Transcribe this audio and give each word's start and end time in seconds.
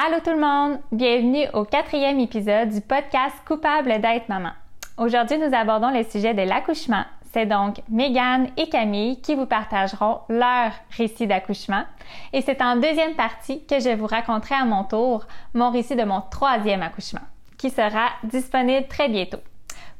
Allô 0.00 0.20
tout 0.20 0.30
le 0.30 0.38
monde, 0.38 0.78
bienvenue 0.92 1.48
au 1.54 1.64
quatrième 1.64 2.20
épisode 2.20 2.68
du 2.68 2.80
podcast 2.80 3.34
Coupable 3.44 4.00
d'être 4.00 4.28
maman. 4.28 4.50
Aujourd'hui, 4.96 5.38
nous 5.38 5.52
abordons 5.52 5.90
le 5.90 6.04
sujet 6.04 6.34
de 6.34 6.42
l'accouchement. 6.42 7.02
C'est 7.32 7.46
donc 7.46 7.80
Megan 7.88 8.46
et 8.56 8.68
Camille 8.68 9.20
qui 9.20 9.34
vous 9.34 9.46
partageront 9.46 10.20
leur 10.28 10.70
récit 10.96 11.26
d'accouchement. 11.26 11.82
Et 12.32 12.42
c'est 12.42 12.62
en 12.62 12.76
deuxième 12.76 13.16
partie 13.16 13.66
que 13.66 13.80
je 13.80 13.96
vous 13.96 14.06
raconterai 14.06 14.54
à 14.54 14.64
mon 14.64 14.84
tour 14.84 15.26
mon 15.52 15.72
récit 15.72 15.96
de 15.96 16.04
mon 16.04 16.22
troisième 16.30 16.82
accouchement, 16.82 17.26
qui 17.58 17.68
sera 17.68 18.10
disponible 18.22 18.86
très 18.86 19.08
bientôt. 19.08 19.40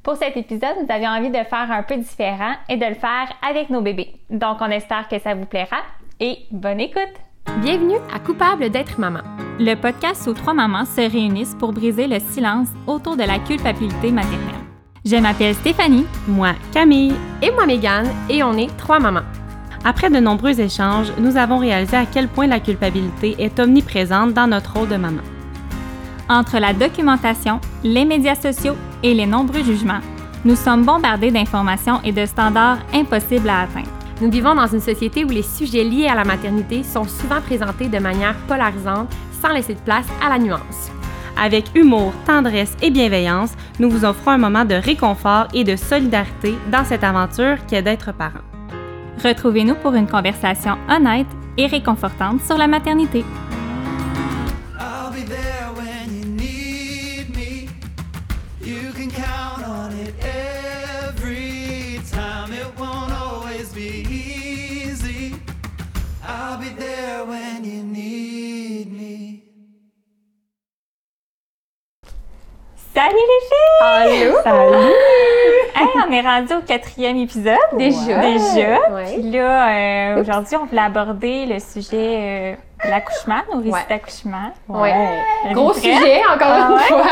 Pour 0.04 0.14
cet 0.14 0.36
épisode, 0.36 0.76
nous 0.80 0.94
avions 0.94 1.10
envie 1.10 1.30
de 1.30 1.42
faire 1.42 1.72
un 1.72 1.82
peu 1.82 1.96
différent 1.96 2.54
et 2.68 2.76
de 2.76 2.86
le 2.86 2.94
faire 2.94 3.32
avec 3.44 3.68
nos 3.68 3.80
bébés. 3.80 4.14
Donc, 4.30 4.58
on 4.60 4.70
espère 4.70 5.08
que 5.08 5.18
ça 5.18 5.34
vous 5.34 5.46
plaira 5.46 5.78
et 6.20 6.38
bonne 6.52 6.78
écoute! 6.78 7.27
Bienvenue 7.56 7.96
à 8.14 8.20
Coupable 8.20 8.70
d'être 8.70 9.00
maman. 9.00 9.22
Le 9.58 9.74
podcast 9.74 10.28
où 10.28 10.32
trois 10.32 10.54
mamans 10.54 10.84
se 10.84 11.00
réunissent 11.00 11.56
pour 11.58 11.72
briser 11.72 12.06
le 12.06 12.20
silence 12.20 12.68
autour 12.86 13.16
de 13.16 13.24
la 13.24 13.40
culpabilité 13.40 14.12
maternelle. 14.12 14.54
Je 15.04 15.16
m'appelle 15.16 15.56
Stéphanie. 15.56 16.06
Moi, 16.28 16.52
Camille. 16.72 17.14
Et 17.42 17.50
moi, 17.50 17.66
Mégane, 17.66 18.06
et 18.30 18.44
on 18.44 18.52
est 18.52 18.74
trois 18.76 19.00
mamans. 19.00 19.24
Après 19.84 20.08
de 20.08 20.20
nombreux 20.20 20.60
échanges, 20.60 21.12
nous 21.18 21.36
avons 21.36 21.58
réalisé 21.58 21.96
à 21.96 22.06
quel 22.06 22.28
point 22.28 22.46
la 22.46 22.60
culpabilité 22.60 23.34
est 23.40 23.58
omniprésente 23.58 24.34
dans 24.34 24.46
notre 24.46 24.74
rôle 24.74 24.88
de 24.88 24.96
maman. 24.96 25.22
Entre 26.28 26.60
la 26.60 26.72
documentation, 26.72 27.60
les 27.82 28.04
médias 28.04 28.36
sociaux 28.36 28.76
et 29.02 29.14
les 29.14 29.26
nombreux 29.26 29.64
jugements, 29.64 30.00
nous 30.44 30.54
sommes 30.54 30.84
bombardés 30.84 31.32
d'informations 31.32 32.00
et 32.04 32.12
de 32.12 32.24
standards 32.24 32.78
impossibles 32.94 33.48
à 33.48 33.62
atteindre. 33.62 33.97
Nous 34.20 34.30
vivons 34.30 34.54
dans 34.54 34.66
une 34.66 34.80
société 34.80 35.24
où 35.24 35.28
les 35.28 35.42
sujets 35.42 35.84
liés 35.84 36.08
à 36.08 36.16
la 36.16 36.24
maternité 36.24 36.82
sont 36.82 37.04
souvent 37.04 37.40
présentés 37.40 37.88
de 37.88 37.98
manière 37.98 38.34
polarisante 38.48 39.08
sans 39.40 39.52
laisser 39.52 39.74
de 39.74 39.80
place 39.80 40.06
à 40.24 40.28
la 40.28 40.38
nuance. 40.38 40.90
Avec 41.40 41.66
humour, 41.76 42.12
tendresse 42.26 42.76
et 42.82 42.90
bienveillance, 42.90 43.54
nous 43.78 43.88
vous 43.88 44.04
offrons 44.04 44.32
un 44.32 44.38
moment 44.38 44.64
de 44.64 44.74
réconfort 44.74 45.46
et 45.54 45.62
de 45.62 45.76
solidarité 45.76 46.54
dans 46.72 46.84
cette 46.84 47.04
aventure 47.04 47.64
qui 47.66 47.76
est 47.76 47.82
d'être 47.82 48.12
parent. 48.12 48.40
Retrouvez-nous 49.22 49.76
pour 49.76 49.94
une 49.94 50.08
conversation 50.08 50.76
honnête 50.88 51.28
et 51.56 51.66
réconfortante 51.66 52.42
sur 52.42 52.58
la 52.58 52.66
maternité. 52.66 53.24
Salut 72.98 73.14
les 73.14 73.46
filles! 73.46 74.26
Allô? 74.26 74.36
Salut! 74.42 74.92
Hey, 75.80 75.86
on 76.08 76.10
est 76.10 76.20
rendu 76.22 76.52
au 76.54 76.60
quatrième 76.62 77.16
épisode. 77.18 77.54
Déjà? 77.74 78.18
Déjà. 78.20 78.90
Ouais. 78.90 79.12
Puis 79.12 79.30
là, 79.30 79.68
euh, 80.16 80.20
aujourd'hui, 80.20 80.56
on 80.56 80.64
voulait 80.66 80.80
aborder 80.82 81.46
le 81.46 81.60
sujet 81.60 81.94
euh, 81.94 82.54
de 82.84 82.90
l'accouchement, 82.90 83.38
nos 83.54 83.58
récits 83.60 83.70
Ouais. 83.70 83.86
d'accouchement. 83.88 84.50
Ouais. 84.68 85.22
Gros 85.52 85.72
sujet, 85.74 86.20
encore 86.24 86.48
Ah 86.50 86.68
une 86.72 86.78
fois. 86.80 87.06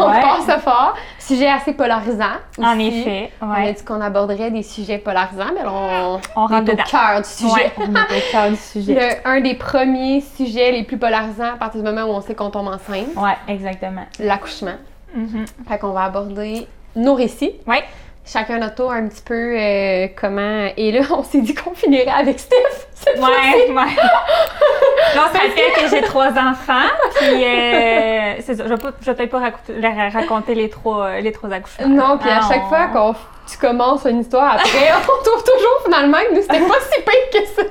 On 0.00 0.10
passe 0.10 0.60
fort. 0.64 0.94
Sujet 1.20 1.46
assez 1.48 1.74
polarisant. 1.74 2.24
En 2.60 2.76
effet, 2.80 3.30
On 3.40 3.52
a 3.52 3.70
dit 3.70 3.84
qu'on 3.84 4.00
aborderait 4.00 4.50
des 4.50 4.64
sujets 4.64 4.98
polarisants, 4.98 5.52
mais 5.54 5.62
on, 5.64 6.18
On 6.34 6.46
rentre 6.48 6.72
au 6.72 6.76
cœur 6.76 7.22
du 7.22 7.28
sujet. 7.28 7.52
Ouais. 7.52 7.72
On 7.78 7.92
au 7.92 8.32
cœur 8.32 8.48
du 8.50 8.56
sujet. 8.56 8.94
Le- 8.94 9.28
un 9.30 9.40
des 9.40 9.54
premiers 9.54 10.22
sujets 10.36 10.72
les 10.72 10.82
plus 10.82 10.98
polarisants 10.98 11.54
à 11.54 11.56
partir 11.56 11.80
du 11.82 11.88
moment 11.88 12.02
où 12.12 12.16
on 12.16 12.20
sait 12.20 12.34
qu'on 12.34 12.50
tombe 12.50 12.66
enceinte, 12.66 13.14
Ouais, 13.16 13.36
exactement. 13.46 14.06
l'accouchement. 14.18 14.74
Mhm. 15.14 15.44
Fait 15.68 15.78
qu'on 15.78 15.92
va 15.92 16.04
aborder 16.04 16.66
nos 16.96 17.14
récits. 17.14 17.54
Ouais. 17.66 17.82
Chacun 18.26 18.58
notre 18.58 18.74
tour 18.74 18.92
un 18.92 19.08
petit 19.08 19.22
peu 19.22 19.56
euh, 19.58 20.06
comment. 20.14 20.68
Et 20.76 20.92
là, 20.92 21.00
on 21.16 21.22
s'est 21.22 21.40
dit 21.40 21.54
qu'on 21.54 21.72
finirait 21.74 22.10
avec 22.10 22.38
Steph. 22.38 22.56
cette 22.94 23.16
Ouais, 23.18 23.70
ouais. 23.70 23.74
Non, 25.16 25.22
ça 25.32 25.38
fait 25.40 25.72
que 25.82 25.88
j'ai 25.88 26.02
trois 26.02 26.28
enfants, 26.32 26.90
puis 27.16 27.42
euh, 27.42 28.34
c'est 28.40 28.54
ça. 28.56 28.64
Je 28.66 28.74
vais 28.74 29.14
peut-être 29.14 29.30
pas 29.30 29.38
raconter, 30.12 30.54
les 30.54 30.68
trois, 30.68 31.18
les 31.20 31.32
trois 31.32 31.50
accouchements. 31.50 31.88
Non, 31.88 32.18
puis 32.18 32.28
à 32.28 32.40
Ah, 32.42 32.48
chaque 32.48 32.64
on- 32.64 32.68
fois 32.68 32.86
qu'on 32.88 33.14
tu 33.50 33.56
commences 33.56 34.04
une 34.04 34.20
histoire 34.20 34.56
après, 34.56 34.90
on 34.98 35.22
trouve 35.24 35.42
toujours 35.42 35.80
finalement 35.86 36.18
que 36.28 36.34
nous 36.34 36.42
c'était 36.42 36.58
pas 36.60 36.80
si 36.92 37.00
pire 37.00 37.30
que 37.32 37.46
ça. 37.46 37.62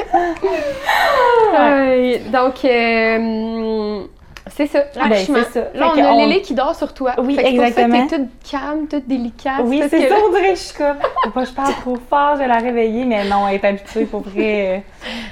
Que- 0.00 0.46
Euh, 1.58 2.18
donc 2.30 2.64
euh, 2.64 4.04
c'est 4.66 4.66
ça, 4.66 4.84
l'accouchement. 5.08 5.34
Ben, 5.34 5.44
c'est 5.52 5.60
ça. 5.60 5.66
Là, 5.74 5.92
on 5.94 5.98
a 5.98 6.02
qu'on- 6.02 6.26
Lélé 6.26 6.42
qui 6.42 6.54
dort 6.54 6.74
sur 6.74 6.92
toi. 6.92 7.12
Oui, 7.18 7.34
Fait 7.36 7.42
c'est 7.42 7.50
exactement. 7.50 8.06
t'es 8.06 8.16
toute 8.18 8.28
calme, 8.50 8.86
toute 8.88 9.06
délicate. 9.06 9.60
Oui, 9.64 9.82
c'est 9.88 10.08
ça, 10.08 10.14
on 10.26 10.30
dirait 10.32 10.50
je 10.50 10.60
suis 10.60 10.76
comme. 10.76 10.96
Faut 11.24 11.30
pas 11.30 11.44
je 11.44 11.50
parle 11.52 11.72
trop 11.80 11.96
fort, 12.08 12.32
je 12.34 12.40
vais 12.40 12.46
la 12.48 12.58
réveiller, 12.58 13.04
mais 13.04 13.24
non, 13.24 13.46
elle 13.48 13.54
est 13.56 13.64
habituée 13.64 14.04
pour 14.04 14.20
vrai. 14.22 14.84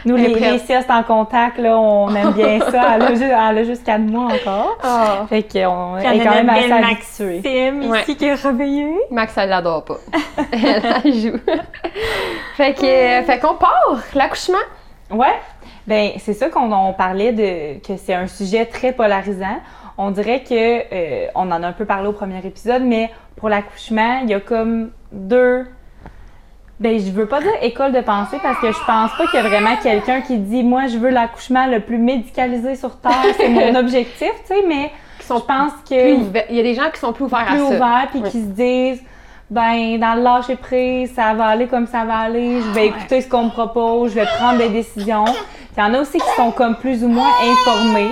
Nous, 0.05 0.16
les, 0.16 0.28
les 0.34 0.59
siestes 0.59 0.91
en 0.91 1.03
contact, 1.03 1.59
là, 1.59 1.78
on 1.78 2.15
aime 2.15 2.33
bien 2.33 2.59
ça. 2.71 2.83
Elle 2.94 3.03
a, 3.03 3.15
ju- 3.15 3.22
elle 3.25 3.59
a 3.59 3.65
juste 3.65 3.84
4 3.84 4.00
mois 4.00 4.28
encore. 4.33 4.77
Ah, 4.83 5.27
Fait 5.28 5.43
qu'on 5.43 5.59
est 5.59 5.66
on 5.66 5.99
quand 6.03 6.34
même 6.34 6.49
assez 6.50 6.72
habituée. 6.72 7.41
Maxime 7.43 7.91
Ouais. 7.91 8.03
ici 8.03 8.16
qui 8.16 8.25
est 8.25 8.34
réveillée. 8.34 8.97
Max, 9.10 9.34
elle 9.37 9.50
l'adore 9.50 9.84
pas. 9.84 9.97
elle 10.53 10.83
la 10.83 11.00
joue. 11.10 11.39
fait 12.56 12.75
que, 12.75 12.84
euh, 12.87 13.22
fait 13.25 13.39
qu'on 13.39 13.55
part, 13.55 13.99
l'accouchement. 14.15 14.59
Ouais, 15.11 15.35
ben 15.87 16.11
c'est 16.19 16.35
ça 16.35 16.49
qu'on 16.51 16.71
on 16.73 16.93
parlait 16.93 17.33
de 17.33 17.79
que 17.87 17.97
c'est 17.97 18.15
un 18.15 18.27
sujet 18.27 18.67
très 18.67 18.93
polarisant. 18.93 19.59
On 19.97 20.11
dirait 20.11 20.43
que 20.43 20.53
euh, 20.93 21.27
on 21.35 21.51
en 21.51 21.63
a 21.63 21.67
un 21.67 21.73
peu 21.73 21.87
parlé 21.87 22.09
au 22.09 22.13
premier 22.13 22.45
épisode, 22.45 22.83
mais 22.83 23.11
pour 23.37 23.49
l'accouchement, 23.49 24.21
il 24.23 24.31
y 24.31 24.35
a 24.35 24.41
comme 24.41 24.91
deux. 25.13 25.67
Ben 26.81 27.01
je 27.01 27.11
veux 27.11 27.27
pas 27.27 27.41
dire 27.41 27.51
école 27.63 27.93
de 27.93 28.01
pensée 28.01 28.37
parce 28.41 28.59
que 28.61 28.71
je 28.71 28.79
pense 28.87 29.11
pas 29.17 29.27
qu'il 29.27 29.41
y 29.41 29.45
a 29.45 29.49
vraiment 29.49 29.75
quelqu'un 29.83 30.21
qui 30.21 30.37
dit 30.39 30.63
moi 30.63 30.87
je 30.87 30.97
veux 30.99 31.09
l'accouchement 31.11 31.67
le 31.67 31.81
plus 31.81 31.99
médicalisé 31.99 32.77
sur 32.77 33.01
terre, 33.01 33.25
c'est 33.37 33.49
mon 33.49 33.75
objectif, 33.81 34.31
tu 34.47 34.55
sais, 34.55 34.65
mais 34.69 34.93
je 35.21 35.27
pense 35.27 35.73
plus 35.87 35.97
que. 35.97 36.51
Il 36.51 36.57
y 36.57 36.61
a 36.61 36.63
des 36.63 36.75
gens 36.75 36.89
qui 36.93 37.01
sont 37.01 37.13
plus 37.13 37.25
ouverts 37.25 37.47
plus 37.47 37.55
à 37.55 37.59
ça. 37.59 37.65
ouverts 37.75 38.09
puis 38.11 38.21
Oui. 38.23 38.31
qui 38.31 38.41
se 38.43 38.47
disent 38.47 39.03
ben 39.50 39.98
dans 39.98 40.14
le 40.14 40.22
lâcher 40.22 40.56
prise, 40.56 41.12
ça 41.14 41.32
va 41.34 41.47
aller 41.47 41.66
comme 41.66 41.86
ça 41.86 42.04
va 42.04 42.19
aller, 42.19 42.60
je 42.60 42.70
vais 42.70 42.88
écouter 42.88 43.20
ce 43.22 43.28
qu'on 43.28 43.44
me 43.44 43.50
propose, 43.50 44.10
je 44.10 44.16
vais 44.16 44.26
prendre 44.26 44.59
des 44.59 44.69
décisions. 44.69 45.25
Il 45.76 45.81
y 45.81 45.82
en 45.82 45.94
a 45.94 46.00
aussi 46.00 46.19
qui 46.19 46.31
sont 46.36 46.50
comme 46.50 46.76
plus 46.76 47.03
ou 47.04 47.09
moins 47.09 47.31
informés, 47.41 48.10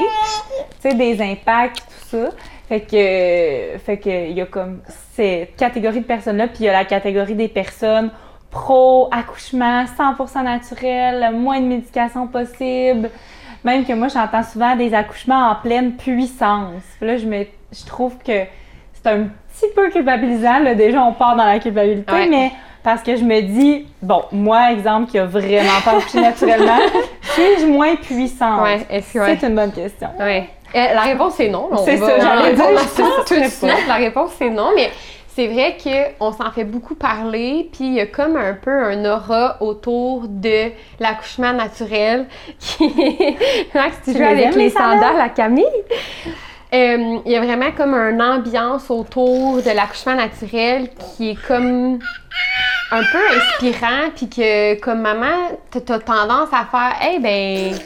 tu 0.81 0.89
sais 0.89 0.95
des 0.95 1.21
impacts 1.21 1.79
tout 1.79 2.17
ça. 2.17 2.31
Fait 2.69 2.81
que 2.81 3.79
fait 3.85 3.99
que 3.99 4.31
il 4.31 4.37
y 4.37 4.41
a 4.41 4.47
comme 4.47 4.81
cette 5.13 5.57
catégorie 5.57 6.01
de 6.01 6.07
personnes 6.07 6.39
là, 6.39 6.49
puis 6.49 6.59
il 6.61 6.65
y 6.67 6.69
a 6.69 6.73
la 6.73 6.85
catégorie 6.85 7.35
des 7.35 7.49
personnes 7.49 8.11
pro 8.51 9.09
accouchement 9.13 9.85
100% 9.85 10.43
naturel, 10.43 11.35
moins 11.35 11.61
de 11.61 11.67
médication 11.67 12.27
possible. 12.27 13.11
Même 13.65 13.85
que 13.85 13.93
moi 13.93 14.09
j'entends 14.09 14.43
souvent 14.43 14.75
des 14.75 14.95
accouchements 14.95 15.51
en 15.51 15.57
pleine 15.57 15.97
puissance. 15.97 16.83
Puis 16.99 17.07
là 17.07 17.19
je 17.19 17.27
me 17.27 17.45
je 17.73 17.85
trouve 17.85 18.17
que 18.19 18.45
c'est 18.95 19.11
un 19.11 19.29
petit 19.59 19.73
peu 19.75 19.91
culpabilisant. 19.91 20.59
Là. 20.61 20.75
Déjà, 20.75 21.03
on 21.03 21.13
part 21.13 21.37
dans 21.37 21.45
la 21.45 21.59
culpabilité, 21.59 22.13
Ouais. 22.13 22.27
mais 22.29 22.53
parce 22.83 23.03
que 23.03 23.17
je 23.17 23.25
me 23.25 23.41
dis, 23.41 23.87
bon, 24.03 24.23
moi, 24.33 24.71
exemple, 24.73 25.11
qui 25.11 25.19
a 25.19 25.25
vraiment 25.27 25.81
pas 25.85 25.93
accouché 25.99 26.21
naturellement, 26.21 26.79
suis-je 27.23 27.67
moins 27.67 27.97
puissante? 27.97 28.63
Ouais, 28.63 28.87
est-ce 28.91 29.15
que- 29.15 29.19
ouais. 29.19 29.37
C'est 29.41 29.47
une 29.49 29.55
bonne 29.57 29.73
question. 29.73 30.09
Ouais. 30.21 30.49
Euh, 30.75 30.95
la 30.95 31.01
réponse 31.03 31.39
est 31.41 31.49
non. 31.49 31.71
C'est 31.85 31.97
ça, 31.97 32.19
j'allais 32.21 32.55
dire, 32.55 32.65
tout 33.27 33.35
de 33.35 33.45
suite. 33.45 33.87
La 33.89 33.95
réponse 33.95 34.31
c'est 34.39 34.51
non, 34.51 34.71
mais 34.75 34.91
c'est 35.29 35.47
vrai 35.47 35.77
qu'on 35.83 36.33
s'en 36.33 36.51
fait 36.51 36.65
beaucoup 36.65 36.95
parler, 36.97 37.69
puis 37.73 37.87
il 37.87 37.95
y 37.95 38.01
a 38.01 38.07
comme 38.07 38.37
un 38.37 38.55
peu 38.55 38.71
un 38.85 39.05
aura 39.05 39.57
autour 39.61 40.25
de 40.29 40.71
l'accouchement 40.99 41.53
naturel 41.53 42.27
qui 42.59 42.85
Max, 43.75 43.97
tu 44.05 44.13
joues 44.13 44.23
avec 44.25 44.55
les 44.55 44.65
les 44.65 44.71
sandales? 44.71 45.01
sandales 45.01 45.21
à 45.21 45.29
Camille? 45.29 45.65
Euh, 46.77 47.19
Il 47.25 47.33
y 47.33 47.37
a 47.37 47.41
vraiment 47.41 47.71
comme 47.77 47.95
une 47.95 48.21
ambiance 48.23 48.91
autour 48.91 49.57
de 49.63 49.71
l'accouchement 49.75 50.15
naturel 50.15 50.89
qui 51.17 51.31
est 51.31 51.47
comme 51.47 51.99
un 52.93 53.01
peu 53.03 53.19
inspirant, 53.37 54.11
puis 54.15 54.29
que 54.29 54.79
comme 54.81 55.01
maman, 55.01 55.51
t'as 55.71 55.99
tendance 55.99 56.49
à 56.53 56.67
faire, 56.71 56.95
hey 57.01 57.19
ben, 57.19 57.77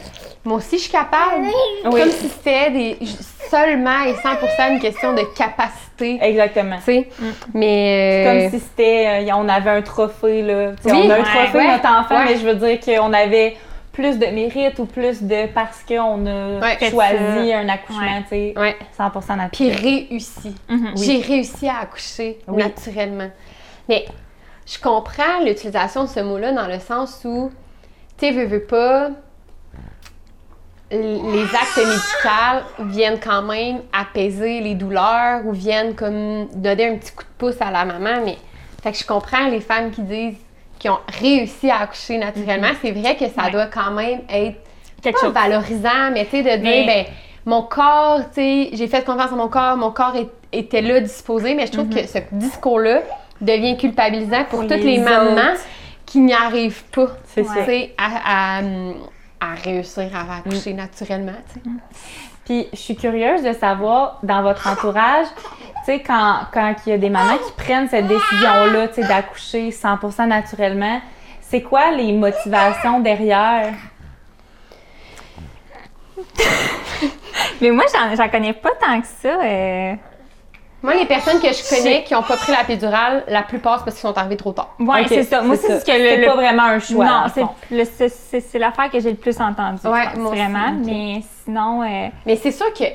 moi 0.43 0.57
aussi 0.57 0.77
je 0.77 0.83
suis 0.83 0.91
capable. 0.91 1.47
Comme 1.83 2.09
si 2.11 2.27
c'était 2.29 2.69
des- 2.71 2.97
seulement 3.49 4.03
et 4.05 4.13
100% 4.13 4.73
une 4.73 4.79
question 4.79 5.13
de 5.13 5.23
capacité. 5.37 6.19
Exactement. 6.21 6.77
Tu 6.77 6.83
sais, 6.85 7.09
mais. 7.53 8.23
Comme 8.25 8.37
euh, 8.37 8.49
si 8.49 8.59
c'était, 8.59 9.25
euh, 9.29 9.33
on 9.35 9.47
avait 9.49 9.69
un 9.71 9.81
trophée, 9.81 10.41
là. 10.41 10.71
Oui, 10.85 10.91
on 10.93 11.09
a 11.09 11.15
un 11.15 11.17
ouais, 11.17 11.23
trophée, 11.23 11.57
ouais, 11.57 11.67
notre 11.67 11.89
enfant, 11.89 12.15
ouais. 12.17 12.25
mais 12.29 12.37
je 12.37 12.47
veux 12.47 12.55
dire 12.55 12.79
qu'on 12.79 13.11
avait 13.13 13.57
plus 13.91 14.17
de 14.19 14.25
mérite 14.27 14.79
ou 14.79 14.85
plus 14.85 15.21
de 15.23 15.47
parce 15.53 15.83
qu'on 15.83 16.25
a 16.25 16.59
Ouais. 16.59 16.89
choisi 16.89 17.49
ça. 17.49 17.57
un 17.59 17.69
accouchement, 17.69 18.01
Ouais. 18.01 18.23
tu 18.23 18.29
sais, 18.29 18.53
Ouais. 18.57 18.77
100% 18.97 19.49
Puis 19.51 19.67
naturel. 19.67 20.07
réussi. 20.09 20.55
Mhm. 20.69 20.91
J'ai 20.97 21.17
réussi 21.21 21.67
à 21.67 21.79
accoucher 21.79 22.39
Oui. 22.47 22.63
naturellement. 22.63 23.29
Mais 23.89 24.05
je 24.65 24.79
comprends 24.79 25.39
l'utilisation 25.45 26.03
de 26.05 26.09
ce 26.09 26.21
mot-là 26.21 26.53
dans 26.53 26.67
le 26.67 26.79
sens 26.79 27.21
où, 27.25 27.51
tu 28.17 28.25
sais, 28.27 28.31
veux, 28.31 28.45
veux 28.45 28.63
pas. 28.63 29.09
les 30.93 31.43
actes 31.43 31.77
médicaux 31.77 32.89
viennent 32.89 33.19
quand 33.19 33.41
même 33.43 33.81
apaiser 33.93 34.59
les 34.59 34.75
douleurs 34.75 35.45
ou 35.45 35.53
viennent 35.53 35.95
comme 35.95 36.47
donner 36.53 36.89
un 36.89 36.97
petit 36.97 37.13
coup 37.13 37.23
de 37.23 37.29
pouce 37.37 37.61
à 37.61 37.71
la 37.71 37.85
maman. 37.85 38.21
Mais 38.25 38.37
fait 38.83 38.91
que 38.91 38.97
je 38.97 39.05
comprends 39.05 39.47
les 39.47 39.61
femmes 39.61 39.91
qui 39.91 40.01
disent 40.01 40.35
qui 40.81 40.89
ont 40.89 40.97
réussi 41.19 41.69
à 41.69 41.81
accoucher 41.81 42.17
naturellement. 42.17 42.69
C'est 42.81 42.91
vrai 42.91 43.15
que 43.15 43.27
ça 43.29 43.43
Ouais. 43.43 43.51
doit 43.51 43.67
quand 43.67 43.91
même 43.91 44.21
être 44.27 44.57
Quelque 45.03 45.19
chose. 45.19 45.31
valorisant, 45.31 46.09
mais 46.11 46.25
tu 46.25 46.31
sais, 46.31 46.41
de 46.41 46.49
dire, 46.49 46.59
Mais- 46.63 46.85
ben, 46.87 47.05
mon 47.45 47.61
corps, 47.61 48.21
tu 48.33 48.41
sais, 48.41 48.69
j'ai 48.73 48.87
fait 48.87 49.05
confiance 49.05 49.31
à 49.31 49.35
mon 49.35 49.47
corps, 49.47 49.77
mon 49.77 49.91
corps 49.91 50.15
est- 50.15 50.31
était 50.51 50.81
là, 50.81 50.99
disposé, 50.99 51.53
mais 51.53 51.67
je 51.67 51.71
trouve 51.73 51.87
que 51.89 52.03
ce 52.07 52.17
discours-là 52.31 53.01
devient 53.39 53.77
culpabilisant 53.77 54.45
pour, 54.49 54.61
Pour 54.61 54.61
toutes 54.61 54.77
les 54.83 54.97
les, 54.97 54.97
mamans 54.97 55.53
qui 56.03 56.17
n'y 56.19 56.33
arrivent 56.33 56.83
pas, 56.85 57.09
tu 57.35 57.43
sais, 57.45 57.93
à, 57.95 58.57
à, 58.57 58.61
à 59.39 59.53
réussir 59.63 60.09
à 60.15 60.37
accoucher 60.37 60.73
naturellement, 60.73 61.31
tu 61.53 61.59
sais. 61.59 61.69
Je 62.73 62.77
suis 62.77 62.95
curieuse 62.95 63.43
de 63.43 63.53
savoir, 63.53 64.19
dans 64.23 64.41
votre 64.41 64.67
entourage, 64.67 65.27
tu 65.35 65.85
sais, 65.85 65.99
quand, 66.01 66.39
quand 66.53 66.75
il 66.85 66.89
y 66.89 66.93
a 66.93 66.97
des 66.97 67.09
mamans 67.09 67.37
qui 67.37 67.51
prennent 67.63 67.87
cette 67.87 68.07
décision-là, 68.07 68.87
tu 68.89 68.95
sais, 69.01 69.07
d'accoucher 69.07 69.69
100% 69.69 70.27
naturellement, 70.27 70.99
c'est 71.39 71.61
quoi 71.61 71.91
les 71.91 72.11
motivations 72.13 72.99
derrière? 72.99 73.73
Mais 77.61 77.71
moi, 77.71 77.85
j'en, 77.93 78.15
j'en 78.15 78.29
connais 78.29 78.53
pas 78.53 78.71
tant 78.79 78.99
que 79.01 79.07
ça. 79.07 79.39
euh. 79.43 79.93
Moi, 80.83 80.95
les 80.95 81.05
personnes 81.05 81.39
que 81.39 81.47
je 81.53 81.69
connais 81.69 82.03
qui 82.03 82.13
n'ont 82.13 82.23
pas 82.23 82.37
pris 82.37 82.51
la 82.51 82.63
péridurale, 82.63 83.23
la 83.27 83.43
plupart, 83.43 83.79
c'est 83.79 83.85
parce 83.85 83.97
qu'ils 83.97 84.07
sont 84.09 84.17
arrivés 84.17 84.37
trop 84.37 84.51
tard. 84.51 84.73
Ouais, 84.79 85.01
Ok, 85.01 85.07
c'est 85.09 85.23
ça. 85.23 85.41
Moi, 85.41 85.55
c'est 85.55 85.79
ce 85.79 85.85
que 85.85 85.91
le. 85.91 86.25
Pas 86.25 86.35
vraiment 86.35 86.63
un 86.63 86.79
choix. 86.79 87.05
non, 87.05 87.23
c'est, 87.69 88.59
l'affaire 88.59 88.89
que 88.89 88.99
j'ai 88.99 89.11
le 89.11 89.17
plus 89.17 89.39
entendue. 89.39 89.85
Ouais, 89.85 90.05
pense, 90.05 90.17
moi 90.17 90.31
aussi, 90.31 90.39
vraiment. 90.39 90.71
Mais 90.83 91.21
sinon, 91.43 91.83
euh, 91.83 92.07
Mais 92.25 92.35
c'est 92.35 92.51
sûr 92.51 92.73
que, 92.73 92.83
tu 92.83 92.93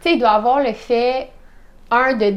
sais, 0.00 0.12
il 0.14 0.18
doit 0.18 0.30
avoir 0.30 0.58
le 0.60 0.72
fait, 0.72 1.28
un, 1.90 2.14
de 2.14 2.34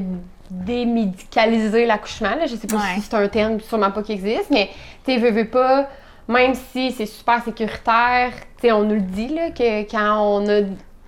démédicaliser 0.52 1.86
l'accouchement. 1.86 2.36
Je 2.46 2.56
sais 2.56 2.68
pas 2.68 2.76
Ouais. 2.76 2.82
si 2.96 3.02
c'est 3.02 3.14
un 3.16 3.28
terme, 3.28 3.60
sûrement 3.62 3.92
pas 3.92 4.04
qui 4.04 4.12
existe, 4.14 4.50
mais 4.50 4.70
tu 5.06 5.14
sais, 5.14 5.18
veux, 5.18 5.32
veux 5.32 5.48
pas, 5.48 5.88
même 6.28 6.54
si 6.54 6.92
c'est 6.92 7.06
super 7.06 7.44
sécuritaire, 7.44 8.32
tu 8.60 8.68
sais, 8.68 8.72
on 8.72 8.84
nous 8.84 8.96
le 8.96 9.02
dit, 9.02 9.30
là, 9.30 9.50
que 9.52 9.90
quand 9.90 10.20
on 10.20 10.48
a, 10.50 10.62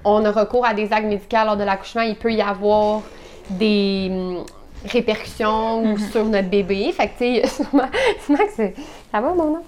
on 0.05 0.25
a 0.25 0.31
recours 0.31 0.65
à 0.65 0.73
des 0.73 0.91
actes 0.91 1.05
médicaux 1.05 1.37
lors 1.45 1.57
de 1.57 1.63
l'accouchement, 1.63 2.01
il 2.01 2.15
peut 2.15 2.31
y 2.31 2.41
avoir 2.41 3.01
des 3.49 4.07
hum, 4.11 4.45
répercussions 4.85 5.83
ou 5.83 5.97
sur 5.97 6.25
notre 6.25 6.49
bébé. 6.49 6.91
Fait 6.91 7.07
que, 7.07 7.11
tu 7.11 7.17
sais, 7.17 7.29
il 7.29 7.35
y 7.37 7.41
a 7.41 7.47
sûrement, 7.47 7.89
sûrement 8.25 8.45
que 8.45 8.51
c'est... 8.55 8.75
Ça 9.11 9.21
va, 9.21 9.33
mon 9.33 9.51
nom? 9.51 9.63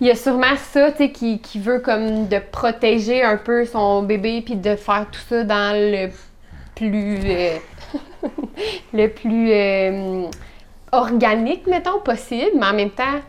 Il 0.00 0.06
y 0.06 0.10
a 0.10 0.14
sûrement 0.14 0.56
ça, 0.56 0.92
tu 0.92 0.98
sais, 0.98 1.10
qui, 1.10 1.40
qui 1.40 1.58
veut 1.58 1.80
comme 1.80 2.28
de 2.28 2.38
protéger 2.38 3.22
un 3.22 3.36
peu 3.36 3.64
son 3.64 4.02
bébé 4.02 4.42
puis 4.42 4.56
de 4.56 4.76
faire 4.76 5.06
tout 5.10 5.20
ça 5.28 5.44
dans 5.44 5.74
le 5.74 6.10
plus... 6.74 7.18
euh, 7.24 7.56
le 8.92 9.08
plus 9.08 9.52
euh, 9.52 10.28
organique, 10.92 11.66
mettons, 11.66 12.00
possible. 12.00 12.52
Mais 12.54 12.66
en 12.66 12.74
même 12.74 12.90
temps, 12.90 13.20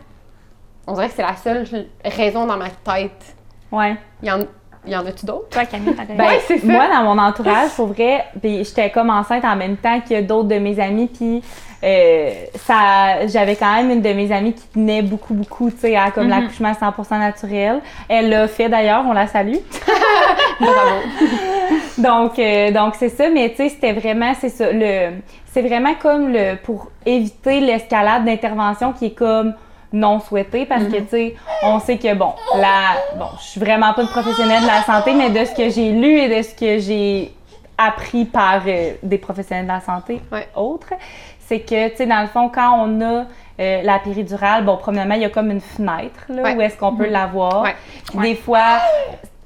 on 0.86 0.94
dirait 0.94 1.10
que 1.10 1.16
c'est 1.16 1.22
la 1.22 1.36
seule 1.36 1.66
raison 2.04 2.46
dans 2.46 2.58
ma 2.58 2.70
tête. 2.70 3.36
Ouais. 3.72 3.96
Il 4.22 4.30
y 4.30 4.32
en, 4.32 4.40
il 4.88 4.94
y 4.94 4.96
en 4.96 5.06
a-tu 5.06 5.26
d'autres? 5.26 5.50
toi, 5.50 5.66
Camille, 5.66 5.94
t'as 5.96 6.06
Ben, 6.06 6.26
Ouais, 6.26 6.42
c'est 6.48 6.60
ça. 6.60 6.66
Moi, 6.66 6.88
dans 6.88 7.04
mon 7.04 7.22
entourage, 7.22 7.72
pour 7.76 7.88
vrai, 7.88 8.26
puis 8.42 8.64
j'étais 8.64 8.90
comme 8.90 9.10
enceinte 9.10 9.46
en 9.46 9.56
même 9.56 9.78
temps 9.78 10.00
que 10.00 10.22
d'autres 10.22 10.48
de 10.48 10.56
mes 10.58 10.80
amis, 10.80 11.08
puis 11.08 11.42
euh, 11.84 12.32
ça, 12.56 13.28
j'avais 13.28 13.56
quand 13.56 13.76
même 13.76 13.92
une 13.92 14.02
de 14.02 14.14
mes 14.14 14.32
amies 14.32 14.54
qui 14.54 14.68
tenait 14.68 15.02
beaucoup, 15.04 15.34
beaucoup, 15.34 15.70
tu 15.70 15.78
sais, 15.78 15.96
à 15.96 16.12
comme 16.12 16.28
l'accouchement 16.28 16.72
100% 16.72 17.20
naturel. 17.20 17.82
Elle 18.10 18.30
l'a 18.30 18.48
fait 18.48 18.70
d'ailleurs, 18.70 19.04
on 19.08 19.14
la 19.14 19.28
salue. 19.28 19.58
Bravo. 20.60 21.02
Donc, 21.98 22.38
euh, 22.38 22.72
donc 22.72 22.94
c'est 22.96 23.10
ça, 23.10 23.28
mais 23.30 23.50
tu 23.50 23.56
sais, 23.58 23.70
c'était 23.70 23.94
vraiment, 23.94 24.34
c'est 24.40 24.50
ça, 24.50 24.72
le, 24.72 25.14
c'est 25.46 25.64
vraiment 25.64 25.96
comme 25.96 26.32
le, 26.32 26.56
pour 26.56 26.92
éviter 27.06 27.60
l'escalade 27.60 28.24
d'intervention 28.24 28.94
qui 28.94 29.06
est 29.06 29.18
comme 29.18 29.54
non 29.94 30.20
souhaitée 30.20 30.66
parce 30.66 30.84
que, 30.84 30.98
tu 30.98 31.08
sais, 31.10 31.36
on 31.64 31.80
sait 31.80 31.98
que, 31.98 32.14
bon, 32.14 32.34
la, 32.56 33.18
bon, 33.18 33.28
je 33.40 33.44
suis 33.44 33.60
vraiment 33.60 33.94
pas 33.94 34.02
une 34.02 34.08
professionnelle 34.10 34.62
de 34.62 34.68
la 34.68 34.84
santé, 34.84 35.14
mais 35.14 35.30
de 35.30 35.46
ce 35.46 35.54
que 35.56 35.70
j'ai 35.70 35.92
lu 35.92 36.18
et 36.20 36.38
de 36.38 36.42
ce 36.44 36.54
que 36.54 36.80
j'ai 36.80 37.34
appris 37.78 38.26
par 38.26 38.62
euh, 38.68 38.92
des 39.04 39.18
professionnels 39.18 39.66
de 39.66 39.72
la 39.72 39.82
santé 39.82 40.20
Ouais. 40.32 40.48
autres, 40.56 40.94
c'est 41.40 41.60
que, 41.62 41.90
tu 41.90 41.98
sais, 41.98 42.06
dans 42.06 42.22
le 42.22 42.28
fond, 42.28 42.50
quand 42.50 42.86
on 42.86 43.02
a 43.02 43.26
euh, 43.60 43.82
la 43.84 44.00
péridurale, 44.00 44.66
bon, 44.66 44.78
premièrement, 44.78 45.16
il 45.16 45.22
y 45.22 45.26
a 45.26 45.30
comme 45.30 45.52
une 45.52 45.62
fenêtre, 45.62 46.26
là, 46.30 46.42
Ouais. 46.44 46.56
où 46.56 46.62
est-ce 46.62 46.78
qu'on 46.78 46.96
peut 46.96 47.08
l'avoir. 47.08 47.64
Ouais. 47.64 47.76
Puis 48.10 48.20
Des 48.20 48.36
fois, 48.36 48.80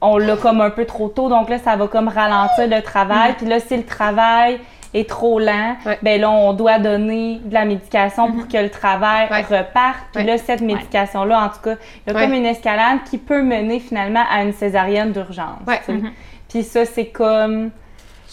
on 0.01 0.17
l'a 0.17 0.35
comme 0.37 0.61
un 0.61 0.71
peu 0.71 0.85
trop 0.85 1.09
tôt, 1.09 1.29
donc 1.29 1.49
là, 1.49 1.59
ça 1.59 1.75
va 1.75 1.87
comme 1.87 2.07
ralentir 2.07 2.67
le 2.67 2.81
travail. 2.81 3.33
Puis 3.37 3.45
là, 3.45 3.59
si 3.59 3.77
le 3.77 3.85
travail 3.85 4.59
est 4.93 5.07
trop 5.09 5.39
lent, 5.39 5.75
Ouais. 5.85 5.97
ben 6.01 6.19
là, 6.19 6.29
on 6.29 6.53
doit 6.53 6.77
donner 6.79 7.39
de 7.43 7.53
la 7.53 7.63
médication 7.65 8.31
pour 8.31 8.47
que 8.47 8.57
le 8.57 8.69
travail 8.69 9.27
Ouais. 9.31 9.41
reparte. 9.41 9.99
Puis 10.13 10.23
là, 10.25 10.37
cette 10.37 10.61
médication-là, 10.61 11.45
en 11.45 11.49
tout 11.49 11.61
cas, 11.63 11.75
il 12.05 12.13
y 12.13 12.15
a 12.15 12.21
comme 12.21 12.33
une 12.33 12.45
escalade 12.45 12.99
qui 13.09 13.17
peut 13.17 13.41
mener 13.41 13.79
finalement 13.79 14.23
à 14.29 14.43
une 14.43 14.53
césarienne 14.53 15.11
d'urgence. 15.11 15.59
Sais. 15.85 15.93
Puis 16.49 16.63
ça, 16.63 16.83
c'est 16.85 17.05
comme, 17.07 17.69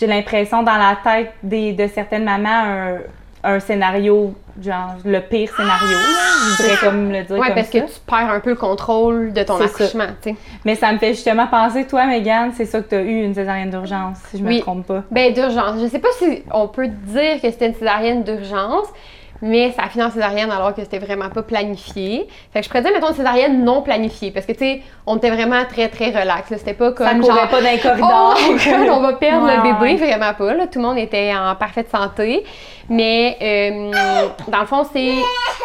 j'ai 0.00 0.06
l'impression 0.08 0.62
dans 0.64 0.76
la 0.76 0.96
tête 1.04 1.32
des, 1.42 1.72
de 1.72 1.86
certaines 1.86 2.24
mamans, 2.24 2.48
un, 2.64 2.98
un 3.48 3.60
scénario, 3.60 4.34
genre 4.62 4.94
le 5.04 5.20
pire 5.20 5.50
scénario, 5.56 5.96
là, 5.98 6.56
je 6.58 6.62
voudrais 6.62 6.76
comme 6.76 7.10
le 7.12 7.22
dire 7.22 7.36
Ouais, 7.38 7.46
comme 7.46 7.54
parce 7.54 7.68
ça. 7.68 7.80
que 7.80 7.86
tu 7.86 8.00
perds 8.06 8.30
un 8.32 8.40
peu 8.40 8.50
le 8.50 8.56
contrôle 8.56 9.32
de 9.32 9.42
ton 9.42 9.60
accouchement, 9.60 10.06
tu 10.22 10.30
sais. 10.30 10.36
Mais 10.64 10.74
ça 10.74 10.92
me 10.92 10.98
fait 10.98 11.14
justement 11.14 11.46
penser, 11.46 11.86
toi, 11.86 12.06
Megan, 12.06 12.52
c'est 12.54 12.64
ça 12.66 12.80
que 12.80 12.88
tu 12.88 12.94
as 12.94 13.02
eu 13.02 13.22
une 13.24 13.34
césarienne 13.34 13.70
d'urgence, 13.70 14.18
si 14.30 14.38
je 14.38 14.42
me 14.42 14.48
Oui. 14.48 14.60
trompe 14.60 14.86
pas. 14.86 15.02
Ben, 15.10 15.32
d'urgence. 15.32 15.80
Je 15.80 15.86
sais 15.88 15.98
pas 16.00 16.08
si 16.18 16.42
on 16.52 16.68
peut 16.68 16.88
dire 16.88 17.40
que 17.42 17.50
c'était 17.50 17.66
une 17.68 17.74
césarienne 17.74 18.22
d'urgence, 18.24 18.86
mais 19.40 19.70
ça 19.70 19.82
a 19.84 19.88
fini 19.88 20.02
en 20.02 20.10
césaриenne 20.10 20.50
alors 20.50 20.74
que 20.74 20.82
c'était 20.82 20.98
vraiment 20.98 21.28
pas 21.30 21.42
planifié. 21.42 22.26
Fait 22.52 22.58
que 22.58 22.64
je 22.64 22.68
pourrais 22.70 22.82
dire, 22.82 22.90
mettons, 22.92 23.10
une 23.10 23.14
césarienne 23.14 23.62
non 23.64 23.82
planifiée, 23.82 24.32
parce 24.32 24.44
que, 24.46 24.50
tu 24.50 24.58
sais, 24.58 24.82
on 25.06 25.16
était 25.18 25.30
vraiment 25.30 25.64
très, 25.64 25.88
très 25.88 26.06
relax. 26.10 26.48
C'était 26.56 26.74
pas 26.74 26.90
comme 26.90 27.06
Ça 27.06 27.14
ne 27.14 27.22
genre... 27.22 27.48
pas 27.48 27.60
dans 27.62 27.68
les 27.70 27.78
Oh 27.78 27.82
corridors. 27.86 28.36
my 28.48 28.56
God, 28.56 28.88
on 28.90 29.00
va 29.00 29.12
perdre 29.12 29.46
Ouais, 29.46 29.56
le 29.56 29.62
bébé, 29.62 30.02
ouais. 30.02 30.08
vraiment 30.08 30.34
pas. 30.34 30.54
Là. 30.54 30.66
Tout 30.66 30.80
le 30.80 30.86
monde 30.86 30.98
était 30.98 31.32
en 31.32 31.54
parfaite 31.54 31.88
santé. 31.88 32.42
Mais 32.90 33.36
euh, 33.42 34.30
dans 34.48 34.60
le 34.60 34.66
fond, 34.66 34.86
c'est. 34.92 35.12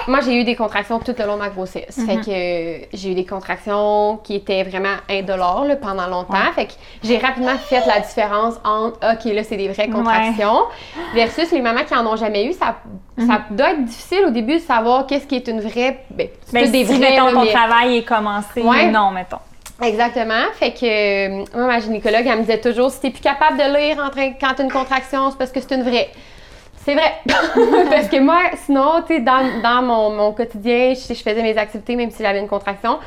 Moi, 0.07 0.19
j'ai 0.25 0.35
eu 0.35 0.43
des 0.43 0.55
contractions 0.55 0.99
tout 0.99 1.15
le 1.17 1.25
long 1.25 1.35
de 1.35 1.39
ma 1.39 1.49
grossesse. 1.49 1.97
Fait 2.05 2.17
que 2.17 2.29
euh, 2.29 2.85
j'ai 2.93 3.11
eu 3.11 3.15
des 3.15 3.25
contractions 3.25 4.19
qui 4.23 4.35
étaient 4.35 4.63
vraiment 4.63 4.95
indolores 5.09 5.63
là, 5.65 5.77
pendant 5.77 6.07
longtemps. 6.07 6.51
Fait 6.53 6.65
que 6.65 6.73
j'ai 7.03 7.17
rapidement 7.17 7.57
fait 7.57 7.81
la 7.87 8.01
différence 8.01 8.55
entre 8.65 8.97
OK, 8.97 9.33
là, 9.33 9.43
c'est 9.43 9.55
des 9.55 9.69
vraies 9.69 9.87
contractions 9.89 10.63
versus 11.13 11.49
les 11.51 11.61
mamans 11.61 11.85
qui 11.85 11.95
en 11.95 12.05
ont 12.05 12.17
jamais 12.17 12.45
eu. 12.45 12.53
Ça, 12.53 12.75
ça 13.17 13.41
doit 13.49 13.71
être 13.71 13.85
difficile 13.85 14.25
au 14.27 14.31
début 14.31 14.55
de 14.55 14.61
savoir 14.61 15.07
qu'est-ce 15.07 15.25
qui 15.27 15.35
est 15.35 15.47
une 15.47 15.61
vraie. 15.61 16.03
Ben, 16.11 16.27
c'est 16.45 16.53
ben, 16.53 16.71
des 16.71 16.85
si, 16.85 16.93
vraies, 16.97 17.11
mettons, 17.11 17.31
ton 17.31 17.43
mais- 17.43 17.53
travail 17.53 17.97
est 17.99 18.03
commencé, 18.03 18.61
Ouais. 18.61 18.91
non, 18.91 19.11
mettons. 19.11 19.37
Exactement. 19.81 20.43
Fait 20.53 20.71
que 20.71 20.85
euh, 20.85 21.45
moi, 21.55 21.67
ma 21.67 21.79
gynécologue, 21.79 22.25
elle 22.25 22.35
me 22.37 22.41
disait 22.41 22.59
toujours 22.61 22.91
si 22.91 22.99
t'es 22.99 23.09
plus 23.09 23.21
capable 23.21 23.57
de 23.57 23.63
lire 23.77 24.03
en 24.03 24.09
train, 24.09 24.31
quand 24.39 24.53
t'as 24.55 24.63
une 24.63 24.71
contraction, 24.71 25.31
c'est 25.31 25.37
parce 25.37 25.51
que 25.51 25.59
c'est 25.61 25.73
une 25.75 25.83
vraie. 25.83 26.09
C'est 26.85 26.95
vrai. 26.95 27.13
parce 27.89 28.07
que 28.07 28.19
moi, 28.19 28.41
sinon, 28.65 29.01
tu 29.07 29.15
sais, 29.15 29.19
dans, 29.21 29.61
dans 29.61 29.81
mon, 29.81 30.09
mon 30.09 30.33
quotidien, 30.33 30.93
je, 30.93 31.13
je 31.13 31.19
faisais 31.21 31.41
mes 31.41 31.57
activités 31.57 31.95
même 31.95 32.11
si 32.11 32.21
j'avais 32.21 32.39
une 32.39 32.47
contraction. 32.47 32.99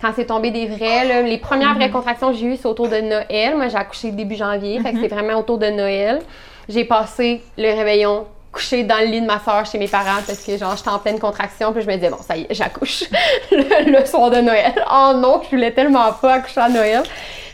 Quand 0.00 0.12
c'est 0.14 0.26
tombé 0.26 0.50
des 0.50 0.66
vrais, 0.66 1.06
là, 1.06 1.22
les 1.22 1.38
premières 1.38 1.74
vraies 1.74 1.90
contractions 1.90 2.30
que 2.30 2.36
j'ai 2.36 2.46
eues, 2.46 2.56
c'est 2.56 2.66
autour 2.66 2.88
de 2.88 3.00
Noël. 3.00 3.56
Moi, 3.56 3.68
j'ai 3.68 3.76
accouché 3.76 4.10
début 4.10 4.36
janvier, 4.36 4.78
fait 4.80 4.92
que 4.92 5.00
c'est 5.00 5.08
vraiment 5.08 5.40
autour 5.40 5.58
de 5.58 5.68
Noël. 5.68 6.20
J'ai 6.68 6.84
passé 6.84 7.42
le 7.56 7.74
réveillon 7.74 8.26
couché 8.52 8.84
dans 8.84 8.98
le 8.98 9.06
lit 9.06 9.20
de 9.20 9.26
ma 9.26 9.38
soeur 9.40 9.66
chez 9.66 9.78
mes 9.78 9.88
parents 9.88 10.22
parce 10.26 10.42
que 10.42 10.56
genre 10.56 10.74
j'étais 10.76 10.88
en 10.88 10.98
pleine 10.98 11.18
contraction 11.18 11.74
puis 11.74 11.82
je 11.82 11.86
me 11.86 11.94
disais 11.94 12.08
bon 12.08 12.16
ça 12.26 12.38
y 12.38 12.42
est 12.42 12.54
j'accouche 12.54 13.04
le, 13.50 13.98
le 13.98 14.06
soir 14.06 14.30
de 14.30 14.38
Noël 14.38 14.72
oh 14.90 15.12
non 15.14 15.42
je 15.44 15.50
voulais 15.54 15.72
tellement 15.72 16.10
pas 16.14 16.34
accoucher 16.34 16.60
à 16.60 16.70
Noël 16.70 17.02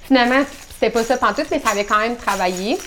finalement 0.05 0.45
c'était 0.47 0.91
pas 0.91 1.03
ça 1.03 1.17
pantoute 1.17 1.49
mais 1.51 1.59
ça 1.59 1.71
avait 1.71 1.85
quand 1.87 1.99
même 1.99 2.15
travaillé 2.15 2.79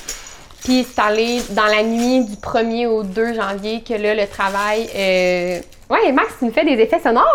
puis 0.65 0.83
c'est 0.83 0.99
allé 0.99 1.41
dans 1.51 1.65
la 1.65 1.83
nuit 1.83 2.25
du 2.25 2.35
1er 2.35 2.87
au 2.87 3.03
2 3.03 3.35
janvier 3.35 3.83
que 3.87 3.93
là 3.93 4.15
le 4.15 4.27
travail 4.27 4.89
euh... 4.95 5.59
ouais 5.89 6.11
Max 6.11 6.33
tu 6.39 6.45
me 6.45 6.51
fais 6.51 6.65
des 6.65 6.81
effets 6.81 6.99
sonores 6.99 7.25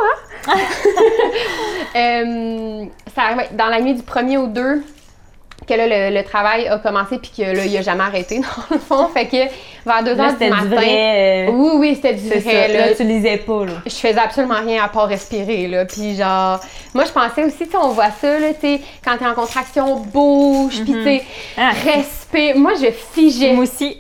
hein? 0.49 0.53
Euh, 1.97 2.85
ça, 3.17 3.37
ouais, 3.37 3.49
dans 3.53 3.67
la 3.67 3.81
nuit 3.81 3.95
du 3.95 4.03
1er 4.03 4.39
au 4.39 4.47
2 4.47 4.83
que 5.73 5.79
là, 5.79 5.87
le, 6.11 6.15
le 6.17 6.25
travail 6.25 6.67
a 6.69 6.79
commencé 6.79 7.19
puis 7.19 7.31
que 7.37 7.43
là, 7.43 7.65
il 7.65 7.77
a 7.77 7.83
jamais 7.83 8.03
arrêté, 8.05 8.39
dans 8.71 8.75
le 8.75 8.81
fond. 8.81 9.09
Fait 9.15 9.27
que 9.27 9.37
vers 9.87 10.03
2 10.05 10.15
Là, 10.15 10.25
heures 10.25 10.29
du 10.31 10.33
c'était 10.35 10.51
matin. 10.51 10.63
du 10.65 10.75
vrai. 10.75 11.47
euh, 11.49 11.51
Oui, 11.53 11.71
oui, 11.77 11.95
c'était 11.95 12.15
du 12.15 12.29
vrai. 12.29 12.41
ça. 12.41 12.69
là. 12.69 12.87
Là, 12.89 12.95
tu 12.95 13.05
lisais 13.05 13.37
pas, 13.39 13.65
là. 13.65 13.73
Je 13.87 13.91
faisais 13.95 14.19
absolument 14.19 14.61
rien 14.65 14.85
à 14.85 14.89
part 14.89 15.07
respirer, 15.09 15.69
là. 15.69 15.85
Puis 15.87 16.17
genre, 16.17 16.61
moi, 16.95 17.05
je 17.05 17.13
pensais 17.13 17.45
aussi, 17.45 17.59
tu 17.65 17.71
sais, 17.71 17.77
on 17.77 17.89
voit 17.89 18.11
ça, 18.11 18.39
là, 18.39 18.53
tu 18.55 18.61
sais, 18.61 18.81
quand 19.05 19.17
t'es 19.17 19.27
en 19.27 19.35
contraction, 19.35 19.97
bouge, 19.97 20.83
puis 20.83 20.93
tu 20.93 21.05
sais, 21.05 21.23
Ah. 21.57 21.71
respire. 21.85 22.57
Moi, 22.57 22.73
je 22.81 22.91
figeais. 22.91 23.53
Moi 23.53 23.65
aussi. 23.65 23.97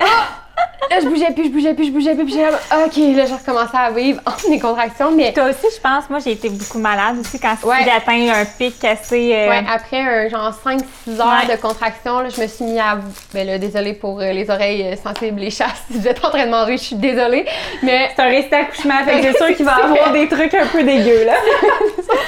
Là, 0.90 0.96
je 1.02 1.06
bougeais 1.08 1.32
plus, 1.32 1.44
je 1.44 1.50
bougeais 1.50 1.74
plus, 1.74 1.86
je 1.86 1.90
bougeais 1.90 2.14
plus, 2.14 2.24
puis 2.24 2.34
comme, 2.36 2.80
OK, 2.84 3.16
là, 3.16 3.26
j'ai 3.26 3.34
recommencé 3.34 3.76
à 3.76 3.90
vivre 3.90 4.20
des 4.48 4.58
contractions, 4.60 5.10
mais 5.10 5.32
Toi 5.32 5.44
aussi, 5.50 5.66
je 5.74 5.80
pense, 5.80 6.08
moi, 6.08 6.18
j'ai 6.24 6.32
été 6.32 6.48
beaucoup 6.48 6.78
malade 6.78 7.16
aussi 7.20 7.38
quand 7.38 7.54
Ouais. 7.64 7.76
j'ai 7.84 7.90
atteint 7.90 8.40
un 8.40 8.44
pic 8.44 8.82
assez. 8.84 9.34
euh, 9.34 9.48
Ouais, 9.50 9.64
après 9.72 10.00
un 10.00 10.28
genre 10.28 10.52
5-6 10.64 11.20
heures 11.20 11.26
Ouais. 11.48 11.56
de 11.56 11.60
contraction, 11.60 12.20
là, 12.20 12.28
je 12.34 12.40
me 12.40 12.46
suis 12.46 12.64
mis 12.64 12.78
à. 12.78 12.98
Ben 13.34 13.46
là, 13.46 13.58
désolée 13.58 13.92
pour 13.94 14.20
euh, 14.20 14.32
les 14.32 14.48
oreilles 14.50 14.82
euh, 14.86 14.96
sensibles, 14.96 15.40
les 15.40 15.50
chasses. 15.50 15.68
Si 15.90 15.98
vous 15.98 16.06
êtes 16.08 16.24
en 16.24 16.30
train 16.30 16.46
de 16.46 16.50
manger, 16.50 16.76
je 16.76 16.82
suis 16.84 16.96
désolée. 16.96 17.44
Mais 17.82 18.10
C'est 18.14 18.22
un 18.22 18.26
récit 18.28 18.48
d'accouchement, 18.48 18.98
fait 19.04 19.20
que 19.20 19.32
c'est 19.32 19.36
sûr 19.44 19.56
qu'il 19.56 19.64
va 19.66 19.74
avoir 19.84 20.12
des 20.14 20.28
trucs 20.28 20.54
un 20.54 20.66
peu 20.66 20.82
dégueux, 20.82 21.24
là. 21.24 21.34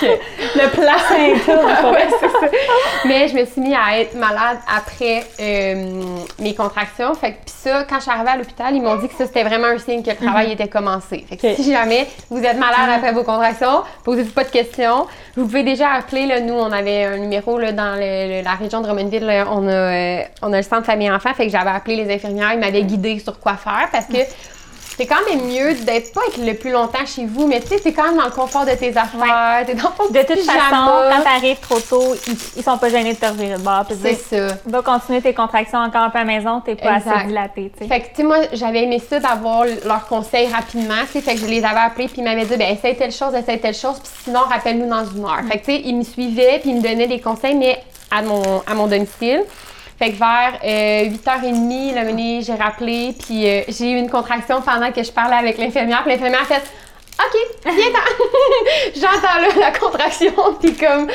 Le 0.03 0.69
placenta, 0.71 1.91
Ouais, 1.91 2.09
c'est 2.21 2.29
ça. 2.29 2.57
Mais 3.05 3.29
je 3.29 3.35
me 3.35 3.45
suis 3.45 3.61
mis 3.61 3.75
à 3.75 3.99
être 4.01 4.15
malade 4.15 4.59
après 4.77 5.25
euh, 5.41 6.15
mes 6.39 6.55
contractions. 6.55 7.15
Fait 7.15 7.33
que 7.33 7.37
puis 7.45 7.55
ça, 7.63 7.85
quand 7.89 7.97
je 7.97 8.03
suis 8.03 8.11
arrivée 8.11 8.31
à 8.31 8.37
l'hôpital, 8.43 8.75
ils 8.75 8.83
m'ont 8.83 8.97
dit 8.97 9.09
que 9.09 9.15
ça 9.15 9.27
c'était 9.27 9.43
vraiment 9.45 9.69
un 9.69 9.79
signe 9.79 10.03
que 10.03 10.11
le 10.11 10.17
travail 10.17 10.53
était 10.53 10.69
commencé. 10.69 11.25
Fait 11.29 11.37
que 11.37 11.55
si 11.55 11.73
jamais 11.73 12.07
vous 12.31 12.43
êtes 12.43 12.57
malade 12.59 12.91
après 12.97 13.13
vos 13.13 13.25
contractions, 13.25 13.83
posez-vous 14.05 14.33
pas 14.33 14.45
de 14.45 14.51
questions. 14.51 15.07
Vous 15.37 15.45
pouvez 15.47 15.63
déjà 15.63 15.91
appeler. 15.93 16.27
Là, 16.27 16.41
nous, 16.41 16.55
on 16.55 16.71
avait 16.73 17.05
un 17.05 17.17
numéro 17.19 17.59
là, 17.59 17.73
dans 17.73 17.95
le- 17.95 18.39
le- 18.39 18.45
la 18.45 18.53
région 18.53 18.81
de 18.81 18.87
Drummondville. 18.87 19.25
là, 19.25 19.47
on, 19.51 19.67
a, 19.67 19.71
euh, 19.73 20.23
on 20.43 20.53
a 20.53 20.57
le 20.59 20.63
centre 20.63 20.85
famille 20.87 21.11
enfant. 21.11 21.33
Fait 21.35 21.47
que 21.47 21.53
j'avais 21.53 21.71
appelé 21.71 21.97
les 22.05 22.15
infirmières. 22.15 22.53
Ils 22.53 22.61
m'avaient 22.61 22.83
guidée 22.83 23.19
sur 23.19 23.39
quoi 23.41 23.55
faire 23.55 23.89
parce 23.91 24.07
que. 24.07 24.19
C'est 24.97 25.07
quand 25.07 25.25
même 25.29 25.47
mieux 25.47 25.75
d'être 25.75 26.13
pas 26.13 26.21
être 26.29 26.45
le 26.45 26.55
plus 26.55 26.71
longtemps 26.71 27.05
chez 27.07 27.25
vous, 27.27 27.47
mais 27.47 27.61
tu 27.61 27.69
sais, 27.69 27.81
t'es 27.81 27.93
quand 27.93 28.05
même 28.05 28.17
dans 28.17 28.25
le 28.25 28.31
confort 28.31 28.65
de 28.65 28.73
tes 28.73 28.97
affaires, 28.97 29.65
t'es 29.67 29.75
dans 29.75 29.91
ton 29.91 30.09
De 30.11 30.19
toute 30.21 30.41
façon, 30.45 31.11
quand 31.11 31.23
t'arrives 31.25 31.61
trop 31.61 31.81
tôt, 31.81 32.15
ils, 32.27 32.37
ils 32.57 32.63
sont 32.63 32.79
pas 32.79 32.89
gênés 32.91 33.15
de 33.15 33.19
te 33.19 33.27
revirer 33.27 33.57
de 33.57 33.63
bord. 33.63 33.85
C'est 34.03 34.15
ça. 34.15 34.55
Va 34.67 34.83
continuer 34.83 35.21
tes 35.23 35.35
contractions 35.35 35.79
encore 35.79 36.03
un 36.03 36.11
peu 36.11 36.19
à 36.19 36.25
la 36.25 36.27
maison, 36.27 36.61
t'es 36.61 36.75
pas 36.75 36.97
Exact. 36.97 37.17
assez 37.17 37.27
dilaté, 37.27 37.73
tu 37.77 37.85
sais. 37.85 37.89
Fait 37.89 38.01
que, 38.01 38.07
tu 38.09 38.17
sais, 38.17 38.23
moi, 38.23 38.37
j'avais 38.53 38.83
aimé 38.85 39.01
ça 39.09 39.19
d'avoir 39.19 39.65
leurs 39.65 40.07
conseils 40.07 40.49
rapidement, 40.49 41.01
tu 41.07 41.13
sais. 41.13 41.21
Fait 41.21 41.35
que 41.35 41.41
je 41.41 41.47
les 41.47 41.65
avais 41.65 41.81
appelés, 41.81 42.09
puis 42.09 42.19
ils 42.19 42.25
m'avaient 42.25 42.45
dit, 42.45 42.57
ben, 42.57 42.75
essaye 42.77 42.97
telle 42.97 43.13
chose, 43.13 43.35
essaye 43.35 43.61
telle 43.61 43.75
chose, 43.75 43.99
puis 43.99 44.13
sinon, 44.25 44.41
rappelle-nous 44.41 44.89
dans 44.89 45.05
une 45.05 45.25
heure. 45.25 45.41
Fait 45.51 45.59
que, 45.59 45.65
tu 45.65 45.73
sais, 45.73 45.83
ils 45.85 45.97
me 45.97 46.05
suivaient, 46.05 46.59
puis 46.61 46.71
ils 46.71 46.77
me 46.77 46.83
donnaient 46.83 47.09
des 47.09 47.21
conseils, 47.21 47.55
mais 47.55 47.79
à 48.11 48.23
mon, 48.23 48.63
à 48.67 48.75
mon 48.75 48.87
domicile. 48.87 49.43
Fait 49.99 50.11
que 50.11 50.17
vers 50.17 50.59
euh, 50.65 51.11
8h30, 51.11 51.95
le 51.95 52.11
moment, 52.11 52.41
j'ai 52.41 52.55
rappelé, 52.55 53.15
puis 53.19 53.49
euh, 53.49 53.63
j'ai 53.69 53.93
eu 53.93 53.97
une 53.97 54.11
contraction 54.11 54.61
pendant 54.63 54.91
que 54.91 55.03
je 55.03 55.13
parlais 55.13 55.37
avec 55.37 55.59
l'infirmière, 55.59 56.03
puis 56.03 56.13
l'infirmière 56.13 56.43
a 56.43 56.45
fait 56.45 56.63
OK, 57.19 57.39
viens-t'en. 57.65 58.95
J'entends 59.01 59.41
là 59.41 59.49
la 59.61 59.79
contraction, 59.79 60.33
puis 60.61 60.75
comme, 60.75 61.09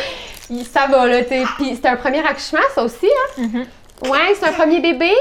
ça 0.63 0.88
va, 0.88 1.07
là, 1.07 1.24
tu. 1.24 1.36
Puis 1.57 1.75
c'était 1.75 1.89
un 1.89 1.98
premier 1.98 2.25
accouchement, 2.25 2.60
ça 2.74 2.84
aussi, 2.84 3.07
hein? 3.07 3.63
Ouais, 4.03 4.35
c'est 4.35 4.45
un 4.47 4.51
premier 4.53 4.79
bébé? 4.79 5.11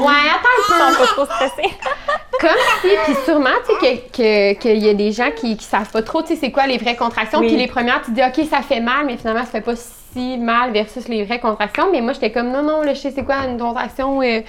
Ouais, 0.00 0.06
attends 0.34 0.78
un 0.78 0.92
peu. 0.92 0.94
Ils 0.94 0.94
sont 0.94 1.00
pas 1.00 1.06
trop 1.06 1.24
stressés. 1.24 1.74
Comme 2.40 2.50
si, 2.82 2.88
puis 3.04 3.14
sûrement, 3.24 3.48
tu 3.66 3.74
sais, 3.86 4.02
que- 4.12 4.12
que- 4.12 4.58
qu'il 4.60 4.78
y 4.84 4.88
a 4.88 4.94
des 4.94 5.12
gens 5.12 5.30
qui, 5.34 5.56
qui 5.56 5.64
savent 5.64 5.90
pas 5.90 6.02
trop, 6.02 6.20
tu 6.22 6.28
sais, 6.28 6.36
c'est 6.36 6.50
quoi 6.50 6.66
les 6.66 6.76
vraies 6.76 6.96
contractions. 6.96 7.38
Oui. 7.38 7.46
Puis 7.48 7.56
les 7.56 7.68
premières, 7.68 8.02
tu 8.02 8.10
dis, 8.10 8.20
OK, 8.22 8.44
ça 8.50 8.60
fait 8.62 8.80
mal, 8.80 9.06
mais 9.06 9.16
finalement, 9.16 9.44
ça 9.44 9.50
fait 9.50 9.60
pas 9.60 9.76
si 9.76 10.36
mal 10.38 10.72
versus 10.72 11.08
les 11.08 11.24
vraies 11.24 11.40
contractions. 11.40 11.88
Mais 11.90 12.00
moi, 12.00 12.12
j'étais 12.12 12.32
comme, 12.32 12.50
non, 12.50 12.62
non, 12.62 12.82
là, 12.82 12.92
je 12.94 13.00
sais 13.00 13.12
c'est 13.12 13.24
quoi 13.24 13.36
une 13.46 13.58
contraction 13.58 14.20
euh, 14.22 14.40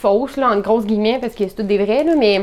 fausse, 0.00 0.36
là, 0.36 0.50
en 0.50 0.58
grosses 0.60 0.84
guillemets, 0.86 1.18
parce 1.20 1.34
que 1.34 1.48
c'est 1.48 1.54
toutes 1.56 1.66
des 1.66 1.78
vraies, 1.78 2.04
là, 2.04 2.12
mais. 2.16 2.42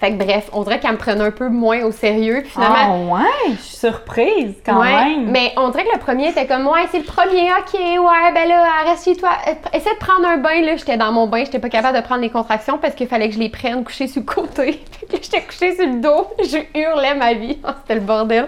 Fait 0.00 0.12
que 0.12 0.16
bref, 0.22 0.48
on 0.52 0.62
dirait 0.62 0.78
qu'elle 0.80 0.92
me 0.92 0.96
prenait 0.96 1.24
un 1.24 1.30
peu 1.30 1.48
moins 1.48 1.82
au 1.84 1.90
sérieux. 1.92 2.40
Puis 2.42 2.50
finalement, 2.50 2.76
Ah 3.10 3.14
ouais, 3.14 3.52
je 3.56 3.62
suis 3.62 3.76
surprise 3.76 4.54
quand 4.64 4.80
Ouais, 4.80 4.92
même. 4.92 5.30
Mais 5.30 5.52
on 5.56 5.70
dirait 5.70 5.84
que 5.84 5.92
le 5.94 5.98
premier 6.00 6.28
était 6.28 6.46
comme, 6.46 6.66
ouais, 6.66 6.86
c'est 6.90 6.98
le 6.98 7.04
premier, 7.04 7.50
ok, 7.52 7.74
ouais, 7.74 8.32
ben 8.34 8.48
là, 8.48 8.64
reste 8.86 9.04
chez 9.04 9.16
toi. 9.16 9.30
Essaie 9.72 9.94
de 9.94 9.98
prendre 9.98 10.26
un 10.28 10.36
bain, 10.36 10.60
là. 10.62 10.76
J'étais 10.76 10.96
dans 10.96 11.12
mon 11.12 11.26
bain, 11.26 11.44
j'étais 11.44 11.58
pas 11.58 11.68
capable 11.68 11.96
de 11.96 12.02
prendre 12.02 12.20
les 12.20 12.30
contractions 12.30 12.78
parce 12.78 12.94
qu'il 12.94 13.08
fallait 13.08 13.28
que 13.28 13.34
je 13.34 13.40
les 13.40 13.48
prenne 13.48 13.84
couchées 13.84 14.06
sur 14.08 14.22
le 14.22 14.26
côté. 14.26 14.80
Fait 15.10 15.18
que 15.18 15.22
j'étais 15.24 15.42
couchée 15.42 15.74
sur 15.74 15.86
le 15.86 16.00
dos, 16.00 16.26
je 16.42 16.58
hurlais 16.78 17.14
ma 17.14 17.34
vie. 17.34 17.58
C'était 17.82 17.94
le 17.94 18.00
bordel. 18.00 18.46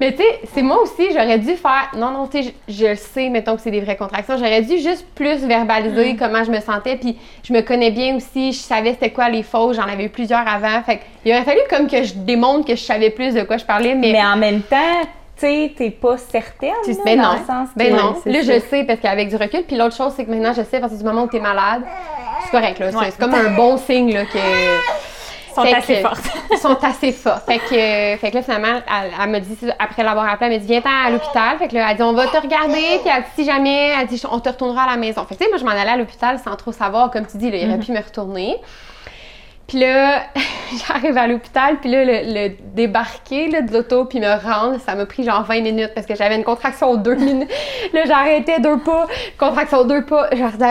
Mais 0.00 0.12
tu 0.12 0.18
sais, 0.18 0.40
c'est 0.52 0.60
moi 0.62 0.82
aussi, 0.82 1.08
j'aurais 1.12 1.38
dû 1.38 1.56
faire, 1.56 1.90
non, 1.96 2.10
non, 2.10 2.26
tu 2.26 2.42
sais, 2.42 2.54
je, 2.68 2.94
sais, 2.94 3.30
mettons 3.30 3.56
que 3.56 3.62
c'est 3.62 3.70
des 3.70 3.80
vraies 3.80 3.96
contractions. 3.96 4.36
J'aurais 4.36 4.60
dû 4.60 4.78
juste 4.78 5.06
plus 5.14 5.44
verbaliser 5.46 6.12
Mm. 6.12 6.16
comment 6.18 6.44
je 6.44 6.50
me 6.50 6.60
sentais. 6.60 6.96
Puis 6.96 7.16
je 7.42 7.52
me 7.52 7.62
connais 7.62 7.90
bien 7.90 8.16
aussi, 8.16 8.52
je 8.52 8.58
savais 8.58 8.92
c'était 8.92 9.10
quoi 9.10 9.30
les 9.30 9.42
fausses, 9.42 9.76
j'en 9.76 9.84
avais 9.90 10.04
eu 10.04 10.08
plusieurs 10.10 10.46
avant. 10.46 10.82
Fait 10.84 11.00
il 11.24 11.32
aurait 11.32 11.44
fallu 11.44 11.60
comme 11.70 11.88
que 11.88 12.02
je 12.02 12.12
démontre 12.14 12.66
que 12.66 12.76
je 12.76 12.82
savais 12.82 13.08
plus 13.10 13.32
de 13.34 13.42
quoi 13.42 13.56
je 13.56 13.64
parlais, 13.64 13.94
Mais 13.94 14.22
en 14.22 14.36
même 14.36 14.60
temps, 14.60 15.00
tu 15.38 15.46
sais, 15.46 15.72
t'es 15.76 15.90
pas 15.90 16.18
certaine. 16.18 16.70
là, 16.86 16.94
ben 17.04 17.16
dans 17.16 17.22
non. 17.22 17.32
le 17.40 17.46
sens 17.46 17.68
Ben 17.76 17.96
non. 17.96 18.16
Là, 18.26 18.40
je 18.42 18.60
sais 18.68 18.84
parce 18.84 19.00
qu'avec 19.00 19.28
du 19.30 19.36
recul. 19.36 19.62
Puis 19.66 19.76
l'autre 19.76 19.96
chose, 19.96 20.12
c'est 20.14 20.24
que 20.26 20.30
maintenant, 20.30 20.52
je 20.54 20.62
sais 20.62 20.78
parce 20.78 20.92
que 20.92 20.98
du 20.98 21.04
moment 21.04 21.22
où 21.24 21.26
t'es 21.28 21.40
malade, 21.40 21.82
c'est 22.44 22.50
correct. 22.50 22.78
là. 22.78 22.86
Ouais. 22.90 23.06
C'est 23.10 23.18
comme 23.18 23.34
un 23.34 23.50
bon 23.56 23.76
signe 23.78 24.12
là, 24.12 24.24
que. 24.26 24.38
Ils 25.56 25.62
sont 25.62 25.62
Fait 25.62 25.74
assez 25.74 25.94
que- 25.94 26.00
fortes. 26.00 26.24
Ils 26.52 26.58
sont 26.58 26.84
assez 26.84 27.12
forts. 27.12 27.40
Fait 27.46 27.58
que, 27.58 28.20
fait 28.20 28.30
que 28.30 28.34
là, 28.36 28.42
finalement, 28.42 28.68
elle, 28.86 29.10
elle 29.22 29.30
me 29.30 29.38
dit, 29.40 29.56
après 29.78 30.02
l'avoir 30.02 30.28
appelé, 30.30 30.46
elle 30.50 30.60
me 30.60 30.66
dit, 30.66 30.66
viens-t'en 30.66 30.90
à 31.06 31.10
l'hôpital. 31.10 31.58
Fait 31.58 31.68
que 31.68 31.74
là, 31.74 31.86
elle 31.90 31.96
dit, 31.96 32.02
on 32.02 32.12
va 32.12 32.26
te 32.26 32.36
regarder. 32.36 33.00
Puis 33.02 33.10
elle 33.14 33.22
dit, 33.22 33.28
si 33.36 33.44
jamais, 33.44 33.92
elle 34.00 34.06
dit, 34.06 34.22
on 34.30 34.38
te 34.40 34.48
retournera 34.48 34.82
à 34.84 34.90
la 34.90 34.96
maison. 34.96 35.24
Fait 35.24 35.34
que, 35.34 35.38
tu 35.38 35.44
sais, 35.44 35.50
moi, 35.50 35.58
je 35.58 35.64
m'en 35.64 35.70
allais 35.70 35.90
à 35.92 35.96
l'hôpital 35.96 36.38
sans 36.38 36.54
trop 36.56 36.72
savoir. 36.72 37.10
Comme 37.10 37.26
tu 37.26 37.36
dis, 37.38 37.50
là, 37.50 37.56
il 37.56 37.68
aurait 37.68 37.78
pu 37.78 37.92
me 37.92 37.98
retourner. 37.98 38.56
Puis 39.66 39.78
là, 39.80 40.22
j'arrive 40.86 41.18
à 41.18 41.26
l'hôpital, 41.26 41.78
puis 41.80 41.90
là, 41.90 42.04
le, 42.04 42.20
le 42.48 42.56
débarquer 42.74 43.48
là, 43.48 43.62
de 43.62 43.72
l'auto, 43.72 44.04
puis 44.04 44.20
me 44.20 44.28
rendre, 44.40 44.78
ça 44.80 44.94
m'a 44.94 45.06
pris 45.06 45.24
genre 45.24 45.42
20 45.42 45.60
minutes 45.60 45.90
parce 45.92 46.06
que 46.06 46.14
j'avais 46.14 46.36
une 46.36 46.44
contraction 46.44 46.90
aux 46.90 46.96
deux 46.98 47.16
minutes. 47.16 47.50
Là, 47.92 48.02
j'arrêtais 48.06 48.60
deux 48.60 48.78
pas, 48.78 49.06
contraction 49.38 49.78
aux 49.78 49.84
deux 49.84 50.04
pas, 50.04 50.28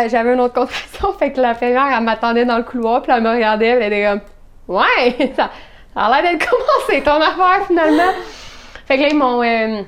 j'avais 0.08 0.34
une 0.34 0.40
autre 0.40 0.54
contraction. 0.54 1.12
Fait 1.20 1.34
que 1.34 1.42
l'infirmière, 1.42 1.88
elle 1.98 2.04
m'attendait 2.06 2.46
dans 2.46 2.56
le 2.56 2.64
couloir, 2.64 3.02
puis 3.02 3.12
elle 3.14 3.22
me 3.22 3.30
regardait, 3.32 3.68
elle 3.68 3.84
était 3.84 4.06
comme 4.10 4.22
Ouais, 4.68 5.34
ça, 5.36 5.52
a 5.96 6.22
l'air 6.22 6.32
d'être 6.32 6.50
commencé 6.50 7.04
ton 7.04 7.22
affaire 7.22 7.68
finalement. 7.68 8.14
Fait 8.86 8.98
que 8.98 9.02
là, 9.02 9.08
ils 9.10 9.18
m'ont. 9.18 9.42
euh, 9.42 9.84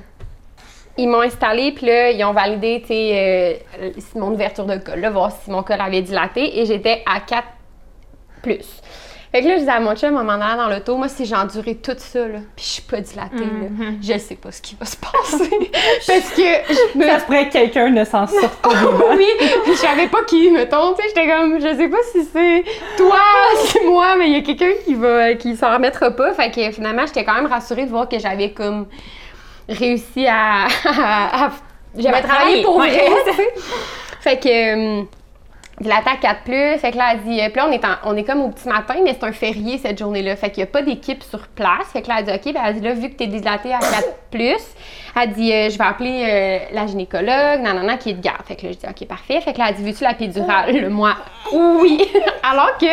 ils 1.00 1.08
m'ont 1.08 1.20
installé, 1.20 1.70
puis 1.72 1.86
là, 1.86 2.10
ils 2.10 2.24
ont 2.24 2.32
validé, 2.32 2.82
euh, 2.90 3.90
mon 4.16 4.32
ouverture 4.32 4.64
de 4.64 4.78
col, 4.78 4.98
là, 4.98 5.10
voir 5.10 5.30
si 5.30 5.48
mon 5.48 5.62
col 5.62 5.80
avait 5.80 6.02
dilaté, 6.02 6.58
et 6.58 6.66
j'étais 6.66 7.04
à 7.06 7.20
4 7.20 7.46
plus. 8.42 8.82
Fait 9.30 9.42
que 9.42 9.46
là, 9.48 9.54
je 9.54 9.58
disais 9.60 9.70
à 9.70 9.80
mon 9.80 9.94
chum, 9.94 10.16
en 10.16 10.24
m'en 10.24 10.32
allant 10.32 10.56
dans 10.56 10.68
l'auto, 10.68 10.96
moi, 10.96 11.08
si 11.08 11.26
j'ai 11.26 11.34
enduré 11.34 11.74
tout 11.74 11.92
ça, 11.98 12.20
là, 12.20 12.38
puis 12.56 12.64
je 12.64 12.70
suis 12.70 12.82
pas 12.82 13.00
dilatée, 13.00 13.36
là, 13.38 13.86
je 14.00 14.18
sais 14.18 14.36
pas 14.36 14.50
ce 14.50 14.62
qui 14.62 14.74
va 14.80 14.86
se 14.86 14.96
passer. 14.96 15.50
Parce 16.06 16.30
que 16.30 16.42
je 16.94 16.98
me... 16.98 17.04
Ça 17.06 17.20
se 17.20 17.24
pourrait 17.26 17.48
que 17.48 17.52
quelqu'un 17.52 17.90
ne 17.90 18.04
s'en 18.04 18.26
sorte 18.26 18.56
pas 18.62 18.70
oui, 19.16 19.26
puis 19.64 19.72
je 19.72 19.78
savais 19.78 20.08
pas 20.08 20.22
qui, 20.24 20.50
mettons, 20.50 20.94
tu 20.94 21.02
sais, 21.02 21.08
j'étais 21.08 21.28
comme, 21.28 21.60
je 21.60 21.76
sais 21.76 21.88
pas 21.88 21.98
si 22.10 22.24
c'est 22.32 22.64
toi, 22.96 23.20
c'est 23.66 23.84
moi, 23.84 24.16
mais 24.16 24.28
il 24.28 24.32
y 24.32 24.36
a 24.38 24.42
quelqu'un 24.42 24.72
qui 24.84 24.94
va, 24.94 25.34
qui 25.34 25.56
s'en 25.56 25.72
remettra 25.74 26.10
pas. 26.10 26.32
Fait 26.32 26.50
que 26.50 26.70
finalement, 26.72 27.04
j'étais 27.06 27.24
quand 27.24 27.34
même 27.34 27.46
rassurée 27.46 27.84
de 27.84 27.90
voir 27.90 28.08
que 28.08 28.18
j'avais 28.18 28.52
comme 28.52 28.86
réussi 29.68 30.26
à... 30.26 30.64
à- 30.86 31.44
à- 31.46 31.50
j'avais 31.96 32.22
Ben, 32.22 32.28
travaillé 32.28 32.62
pour 32.62 32.78
vrai, 32.78 33.10
tu 33.26 33.34
sais. 33.34 33.54
Fait 34.20 34.38
que... 34.38 35.17
euh, 35.80 35.84
dilaté 35.84 36.10
à 36.10 36.16
4 36.16 36.42
plus, 36.44 36.78
fait 36.78 36.92
que 36.92 36.96
là, 36.98 37.10
elle 37.12 37.20
dit, 37.22 37.40
euh, 37.40 37.48
puis 37.48 37.56
là, 37.56 37.66
on 37.68 37.72
est, 37.72 37.84
en- 37.84 37.96
on 38.10 38.16
est 38.16 38.24
comme 38.24 38.42
au 38.42 38.48
petit 38.48 38.68
matin, 38.68 38.94
mais 39.04 39.16
c'est 39.18 39.26
un 39.26 39.32
férié 39.32 39.78
cette 39.78 39.98
journée-là, 39.98 40.36
fait 40.36 40.50
qu'il 40.50 40.62
n'y 40.62 40.68
a 40.68 40.72
pas 40.72 40.82
d'équipe 40.82 41.22
sur 41.22 41.46
place. 41.48 41.86
Fait 41.92 42.02
que 42.02 42.08
là, 42.08 42.16
elle 42.18 42.24
dit, 42.26 42.32
OK, 42.32 42.54
ben, 42.54 42.60
elle 42.66 42.74
dit, 42.74 42.80
là, 42.80 42.92
vu 42.94 43.10
que 43.10 43.16
tu 43.16 43.24
es 43.24 43.26
dilaté 43.26 43.72
à 43.72 43.78
4 43.78 43.90
plus, 44.30 44.56
elle 45.20 45.32
dit, 45.32 45.52
euh, 45.52 45.70
je 45.70 45.78
vais 45.78 45.84
appeler 45.84 46.24
euh, 46.28 46.58
la 46.74 46.86
gynécologue, 46.86 47.60
nanana, 47.62 47.96
qui 47.96 48.10
est 48.10 48.14
de 48.14 48.20
garde. 48.22 48.42
Fait 48.46 48.56
que 48.56 48.66
là, 48.66 48.72
je 48.72 48.78
dis, 48.78 48.86
OK, 48.88 49.08
parfait. 49.08 49.40
Fait 49.40 49.52
que 49.52 49.58
là, 49.58 49.66
elle 49.70 49.76
dit, 49.76 49.84
veux-tu 49.84 50.04
la 50.04 50.14
péridurale? 50.14 50.76
Le 50.76 50.88
moi, 50.90 51.14
oui. 51.52 52.06
Alors 52.42 52.76
que, 52.78 52.86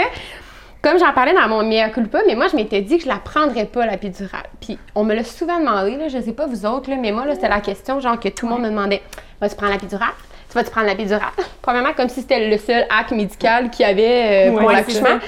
comme 0.81 0.99
j'en 0.99 1.11
parlais 1.13 1.33
dans 1.33 1.47
mon 1.47 1.63
mea 1.63 1.89
culpa, 1.89 2.19
mais 2.27 2.35
moi, 2.35 2.47
je 2.51 2.55
m'étais 2.55 2.81
dit 2.81 2.97
que 2.97 3.03
je 3.03 3.09
la 3.09 3.17
prendrais 3.17 3.65
pas, 3.65 3.85
la 3.85 3.97
péridurale. 3.97 4.45
Puis, 4.61 4.77
on 4.95 5.03
me 5.03 5.13
l'a 5.15 5.23
souvent 5.23 5.59
demandé, 5.59 5.97
là, 5.97 6.07
je 6.07 6.19
sais 6.21 6.33
pas 6.33 6.45
vous 6.47 6.65
autres, 6.65 6.89
là, 6.89 6.95
mais 6.99 7.11
moi, 7.11 7.25
là, 7.25 7.33
c'était 7.35 7.49
la 7.49 7.61
question, 7.61 7.99
genre, 7.99 8.19
que 8.19 8.29
tout 8.29 8.45
le 8.47 8.53
monde 8.53 8.61
me 8.63 8.69
demandait, 8.69 9.01
vas-tu 9.41 9.55
prendre 9.55 9.71
la 9.71 9.77
péridurale? 9.79 10.13
Tu 10.55 10.59
vas-tu 10.59 10.71
prendre 10.71 10.87
la 10.87 10.95
péridurale? 10.95 11.29
Premièrement, 11.61 11.91
comme 11.93 12.07
si 12.07 12.21
c'était 12.21 12.47
le 12.49 12.57
seul 12.57 12.85
acte 12.89 13.11
médical 13.11 13.69
qu'il 13.69 13.85
y 13.85 13.89
avait 13.89 14.47
euh, 14.49 14.57
pour 14.57 14.67
Ouais, 14.67 14.73
l'accouchement. 14.75 15.19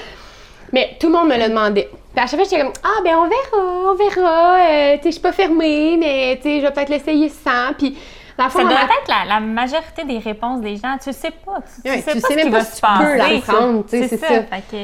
Mais 0.72 0.96
tout 0.98 1.08
le 1.08 1.12
monde 1.12 1.28
me 1.28 1.36
le 1.36 1.48
demandait. 1.50 1.88
Puis 2.14 2.24
à 2.24 2.26
chaque 2.26 2.40
fois, 2.40 2.44
j'étais 2.44 2.60
comme, 2.62 2.72
ah, 2.82 3.00
ben, 3.04 3.14
on 3.16 3.28
verra, 3.28 3.90
on 3.90 3.94
verra. 3.94 4.54
Euh, 4.56 4.94
tu 4.96 5.02
sais, 5.02 5.08
je 5.08 5.10
suis 5.12 5.20
pas 5.20 5.32
fermée, 5.32 5.96
mais, 5.98 6.36
tu 6.36 6.42
sais, 6.44 6.60
je 6.60 6.66
vais 6.66 6.72
peut-être 6.72 6.88
l'essayer 6.88 7.28
sans. 7.28 7.74
Puis, 7.76 7.94
fond, 8.38 8.48
Ça 8.58 8.62
doit 8.64 8.72
être 8.72 9.08
la, 9.08 9.34
la 9.34 9.40
majorité 9.40 10.04
des 10.04 10.18
réponses 10.18 10.60
des 10.62 10.76
gens. 10.76 10.96
Tu 11.02 11.12
sais 11.12 11.30
pas. 11.30 11.58
Tu, 11.84 11.90
sais 11.90 11.98
tu 11.98 12.04
pas 12.04 12.12
sais 12.12 12.20
ce 12.20 12.26
qui 12.26 12.34
même 12.36 12.50
va 12.50 12.58
pas 12.58 12.64
si 12.64 12.74
tu 12.80 12.80
peux 12.80 13.16
la 13.16 13.24
passer. 13.24 13.40
prendre, 13.46 13.84
tu 13.84 13.98
sais, 13.98 14.08
c'est 14.08 14.16
ça. 14.16 14.26
Fait 14.28 14.62
que, 14.70 14.76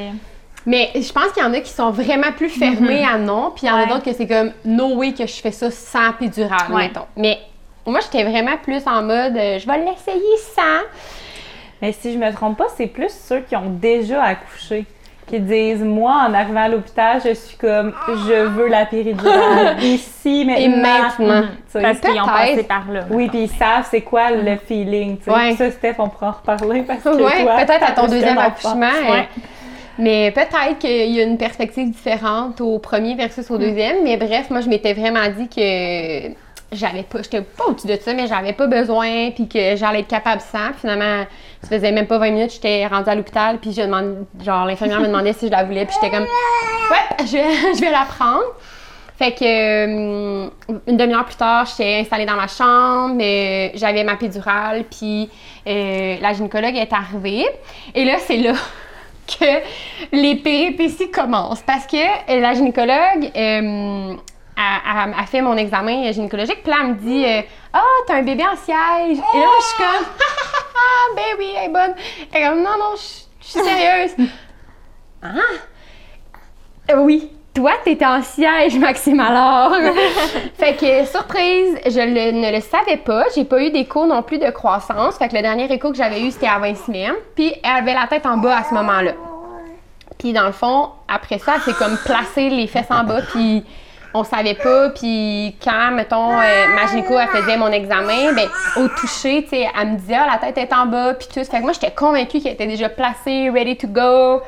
Mais 0.67 0.91
je 0.95 1.11
pense 1.11 1.31
qu'il 1.33 1.43
y 1.43 1.45
en 1.45 1.53
a 1.53 1.59
qui 1.59 1.71
sont 1.71 1.89
vraiment 1.91 2.31
plus 2.35 2.49
fermés 2.49 3.03
à 3.05 3.17
non, 3.17 3.51
puis 3.55 3.65
il 3.65 3.69
y 3.69 3.71
en 3.71 3.77
a 3.77 3.85
d'autres 3.87 4.03
que 4.05 4.13
c'est 4.13 4.27
comme 4.27 4.51
no 4.63 4.95
way 4.95 5.13
que 5.13 5.25
je 5.25 5.33
fais 5.41 5.51
ça 5.51 5.69
sans 5.71 6.13
péridurale, 6.13 6.71
Ouais. 6.71 6.87
mettons. 6.87 7.05
Mais 7.15 7.39
moi, 7.85 7.99
j'étais 8.01 8.23
vraiment 8.23 8.57
plus 8.61 8.85
en 8.87 9.01
mode 9.03 9.37
euh, 9.37 9.59
je 9.59 9.67
vais 9.67 9.77
l'essayer 9.77 10.37
sans. 10.55 10.83
Mais 11.81 11.91
si 11.91 12.13
je 12.13 12.17
me 12.17 12.31
trompe 12.33 12.57
pas, 12.57 12.67
c'est 12.75 12.87
plus 12.87 13.11
ceux 13.11 13.41
qui 13.41 13.55
ont 13.55 13.69
déjà 13.69 14.23
accouché 14.23 14.85
qui 15.27 15.39
disent 15.39 15.83
moi 15.83 16.27
en 16.29 16.33
arrivant 16.35 16.61
à 16.61 16.67
l'hôpital, 16.67 17.19
je 17.25 17.33
suis 17.33 17.57
comme 17.57 17.93
je 18.07 18.43
veux 18.45 18.67
la 18.67 18.85
péridurale 18.85 19.75
ici 19.81 20.45
maintenant. 20.45 20.61
Et 20.63 20.69
maintenant. 20.69 21.43
Parce 21.73 21.99
qu'ils 21.99 22.21
ont 22.21 22.25
passé 22.27 22.63
par 22.63 22.91
là. 22.91 23.01
Oui, 23.09 23.27
puis 23.29 23.43
ils 23.45 23.49
savent 23.49 23.87
c'est 23.89 24.01
quoi 24.01 24.29
le 24.29 24.55
feeling. 24.57 25.17
tu 25.17 25.23
sais. 25.23 25.31
Ouais. 25.31 25.55
Ça, 25.55 25.71
Steph, 25.71 25.95
on 25.97 26.09
pourra 26.09 26.27
en 26.27 26.31
reparler 26.51 26.83
parce 26.83 27.01
que 27.03 27.09
Ouais, 27.09 27.43
toi, 27.43 27.55
peut-être 27.65 27.83
à 27.89 27.91
ton 27.93 28.07
deuxième 28.07 28.37
accouchement. 28.37 28.85
euh, 28.85 29.11
Ouais. 29.11 29.27
Mais 29.97 30.29
peut-être 30.31 30.77
qu'il 30.77 31.11
y 31.11 31.19
a 31.19 31.23
une 31.23 31.37
perspective 31.39 31.89
différente 31.89 32.61
au 32.61 32.77
premier 32.79 33.15
versus 33.15 33.49
au 33.49 33.57
deuxième. 33.57 34.03
Mais 34.03 34.17
bref, 34.17 34.49
moi, 34.51 34.61
je 34.61 34.69
m'étais 34.69 34.93
vraiment 34.93 35.27
dit 35.35 35.47
que 35.49 36.35
j'avais 36.71 37.03
pas, 37.03 37.21
j'étais 37.21 37.41
pas 37.41 37.65
au-dessus 37.65 37.87
de 37.87 37.95
ça, 37.95 38.13
mais 38.13 38.27
j'avais 38.27 38.53
pas 38.53 38.67
besoin, 38.67 39.31
puis 39.31 39.47
que 39.47 39.75
j'allais 39.75 40.01
être 40.01 40.07
capable 40.07 40.41
sans. 40.41 40.73
Finalement, 40.79 41.25
ça 41.61 41.69
faisait 41.69 41.91
même 41.91 42.07
pas 42.07 42.17
20 42.17 42.31
minutes, 42.31 42.53
j'étais 42.53 42.85
rendue 42.87 43.09
à 43.09 43.15
l'hôpital, 43.15 43.59
puis 43.59 43.71
je 43.71 43.81
demande, 43.81 44.25
genre, 44.43 44.65
l'infirmière 44.65 44.99
me 44.99 45.07
demandait 45.07 45.33
si 45.33 45.47
je 45.47 45.51
la 45.51 45.63
voulais, 45.63 45.85
puis 45.85 45.95
j'étais 45.95 46.15
comme, 46.15 46.25
ouais, 46.25 47.25
je 47.25 47.33
vais, 47.33 47.73
je 47.75 47.81
vais 47.81 47.91
la 47.91 48.05
prendre. 48.05 48.43
Fait 49.17 49.31
que 49.31 49.45
euh, 49.45 50.49
une 50.87 50.97
demi-heure 50.97 51.23
plus 51.23 51.37
tard, 51.37 51.65
j'étais 51.65 51.99
installée 52.01 52.25
dans 52.25 52.35
ma 52.35 52.47
chambre, 52.47 53.17
euh, 53.21 53.69
j'avais 53.73 54.03
ma 54.03 54.17
pédurale, 54.17 54.83
puis 54.83 55.29
euh, 55.67 56.17
la 56.19 56.33
gynécologue 56.33 56.75
est 56.75 56.91
arrivée. 56.91 57.45
Et 57.93 58.03
là, 58.03 58.17
c'est 58.19 58.35
là 58.37 58.53
que 59.27 59.61
les 60.11 60.35
péripéties 60.35 61.09
commencent. 61.11 61.61
Parce 61.61 61.87
que 61.87 62.41
la 62.41 62.53
gynécologue 62.53 63.31
euh, 64.57 64.61
a, 64.61 65.03
a- 65.03 65.21
a 65.21 65.25
fait 65.25 65.41
mon 65.41 65.57
examen 65.57 66.11
gynécologique, 66.11 66.61
puis 66.63 66.71
là, 66.71 66.77
elle 66.81 66.87
me 66.89 66.93
dit 66.95 67.25
euh, 67.25 67.41
Ah, 67.73 67.81
t'as 68.07 68.15
un 68.15 68.23
bébé 68.23 68.43
en 68.45 68.55
siège. 68.55 69.17
Et 69.17 69.37
là, 69.39 69.47
je 69.59 69.65
suis 69.65 69.77
comme 69.77 70.05
Ah, 70.75 71.13
ben 71.15 71.35
oui, 71.39 71.49
elle 71.57 71.69
est 71.69 71.73
bonne. 71.73 71.93
Elle 72.33 72.41
est 72.41 72.49
comme 72.49 72.59
Non, 72.63 72.77
non, 72.79 72.95
je 72.95 73.45
suis 73.45 73.59
sérieuse. 73.59 74.11
ah 75.23 75.27
euh, 76.91 76.95
Oui. 76.97 77.31
Toi, 77.53 77.71
t'étais 77.85 78.05
en 78.05 78.21
siège, 78.21 78.77
Maxime, 78.77 79.17
alors. 79.21 79.71
fait 80.57 80.73
que, 80.75 81.05
surprise, 81.05 81.79
je 81.85 82.01
le- 82.01 82.31
ne 82.33 82.51
le 82.53 82.59
savais 82.59 82.97
pas. 82.97 83.23
J'ai 83.33 83.45
pas 83.45 83.61
eu 83.61 83.71
d'écho 83.71 84.05
non 84.05 84.23
plus 84.23 84.39
de 84.39 84.49
croissance. 84.49 85.17
Fait 85.17 85.29
que 85.29 85.35
le 85.35 85.41
dernier 85.41 85.71
écho 85.71 85.89
que 85.91 85.95
j'avais 85.95 86.21
eu, 86.21 86.31
c'était 86.31 86.49
à 86.49 86.59
20 86.59 86.75
semaines. 86.75 87.13
Puis, 87.33 87.53
elle 87.63 87.77
avait 87.77 87.93
la 87.93 88.07
tête 88.07 88.25
en 88.25 88.35
bas 88.35 88.57
à 88.57 88.63
ce 88.65 88.73
moment-là. 88.73 89.13
Puis, 90.19 90.33
dans 90.33 90.43
le 90.47 90.51
fond, 90.51 90.89
après 91.07 91.37
ça, 91.39 91.53
elle 91.55 91.61
s'est 91.61 91.77
comme 91.79 91.97
placé 92.03 92.49
les 92.49 92.67
fesses 92.67 92.91
en 92.91 93.05
bas. 93.05 93.21
Puis, 93.31 93.63
on 94.15 94.23
savait 94.23 94.55
pas. 94.55 94.89
Puis, 94.89 95.55
quand, 95.63 95.91
mettons, 95.91 96.31
euh, 96.31 96.67
ma 96.73 96.87
gynéco, 96.87 97.19
elle 97.19 97.27
faisait 97.27 97.57
mon 97.57 97.71
examen, 97.71 98.33
ben, 98.33 98.47
au 98.77 98.87
toucher, 98.87 99.43
tu 99.43 99.49
sais, 99.49 99.67
elle 99.79 99.89
me 99.89 99.97
disait, 99.97 100.15
ah, 100.15 100.27
la 100.31 100.37
tête 100.37 100.57
est 100.57 100.73
en 100.73 100.85
bas. 100.85 101.13
Puis, 101.13 101.27
tout. 101.27 101.43
Fait 101.43 101.57
que 101.57 101.63
moi, 101.63 101.73
j'étais 101.73 101.91
convaincue 101.91 102.39
qu'elle 102.39 102.53
était 102.53 102.67
déjà 102.67 102.89
placée, 102.89 103.49
ready 103.49 103.75
to 103.75 103.87
go. 103.87 104.41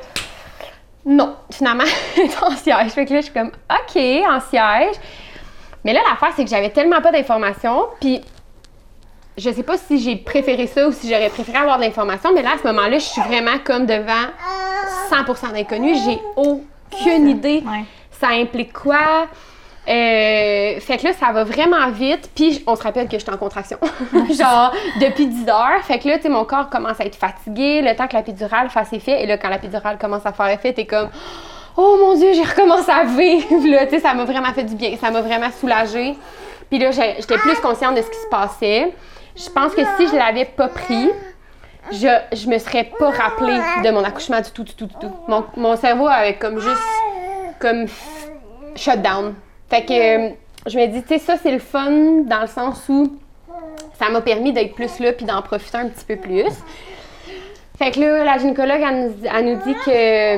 Non, 1.06 1.36
finalement, 1.52 1.84
elle 2.18 2.24
est 2.24 2.44
en 2.44 2.52
siège. 2.52 2.92
Fait 2.92 3.06
que 3.06 3.14
là, 3.14 3.20
je 3.20 3.26
suis 3.26 3.34
comme, 3.34 3.52
OK, 3.70 3.96
en 3.96 4.40
siège. 4.40 4.96
Mais 5.84 5.94
là, 5.94 6.00
l'affaire, 6.10 6.32
c'est 6.36 6.44
que 6.44 6.50
j'avais 6.50 6.70
tellement 6.70 7.02
pas 7.02 7.12
d'informations. 7.12 7.88
Puis, 8.00 8.22
je 9.38 9.52
sais 9.52 9.64
pas 9.64 9.78
si 9.78 10.00
j'ai 10.00 10.16
préféré 10.16 10.66
ça 10.66 10.88
ou 10.88 10.92
si 10.92 11.10
j'aurais 11.10 11.30
préféré 11.30 11.58
avoir 11.58 11.78
de 11.78 11.84
l'information. 11.84 12.34
Mais 12.34 12.42
là, 12.42 12.52
à 12.56 12.58
ce 12.58 12.64
moment-là, 12.68 12.98
je 13.00 13.06
suis 13.06 13.22
vraiment 13.22 13.60
comme 13.64 13.86
devant 13.86 14.28
100% 15.12 15.54
d'inconnu. 15.54 15.94
J'ai 16.06 16.20
aucune 16.36 17.30
idée. 17.30 17.64
Ouais. 17.66 17.84
Ça 18.20 18.30
implique 18.30 18.74
quoi? 18.74 19.28
Euh, 19.88 20.80
fait 20.80 20.98
que 20.98 21.06
là, 21.06 21.14
ça 21.14 21.32
va 21.32 21.44
vraiment 21.44 21.90
vite. 21.92 22.30
Puis, 22.36 22.64
on 22.68 22.76
se 22.76 22.84
rappelle 22.84 23.08
que 23.08 23.18
j'étais 23.18 23.32
en 23.32 23.38
contraction. 23.38 23.78
Genre, 24.14 24.74
depuis 25.00 25.28
10 25.28 25.48
heures. 25.50 25.82
Fait 25.84 25.98
que 26.00 26.08
là, 26.08 26.18
tu 26.18 26.24
sais, 26.24 26.30
mon 26.30 26.44
corps 26.46 26.70
commence 26.70 27.00
à 27.00 27.06
être 27.06 27.16
fatigué. 27.16 27.82
Le 27.82 27.96
temps 27.96 28.08
que 28.08 28.16
la 28.16 28.22
pédurale 28.24 28.70
fasse 28.70 28.92
effet. 28.94 29.24
Et 29.24 29.26
là, 29.26 29.38
quand 29.38 29.50
la 29.50 29.60
pédurale 29.60 29.98
commence 29.98 30.26
à 30.26 30.34
faire 30.34 30.48
effet, 30.48 30.74
t'es 30.74 30.86
comme, 30.86 31.10
oh 31.78 31.98
mon 32.00 32.16
Dieu, 32.16 32.34
j'ai 32.34 32.44
recommencé 32.44 32.92
à 32.92 33.04
vivre. 33.06 33.48
Là, 33.70 33.86
tu 33.86 33.92
sais, 33.96 34.00
ça 34.02 34.14
m'a 34.14 34.26
vraiment 34.26 34.52
fait 34.54 34.64
du 34.64 34.76
bien. 34.76 34.96
Ça 35.00 35.10
m'a 35.10 35.22
vraiment 35.22 35.50
soulagée. 35.58 36.16
Puis 36.70 36.80
là, 36.80 36.92
j'étais 36.92 37.38
plus 37.38 37.56
consciente 37.62 37.96
de 37.96 38.02
ce 38.02 38.10
qui 38.10 38.18
se 38.20 38.28
passait. 38.30 38.94
Je 39.38 39.50
pense 39.50 39.74
que 39.74 39.82
si 39.98 40.08
je 40.08 40.16
l'avais 40.16 40.46
pas 40.46 40.68
pris, 40.68 41.10
je, 41.92 42.08
je 42.36 42.48
me 42.50 42.58
serais 42.58 42.92
pas 43.00 43.12
rappelé 43.12 43.58
de 43.86 43.92
mon 43.92 44.04
accouchement 44.04 44.42
du 44.42 44.52
tout, 44.52 44.64
du 44.66 44.74
tout, 44.74 44.88
du 44.88 44.96
tout. 44.96 45.12
Mon, 45.30 45.46
mon 45.56 45.78
cerveau 45.78 46.08
avait 46.08 46.34
comme 46.34 46.60
juste 46.60 46.82
comme 47.60 47.86
f- 47.86 48.76
shut 48.76 49.02
down. 49.02 49.36
Fait 49.70 49.86
que 49.86 49.94
euh, 49.94 50.30
je 50.66 50.78
me 50.78 50.88
dis, 50.88 51.02
tu 51.02 51.10
sais, 51.10 51.20
ça 51.20 51.36
c'est 51.38 51.52
le 51.52 51.60
fun 51.60 52.24
dans 52.26 52.42
le 52.42 52.48
sens 52.48 52.84
où 52.90 53.18
ça 54.00 54.10
m'a 54.10 54.22
permis 54.22 54.54
d'être 54.54 54.76
plus 54.76 55.00
là 55.00 55.14
puis 55.14 55.26
d'en 55.26 55.42
profiter 55.42 55.78
un 55.78 55.88
petit 55.88 56.06
peu 56.06 56.16
plus. 56.16 56.52
Fait 57.78 57.92
que 57.92 58.00
là, 58.00 58.24
la 58.24 58.38
gynécologue, 58.40 58.82
elle 58.82 59.46
nous, 59.46 59.56
dit 59.64 59.76
que 59.86 60.36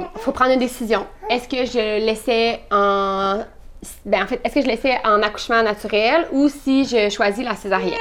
hum, 0.00 0.08
faut 0.16 0.32
prendre 0.32 0.52
une 0.52 0.58
décision. 0.58 1.06
Est-ce 1.30 1.48
que 1.48 1.64
je 1.64 2.04
laissais 2.04 2.60
en. 2.70 3.40
Ben, 4.04 4.22
en 4.22 4.26
fait, 4.26 4.40
est-ce 4.44 4.54
que 4.56 4.60
je 4.62 4.66
laissais 4.66 4.98
en 5.04 5.22
accouchement 5.22 5.62
naturel 5.62 6.28
ou 6.32 6.48
si 6.48 6.84
je 6.84 7.08
choisis 7.08 7.44
la 7.44 7.56
césarienne? 7.56 7.98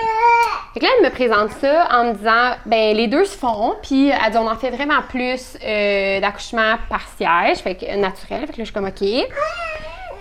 Fait 0.73 0.79
que 0.79 0.85
là, 0.85 0.91
elle 0.97 1.05
me 1.05 1.09
présente 1.09 1.51
ça 1.59 1.87
en 1.91 2.05
me 2.05 2.13
disant, 2.13 2.55
ben 2.65 2.95
les 2.95 3.07
deux 3.07 3.25
se 3.25 3.37
font, 3.37 3.75
puis 3.81 4.09
elle 4.09 4.31
dit, 4.31 4.37
on 4.37 4.47
en 4.47 4.55
fait 4.55 4.69
vraiment 4.69 5.01
plus 5.09 5.57
euh, 5.63 6.19
d'accouchement 6.19 6.75
par 6.89 7.01
siège, 7.17 7.57
fait 7.57 7.75
que 7.75 7.85
euh, 7.85 7.95
naturel. 7.95 8.41
Fait 8.41 8.53
que 8.53 8.57
là, 8.57 8.59
je 8.59 8.63
suis 8.65 8.73
comme, 8.73 8.87
OK. 8.87 9.01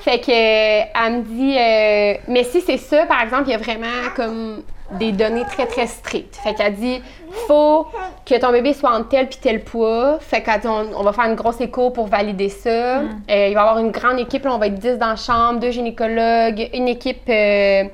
Fait 0.01 0.19
que 0.19 0.31
euh, 0.31 0.85
elle 0.95 1.13
me 1.13 1.23
dit, 1.23 1.57
euh, 1.59 2.15
mais 2.29 2.45
si 2.45 2.61
c'est 2.61 2.79
ça, 2.79 3.07
par 3.07 3.23
exemple, 3.23 3.45
il 3.47 3.53
y 3.53 3.55
a 3.55 3.59
vraiment 3.59 4.09
comme 4.17 4.63
des 4.93 5.13
données 5.13 5.45
très 5.45 5.67
très 5.67 5.87
strictes. 5.87 6.37
Fait 6.37 6.55
qu'elle 6.55 6.75
dit, 6.75 7.01
faut 7.47 7.87
que 8.27 8.39
ton 8.39 8.51
bébé 8.51 8.73
soit 8.73 8.91
en 8.93 9.05
tel 9.05 9.29
puis 9.29 9.39
tel 9.41 9.63
poids. 9.63 10.19
Fait 10.21 10.43
qu'elle 10.43 10.61
dit, 10.61 10.67
on, 10.67 10.99
on 10.99 11.03
va 11.03 11.13
faire 11.13 11.27
une 11.27 11.35
grosse 11.35 11.61
écho 11.61 11.91
pour 11.91 12.07
valider 12.07 12.49
ça. 12.49 12.99
Euh, 12.99 13.05
il 13.29 13.37
va 13.37 13.47
y 13.49 13.57
avoir 13.57 13.79
une 13.79 13.91
grande 13.91 14.19
équipe, 14.19 14.45
là, 14.45 14.55
on 14.55 14.59
va 14.59 14.67
être 14.67 14.75
10 14.75 14.99
dans 14.99 15.11
la 15.11 15.17
chambre, 15.17 15.61
deux 15.61 15.71
gynécologues, 15.71 16.71
une 16.75 16.89
équipe 16.89 17.29
euh, 17.29 17.85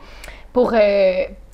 pour 0.52 0.72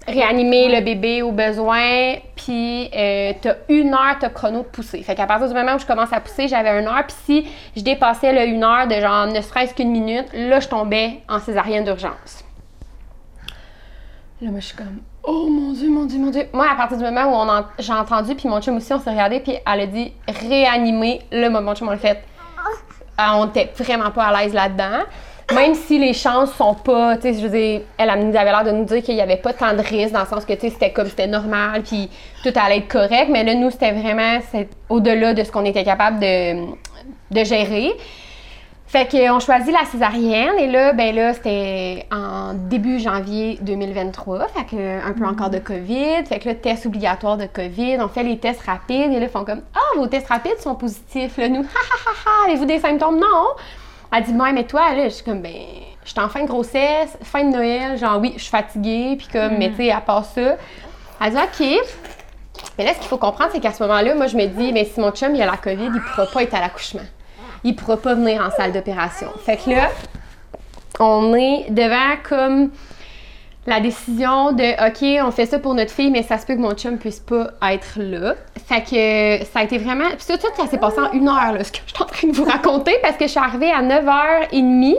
réanimer 0.07 0.69
le 0.69 0.85
bébé 0.85 1.23
au 1.23 1.33
besoin. 1.33 2.15
Puis 2.37 2.89
euh, 2.95 3.33
t'as 3.41 3.55
une 3.69 3.95
heure, 3.95 4.17
t'as 4.21 4.31
chrono 4.31 4.59
de 4.61 4.65
pousser. 4.67 5.03
Fait 5.03 5.15
qu'à 5.15 5.27
partir 5.27 5.49
du 5.49 5.55
moment 5.55 5.75
où 5.75 5.79
je 5.79 5.87
commence 5.87 6.13
à 6.13 6.21
pousser, 6.21 6.49
j'avais 6.49 6.81
une 6.81 6.87
heure. 6.89 7.05
Puis 7.07 7.17
si 7.25 7.47
je 7.77 7.83
dépassais 7.83 8.33
le 8.33 8.53
une 8.53 8.65
heure 8.65 8.87
de 8.89 8.95
genre 9.01 9.27
ne 9.27 9.41
serait-ce 9.41 9.75
qu'une 9.75 9.91
minute, 9.91 10.27
là, 10.33 10.61
je 10.61 10.69
tombais 10.69 11.21
en 11.29 11.39
césarienne 11.39 11.85
d'urgence. 11.85 12.45
Là, 14.41 14.51
moi, 14.51 14.59
je 14.59 14.67
suis 14.67 14.77
comme, 14.77 15.01
oh 15.23 15.49
mon 15.49 15.73
Dieu, 15.73 15.89
mon 15.89 16.05
Dieu, 16.05 16.19
mon 16.19 16.31
Dieu. 16.31 16.49
Moi, 16.53 16.67
à 16.71 16.75
partir 16.75 16.99
du 16.99 17.05
moment 17.05 17.25
où 17.27 17.35
on 17.35 17.49
en- 17.49 17.65
j'ai 17.79 17.93
entendu, 17.93 18.35
puis 18.35 18.49
mon 18.49 18.61
chum 18.61 18.77
aussi, 18.77 18.93
on 18.93 18.99
s'est 18.99 19.11
regardé, 19.11 19.39
puis 19.39 19.55
elle 19.73 19.81
a 19.81 19.87
dit 19.87 20.13
réanimer. 20.27 21.21
Là, 21.31 21.49
mon 21.49 21.75
chum, 21.77 21.87
on 21.87 21.93
l'a 21.93 21.97
fait. 21.97 22.25
Ah, 23.17 23.37
on 23.39 23.47
était 23.47 23.71
vraiment 23.79 24.11
pas 24.11 24.25
à 24.25 24.43
l'aise 24.43 24.53
là-dedans. 24.53 25.05
Même 25.55 25.75
si 25.75 25.99
les 25.99 26.13
chances 26.13 26.53
sont 26.55 26.75
pas, 26.75 27.17
tu 27.17 27.23
sais, 27.23 27.35
je 27.35 27.47
veux 27.47 27.51
dire, 27.51 27.83
elle, 27.99 28.11
elle 28.11 28.37
avait 28.37 28.51
l'air 28.51 28.65
de 28.65 28.71
nous 28.71 28.85
dire 28.85 29.03
qu'il 29.03 29.17
y 29.17 29.21
avait 29.21 29.37
pas 29.37 29.53
tant 29.53 29.75
de 29.75 29.81
risques, 29.83 30.13
dans 30.13 30.21
le 30.21 30.27
sens 30.27 30.45
que, 30.45 30.53
tu 30.53 30.61
sais, 30.61 30.71
c'était 30.71 30.93
comme, 30.93 31.09
c'était 31.09 31.27
normal, 31.27 31.83
puis 31.83 32.09
tout 32.43 32.53
allait 32.55 32.79
être 32.79 32.89
correct. 32.89 33.29
Mais 33.31 33.45
là, 33.45 33.55
nous, 33.55 33.71
c'était 33.71 33.93
vraiment 33.93 34.39
c'est 34.51 34.69
au-delà 34.89 35.35
de 35.35 35.43
ce 35.43 35.51
qu'on 35.51 35.65
était 35.65 35.85
capable 35.85 36.21
de, 36.21 36.67
de 37.31 37.45
gérer. 37.45 37.93
Fait 38.93 39.09
qu'on 39.11 39.41
choisit 39.41 39.73
la 39.73 39.87
césarienne 39.87 40.59
et 40.59 40.67
là, 40.67 40.93
ben 40.93 41.15
là, 41.15 41.33
c'était 41.33 42.07
en 42.13 42.53
début 42.53 43.01
janvier 43.01 43.59
2023. 43.63 44.49
Fait 44.49 44.65
que 44.65 45.09
un 45.09 45.13
peu 45.15 45.25
encore 45.25 45.49
de 45.49 45.61
COVID. 45.61 46.27
Fait 46.27 46.39
que 46.39 46.51
là, 46.51 46.55
test 46.55 46.85
obligatoire 46.85 47.39
de 47.39 47.47
COVID. 47.47 47.97
On 48.01 48.09
fait 48.09 48.23
les 48.23 48.37
tests 48.37 48.61
rapides 48.61 49.11
et 49.11 49.19
là, 49.19 49.23
ils 49.23 49.29
font 49.31 49.47
comme 49.47 49.63
Ah, 49.75 49.97
vos 49.97 50.09
tests 50.09 50.29
rapides 50.29 50.59
sont 50.59 50.75
positifs. 50.75 51.39
Là, 51.39 51.49
nous, 51.49 51.63
ha 51.63 51.65
ha 51.65 52.11
ha 52.11 52.13
ha, 52.27 52.49
avez-vous 52.49 52.67
des 52.67 52.81
symptômes? 52.81 53.19
Non. 53.19 53.55
Elle 54.15 54.25
dit, 54.25 54.33
ouais, 54.33 54.53
mais 54.53 54.65
toi, 54.65 54.93
là, 54.95 55.05
je 55.05 55.15
suis 55.15 55.25
comme, 55.25 55.41
ben, 55.41 55.53
je 56.05 56.11
suis 56.11 56.21
en 56.21 56.29
fin 56.29 56.43
de 56.43 56.47
grossesse, 56.47 57.17
fin 57.23 57.45
de 57.45 57.51
Noël, 57.51 57.97
genre, 57.97 58.19
oui, 58.21 58.35
je 58.37 58.43
suis 58.43 58.51
fatiguée, 58.51 59.17
puis 59.17 59.29
comme, 59.33 59.57
mais 59.59 59.71
tu 59.71 59.77
sais, 59.77 59.91
à 59.91 60.01
part 60.01 60.25
ça. 60.25 60.57
Elle 61.21 61.33
dit, 61.33 61.39
OK. 61.39 61.67
Mais 62.79 62.85
là, 62.85 62.93
ce 62.95 62.99
qu'il 62.99 63.09
faut 63.09 63.19
comprendre, 63.19 63.51
c'est 63.53 63.61
qu'à 63.61 63.73
ce 63.73 63.83
moment-là, 63.83 64.15
moi, 64.15 64.27
je 64.27 64.37
me 64.37 64.47
dis, 64.47 64.73
mais 64.73 64.85
si 64.85 65.01
mon 65.01 65.11
chum, 65.13 65.35
il 65.35 65.43
a 65.43 65.47
la 65.47 65.57
COVID, 65.57 65.91
il 65.95 66.01
pourra 66.01 66.27
pas 66.27 66.43
être 66.43 66.55
à 66.55 66.61
l'accouchement. 66.61 67.07
Il 67.65 67.75
pourra 67.75 67.97
pas 67.97 68.15
venir 68.15 68.45
en 68.45 68.51
salle 68.51 68.73
d'opération. 68.73 69.29
Fait 69.45 69.57
que 69.57 69.71
là, 69.71 69.89
on 71.01 71.35
est 71.35 71.71
devant 71.71 72.17
comme 72.29 72.71
la 73.67 73.81
décision 73.81 74.53
de 74.53 74.89
OK, 74.89 75.25
on 75.25 75.31
fait 75.31 75.47
ça 75.47 75.59
pour 75.59 75.75
notre 75.75 75.93
fille, 75.93 76.11
mais 76.11 76.23
ça 76.23 76.39
se 76.39 76.47
peut 76.47 76.55
que 76.55 76.61
mon 76.61 76.73
chum 76.73 76.99
puisse 76.99 77.21
pas 77.21 77.51
être 77.63 77.99
là. 77.99 78.35
Fait 78.67 78.83
que 78.83 79.45
ça 79.47 79.61
a 79.61 79.63
été 79.63 79.79
vraiment. 79.79 80.09
Puis 80.11 80.23
ça, 80.23 80.37
tout 80.37 80.49
ça 80.57 80.67
s'est 80.67 80.79
passé 80.79 80.99
en 81.01 81.13
une 81.13 81.29
heure, 81.29 81.53
là, 81.53 81.63
ce 81.63 81.71
que 81.71 81.79
je 81.87 81.95
suis 81.95 82.03
en 82.03 82.07
train 82.07 82.29
de 82.29 82.33
vous 82.33 82.45
raconter, 82.45 82.95
parce 83.03 83.17
que 83.17 83.25
je 83.27 83.31
suis 83.31 83.41
arrivée 83.41 83.71
à 83.71 83.83
9h30, 83.83 84.97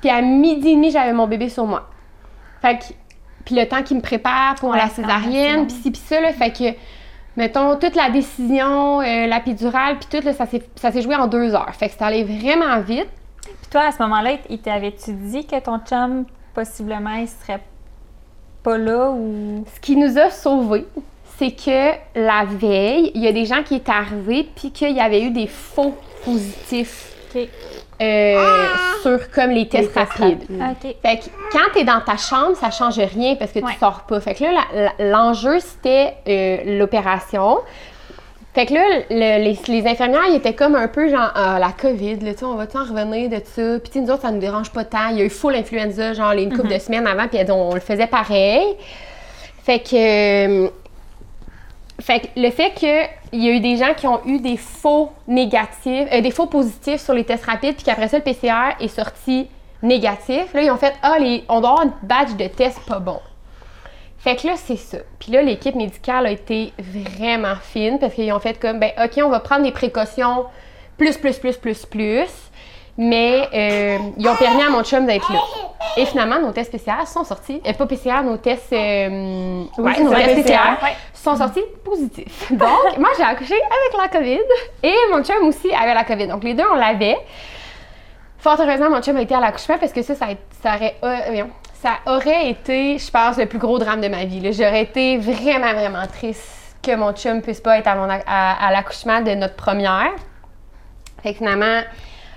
puis 0.00 0.10
à 0.10 0.20
midi 0.20 0.70
et 0.70 0.74
demi, 0.74 0.90
j'avais 0.90 1.12
mon 1.12 1.28
bébé 1.28 1.48
sur 1.48 1.66
moi. 1.66 1.88
Fait 2.60 2.78
que. 2.78 2.84
Puis 3.44 3.56
le 3.56 3.66
temps 3.66 3.82
qu'il 3.82 3.96
me 3.96 4.02
prépare 4.02 4.54
pour 4.56 4.70
Ouais, 4.70 4.78
la 4.78 4.88
césarienne, 4.88 5.66
puis 5.66 5.76
ci, 5.76 5.90
puis 5.90 6.00
ça, 6.04 6.20
là, 6.20 6.32
fait 6.32 6.50
que. 6.50 6.76
Mettons, 7.36 7.76
toute 7.76 7.94
la 7.94 8.10
décision, 8.10 9.00
euh, 9.00 9.26
la 9.26 9.40
péridurale, 9.40 9.96
puis 9.98 10.06
tout, 10.10 10.24
là, 10.24 10.34
ça 10.34 10.44
s'est 10.44 10.62
ça 10.76 10.92
s'est 10.92 11.00
joué 11.02 11.14
en 11.14 11.28
deux 11.28 11.54
heures. 11.54 11.74
Fait 11.74 11.88
que 11.88 11.94
c'est 11.96 12.04
allé 12.04 12.24
vraiment 12.24 12.78
vite. 12.80 13.08
Puis 13.42 13.70
toi, 13.70 13.82
à 13.82 13.92
ce 13.92 14.02
moment-là, 14.02 14.32
il 14.50 14.58
t'avait-tu 14.58 15.12
dit 15.12 15.46
que 15.46 15.58
ton 15.60 15.78
chum, 15.78 16.26
possiblement, 16.52 17.14
il 17.14 17.28
serait 17.28 17.60
pas 18.62 18.78
là 18.78 19.10
ou. 19.10 19.64
Ce 19.74 19.80
qui 19.80 19.96
nous 19.96 20.18
a 20.18 20.30
sauvés, 20.30 20.86
c'est 21.38 21.50
que 21.52 21.92
la 22.14 22.44
veille, 22.44 23.10
il 23.14 23.22
y 23.22 23.28
a 23.28 23.32
des 23.32 23.46
gens 23.46 23.62
qui 23.62 23.76
étaient 23.76 23.90
arrivés 23.92 24.48
puis 24.54 24.70
qu'il 24.70 24.92
y 24.96 25.00
avait 25.00 25.22
eu 25.22 25.30
des 25.30 25.46
faux 25.46 25.94
positifs 26.24 27.08
euh, 28.00 28.66
sur 29.02 29.30
comme 29.30 29.50
les 29.50 29.66
tests 29.68 29.92
tests 29.94 30.12
rapides. 30.12 30.42
OK. 30.50 30.94
Fait 31.02 31.18
que 31.18 31.24
quand 31.52 31.70
t'es 31.72 31.84
dans 31.84 32.00
ta 32.00 32.16
chambre, 32.16 32.56
ça 32.56 32.70
change 32.70 32.98
rien 32.98 33.36
parce 33.36 33.52
que 33.52 33.60
Ouais. 33.60 33.72
tu 33.72 33.78
sors 33.78 34.02
pas. 34.02 34.20
Fait 34.20 34.34
que 34.34 34.44
là, 34.44 34.92
l'enjeu, 34.98 35.58
c'était 35.60 36.14
euh, 36.28 36.78
l'opération. 36.78 37.58
Fait 38.54 38.66
que 38.66 38.74
là, 38.74 38.82
le- 39.08 39.42
les, 39.44 39.58
les 39.68 39.86
infirmières, 39.88 40.26
ils 40.28 40.36
étaient 40.36 40.54
comme 40.54 40.74
un 40.74 40.88
peu 40.88 41.08
genre, 41.08 41.30
ah, 41.34 41.58
la 41.58 41.70
COVID, 41.72 42.16
là, 42.16 42.32
on 42.42 42.54
va-tu 42.56 42.76
en 42.76 42.84
revenir 42.84 43.30
de 43.30 43.40
ça? 43.44 43.78
Puis, 43.80 44.00
nous 44.00 44.10
autres, 44.10 44.22
ça 44.22 44.30
nous 44.30 44.40
dérange 44.40 44.70
pas 44.70 44.84
tant. 44.84 45.08
Il 45.10 45.18
y 45.18 45.22
a 45.22 45.24
eu 45.24 45.30
full 45.30 45.54
influenza, 45.54 46.12
genre, 46.12 46.34
les- 46.34 46.42
une 46.44 46.54
couple 46.54 46.68
de 46.68 46.78
semaines 46.78 47.06
avant, 47.06 47.28
puis 47.28 47.38
on 47.50 47.72
le 47.74 47.80
faisait 47.80 48.06
pareil. 48.06 48.66
Fait 49.64 49.78
que. 49.78 49.96
euh, 50.64 50.68
Fait 52.00 52.20
que 52.20 52.26
le 52.36 52.50
fait 52.50 52.72
qu'il 52.74 53.40
y 53.40 53.48
a 53.48 53.52
eu 53.52 53.60
des 53.60 53.76
gens 53.76 53.94
qui 53.96 54.06
ont 54.08 54.20
eu 54.26 54.40
des 54.40 54.56
faux 54.56 55.12
négatifs, 55.28 56.08
euh, 56.12 56.20
des 56.20 56.30
faux 56.32 56.46
positifs 56.46 57.00
sur 57.00 57.14
les 57.14 57.22
tests 57.22 57.44
rapides, 57.44 57.76
puis 57.76 57.84
qu'après 57.84 58.08
ça, 58.08 58.16
le 58.18 58.24
PCR 58.24 58.74
est 58.80 58.88
sorti 58.88 59.46
négatif, 59.82 60.52
là, 60.52 60.62
ils 60.62 60.70
ont 60.70 60.76
fait 60.78 60.94
Ah, 61.02 61.18
les, 61.20 61.44
on 61.48 61.60
doit 61.60 61.70
avoir 61.70 61.84
une 61.84 61.92
badge 62.02 62.34
de 62.36 62.48
test 62.48 62.80
pas 62.88 62.98
bon. 62.98 63.20
Fait 64.22 64.36
que 64.36 64.46
là, 64.46 64.54
c'est 64.56 64.76
ça. 64.76 64.98
Puis 65.18 65.32
là, 65.32 65.42
l'équipe 65.42 65.74
médicale 65.74 66.26
a 66.26 66.30
été 66.30 66.72
vraiment 66.78 67.56
fine 67.60 67.98
parce 67.98 68.14
qu'ils 68.14 68.32
ont 68.32 68.38
fait 68.38 68.56
comme, 68.60 68.78
ben, 68.78 68.92
OK, 69.02 69.20
on 69.24 69.28
va 69.28 69.40
prendre 69.40 69.64
des 69.64 69.72
précautions 69.72 70.46
plus, 70.96 71.16
plus, 71.16 71.38
plus, 71.38 71.56
plus, 71.56 71.84
plus. 71.86 72.30
Mais 72.96 73.48
euh, 73.52 73.98
ils 74.18 74.28
ont 74.28 74.36
permis 74.36 74.62
à 74.62 74.70
mon 74.70 74.84
chum 74.84 75.06
d'être 75.06 75.32
là. 75.32 75.40
Et 75.96 76.06
finalement, 76.06 76.38
nos 76.38 76.52
tests 76.52 76.70
PCR 76.70 77.04
sont 77.06 77.24
sortis. 77.24 77.60
Euh, 77.66 77.72
pas 77.72 77.86
PCR, 77.86 78.22
nos 78.22 78.36
tests. 78.36 78.72
euh, 78.72 79.64
ouais, 79.78 80.00
nos 80.00 80.14
tests 80.14 80.34
PCR, 80.36 80.76
PCR 80.78 80.94
sont 81.12 81.36
sortis 81.36 81.62
positifs. 81.84 82.46
Donc, 82.52 82.98
moi, 82.98 83.08
j'ai 83.16 83.24
accouché 83.24 83.54
avec 83.54 84.00
la 84.00 84.20
COVID 84.20 84.40
et 84.84 84.94
mon 85.10 85.24
chum 85.24 85.42
aussi 85.48 85.72
avait 85.72 85.94
la 85.94 86.04
COVID. 86.04 86.28
Donc, 86.28 86.44
les 86.44 86.54
deux, 86.54 86.64
on 86.70 86.76
l'avait. 86.76 87.16
Fort 88.38 88.60
heureusement, 88.60 88.90
mon 88.90 89.00
chum 89.00 89.16
a 89.16 89.22
été 89.22 89.34
à 89.34 89.40
l'accouchement 89.40 89.78
parce 89.78 89.92
que 89.92 90.02
ça, 90.02 90.14
ça, 90.14 90.26
ça 90.62 90.76
aurait, 90.76 90.94
euh, 91.02 91.44
ça 91.82 91.94
aurait 92.06 92.48
été, 92.50 92.96
je 92.98 93.10
pense, 93.10 93.36
le 93.38 93.46
plus 93.46 93.58
gros 93.58 93.78
drame 93.78 94.00
de 94.00 94.08
ma 94.08 94.24
vie. 94.24 94.40
là. 94.40 94.52
J'aurais 94.52 94.82
été 94.82 95.18
vraiment, 95.18 95.72
vraiment 95.72 96.06
triste 96.06 96.76
que 96.82 96.94
mon 96.94 97.12
chum 97.12 97.42
puisse 97.42 97.60
pas 97.60 97.78
être 97.78 97.88
à, 97.88 97.94
mon 97.96 98.08
ac- 98.08 98.22
à- 98.26 98.66
à 98.68 98.70
l'accouchement 98.72 99.20
de 99.20 99.32
notre 99.32 99.56
première. 99.56 100.12
Fait 101.22 101.32
que 101.32 101.38
finalement, 101.38 101.80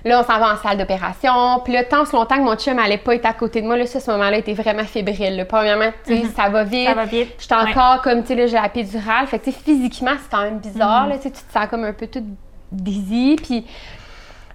là, 0.04 0.20
on 0.20 0.24
s'en 0.24 0.38
va 0.38 0.52
en 0.52 0.56
salle 0.56 0.78
d'opération. 0.78 1.60
Puis 1.64 1.72
là, 1.72 1.84
tant 1.84 2.04
ce 2.04 2.12
longtemps 2.14 2.36
que 2.36 2.42
mon 2.42 2.56
chum 2.56 2.78
allait 2.78 2.98
pas 2.98 3.14
être 3.16 3.26
à 3.26 3.32
côté 3.32 3.60
de 3.62 3.66
moi, 3.66 3.76
là, 3.76 3.86
ça, 3.86 3.98
ce 4.00 4.10
moment-là 4.12 4.38
était 4.38 4.52
vraiment 4.54 4.84
fébrile. 4.84 5.36
là. 5.36 5.44
Premièrement, 5.44 5.90
tu 6.06 6.16
sais, 6.16 6.26
ça 6.36 6.48
va 6.48 6.62
vite. 6.64 6.86
Ça 6.88 6.94
va 6.94 7.04
vite. 7.04 7.34
J'étais 7.38 7.54
Ouais. 7.54 7.70
encore 7.70 8.02
comme, 8.02 8.22
tu 8.22 8.28
sais, 8.28 8.34
là, 8.36 8.46
j'ai 8.46 8.54
la 8.60 8.68
péridurale. 8.68 9.26
Fait 9.26 9.38
que, 9.38 9.44
tu 9.46 9.52
sais, 9.52 9.58
physiquement, 9.64 10.12
c'est 10.20 10.30
quand 10.30 10.42
même 10.42 10.58
bizarre, 10.58 11.06
là, 11.08 11.16
tu 11.16 11.22
sais, 11.24 11.30
tu 11.30 11.42
te 11.42 11.52
sens 11.52 11.66
comme 11.68 11.84
un 11.84 11.92
peu 11.92 12.06
toute 12.06 12.24
dizzy. 12.72 13.36
Puis 13.42 13.66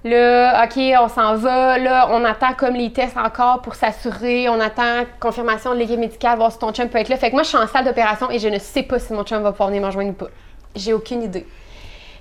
là, 0.04 0.64
OK, 0.66 0.78
on 1.00 1.08
s'en 1.08 1.36
va. 1.36 1.78
Là, 1.78 2.08
on 2.12 2.24
attend 2.26 2.54
comme 2.54 2.76
les 2.76 2.92
tests 2.92 3.18
encore 3.18 3.62
pour 3.62 3.76
s'assurer. 3.76 4.50
On 4.50 4.60
attend 4.60 5.06
confirmation 5.20 5.74
de 5.74 5.80
l'équipe 5.80 6.00
médicale, 6.00 6.38
voir 6.38 6.52
si 6.52 6.60
ton 6.60 6.72
chum 6.74 6.90
peut 6.90 6.98
être 7.00 7.10
là. 7.10 7.18
Fait 7.18 7.30
que 7.30 7.34
moi, 7.36 7.44
je 7.44 7.50
suis 7.50 7.58
en 7.58 7.68
salle 7.68 7.86
d'opération 7.86 8.30
et 8.32 8.40
je 8.40 8.48
ne 8.48 8.60
sais 8.60 8.84
pas 8.84 9.00
si 9.00 9.14
mon 9.14 9.24
chum 9.24 9.42
va 9.44 9.52
pouvoir 9.52 9.70
venir 9.70 9.82
me 9.82 9.88
rejoindre 9.88 10.10
ou 10.12 10.14
pas. 10.14 10.28
J'ai 10.76 10.94
aucune 10.94 11.24
idée. 11.24 11.46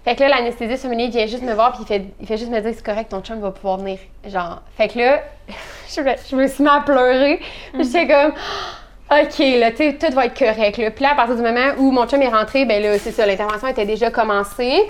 Fait 0.04 0.14
que 0.16 0.20
là, 0.20 0.28
l'anesthésiste 0.30 0.82
féminin 0.82 1.08
vient 1.10 1.26
juste 1.26 1.42
me 1.42 1.52
voir 1.52 1.72
puis 1.72 1.82
il 1.82 1.86
fait, 1.86 2.04
il 2.20 2.26
fait 2.26 2.38
juste 2.38 2.50
me 2.50 2.58
dire 2.60 2.72
c'est 2.74 2.82
correct, 2.84 3.10
ton 3.10 3.20
chum 3.20 3.38
va 3.40 3.50
pouvoir 3.50 3.76
venir. 3.76 3.98
Genre, 4.26 4.62
fait 4.76 4.88
que 4.88 4.98
là, 4.98 5.20
je, 5.94 6.00
me- 6.00 6.14
je 6.30 6.36
me 6.36 6.46
suis 6.48 6.62
mis 6.64 6.70
à 6.70 6.80
pleurer. 6.80 7.40
Puis 7.74 7.84
J'étais 7.84 8.06
comme, 8.08 8.32
OK, 9.10 9.38
là, 9.38 9.70
tu 9.72 9.76
sais, 9.76 9.98
tout 10.00 10.14
va 10.14 10.24
être 10.26 10.38
correct. 10.38 10.78
Là. 10.78 10.90
Puis 10.90 11.04
là, 11.04 11.12
à 11.12 11.14
partir 11.16 11.36
du 11.36 11.42
moment 11.42 11.72
où 11.78 11.90
mon 11.90 12.06
chum 12.06 12.22
est 12.22 12.28
rentré, 12.28 12.64
ben 12.64 12.82
là, 12.82 12.98
c'est 12.98 13.10
ça, 13.10 13.26
l'intervention 13.26 13.68
était 13.68 13.84
déjà 13.84 14.10
commencée. 14.10 14.80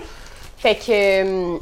Fait 0.59 0.75
que. 0.77 1.59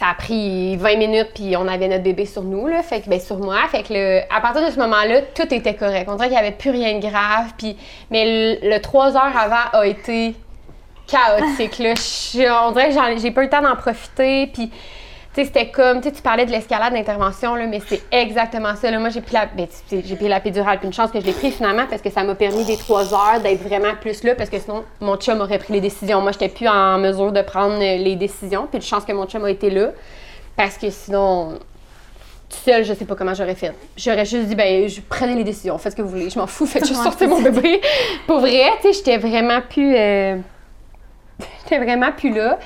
Ça 0.00 0.08
a 0.08 0.14
pris 0.14 0.76
20 0.76 0.96
minutes, 0.96 1.28
puis 1.34 1.54
on 1.58 1.68
avait 1.68 1.86
notre 1.86 2.02
bébé 2.02 2.24
sur 2.24 2.42
nous, 2.42 2.66
là, 2.66 2.82
fait 2.82 3.02
que, 3.02 3.10
ben, 3.10 3.20
sur 3.20 3.36
moi. 3.36 3.58
Fait 3.70 3.82
que 3.82 4.20
à 4.34 4.40
partir 4.40 4.64
de 4.64 4.70
ce 4.70 4.78
moment-là, 4.78 5.20
tout 5.34 5.52
était 5.54 5.74
correct. 5.74 6.08
On 6.08 6.14
dirait 6.14 6.28
qu'il 6.28 6.38
n'y 6.38 6.42
avait 6.42 6.56
plus 6.56 6.70
rien 6.70 6.98
de 6.98 7.02
grave. 7.06 7.52
Puis, 7.58 7.76
mais 8.10 8.58
le, 8.62 8.70
le 8.70 8.80
3 8.80 9.14
heures 9.16 9.36
avant 9.36 9.78
a 9.78 9.86
été 9.86 10.34
chaotique. 11.06 11.78
Là. 11.80 11.92
On 12.66 12.72
dirait 12.72 12.88
que 12.88 13.20
j'ai 13.20 13.30
pas 13.30 13.42
eu 13.42 13.44
le 13.44 13.50
temps 13.50 13.60
d'en 13.60 13.76
profiter. 13.76 14.46
Puis, 14.46 14.70
tu 15.32 15.40
sais, 15.42 15.46
c'était 15.46 15.70
comme, 15.70 16.00
tu 16.00 16.08
sais, 16.08 16.14
tu 16.14 16.22
parlais 16.22 16.44
de 16.44 16.50
l'escalade 16.50 16.92
d'intervention, 16.92 17.54
là, 17.54 17.66
mais 17.66 17.80
c'est 17.86 18.02
exactement 18.10 18.74
ça. 18.74 18.90
Là. 18.90 18.98
Moi, 18.98 19.10
j'ai 19.10 19.20
pris 19.20 19.34
la, 19.34 19.46
ben, 19.46 19.68
j'ai 19.90 20.16
pris 20.16 20.26
la 20.26 20.40
péridurale, 20.40 20.78
puis 20.78 20.88
une 20.88 20.92
chance 20.92 21.12
que 21.12 21.20
je 21.20 21.26
l'ai 21.26 21.32
pris 21.32 21.52
finalement, 21.52 21.86
parce 21.88 22.02
que 22.02 22.10
ça 22.10 22.24
m'a 22.24 22.34
permis 22.34 22.64
des 22.64 22.76
trois 22.76 23.14
heures 23.14 23.40
d'être 23.40 23.62
vraiment 23.62 23.94
plus 24.00 24.24
là, 24.24 24.34
parce 24.34 24.50
que 24.50 24.58
sinon, 24.58 24.82
mon 25.00 25.16
chum 25.16 25.40
aurait 25.40 25.58
pris 25.58 25.72
les 25.74 25.80
décisions. 25.80 26.20
Moi, 26.20 26.32
j'étais 26.32 26.48
plus 26.48 26.66
en 26.66 26.98
mesure 26.98 27.30
de 27.30 27.42
prendre 27.42 27.76
euh, 27.80 27.96
les 27.98 28.16
décisions, 28.16 28.66
puis 28.66 28.78
une 28.78 28.82
chance 28.82 29.04
que 29.04 29.12
mon 29.12 29.26
chum 29.26 29.44
a 29.44 29.50
été 29.50 29.70
là, 29.70 29.90
parce 30.56 30.76
que 30.76 30.90
sinon, 30.90 31.58
tout 32.48 32.58
seul, 32.64 32.84
je 32.84 32.92
sais 32.92 33.04
pas 33.04 33.14
comment 33.14 33.32
j'aurais 33.32 33.54
fait. 33.54 33.72
J'aurais 33.96 34.24
juste 34.24 34.46
dit, 34.48 34.56
ben, 34.56 34.88
je 34.88 35.00
prenais 35.00 35.36
les 35.36 35.44
décisions, 35.44 35.78
faites 35.78 35.92
ce 35.92 35.96
que 35.96 36.02
vous 36.02 36.08
voulez, 36.08 36.28
je 36.28 36.38
m'en 36.40 36.48
fous, 36.48 36.66
faites 36.66 36.84
juste 36.88 37.04
sortir 37.04 37.28
mon 37.28 37.40
bébé. 37.40 37.80
Pour 38.26 38.40
vrai, 38.40 38.64
tu 38.82 38.88
sais, 38.88 38.94
j'étais 38.94 39.18
vraiment 39.18 39.60
plus. 39.60 39.94
euh, 39.96 40.36
j'étais 41.62 41.78
vraiment 41.78 42.10
plus 42.10 42.34
là. 42.34 42.58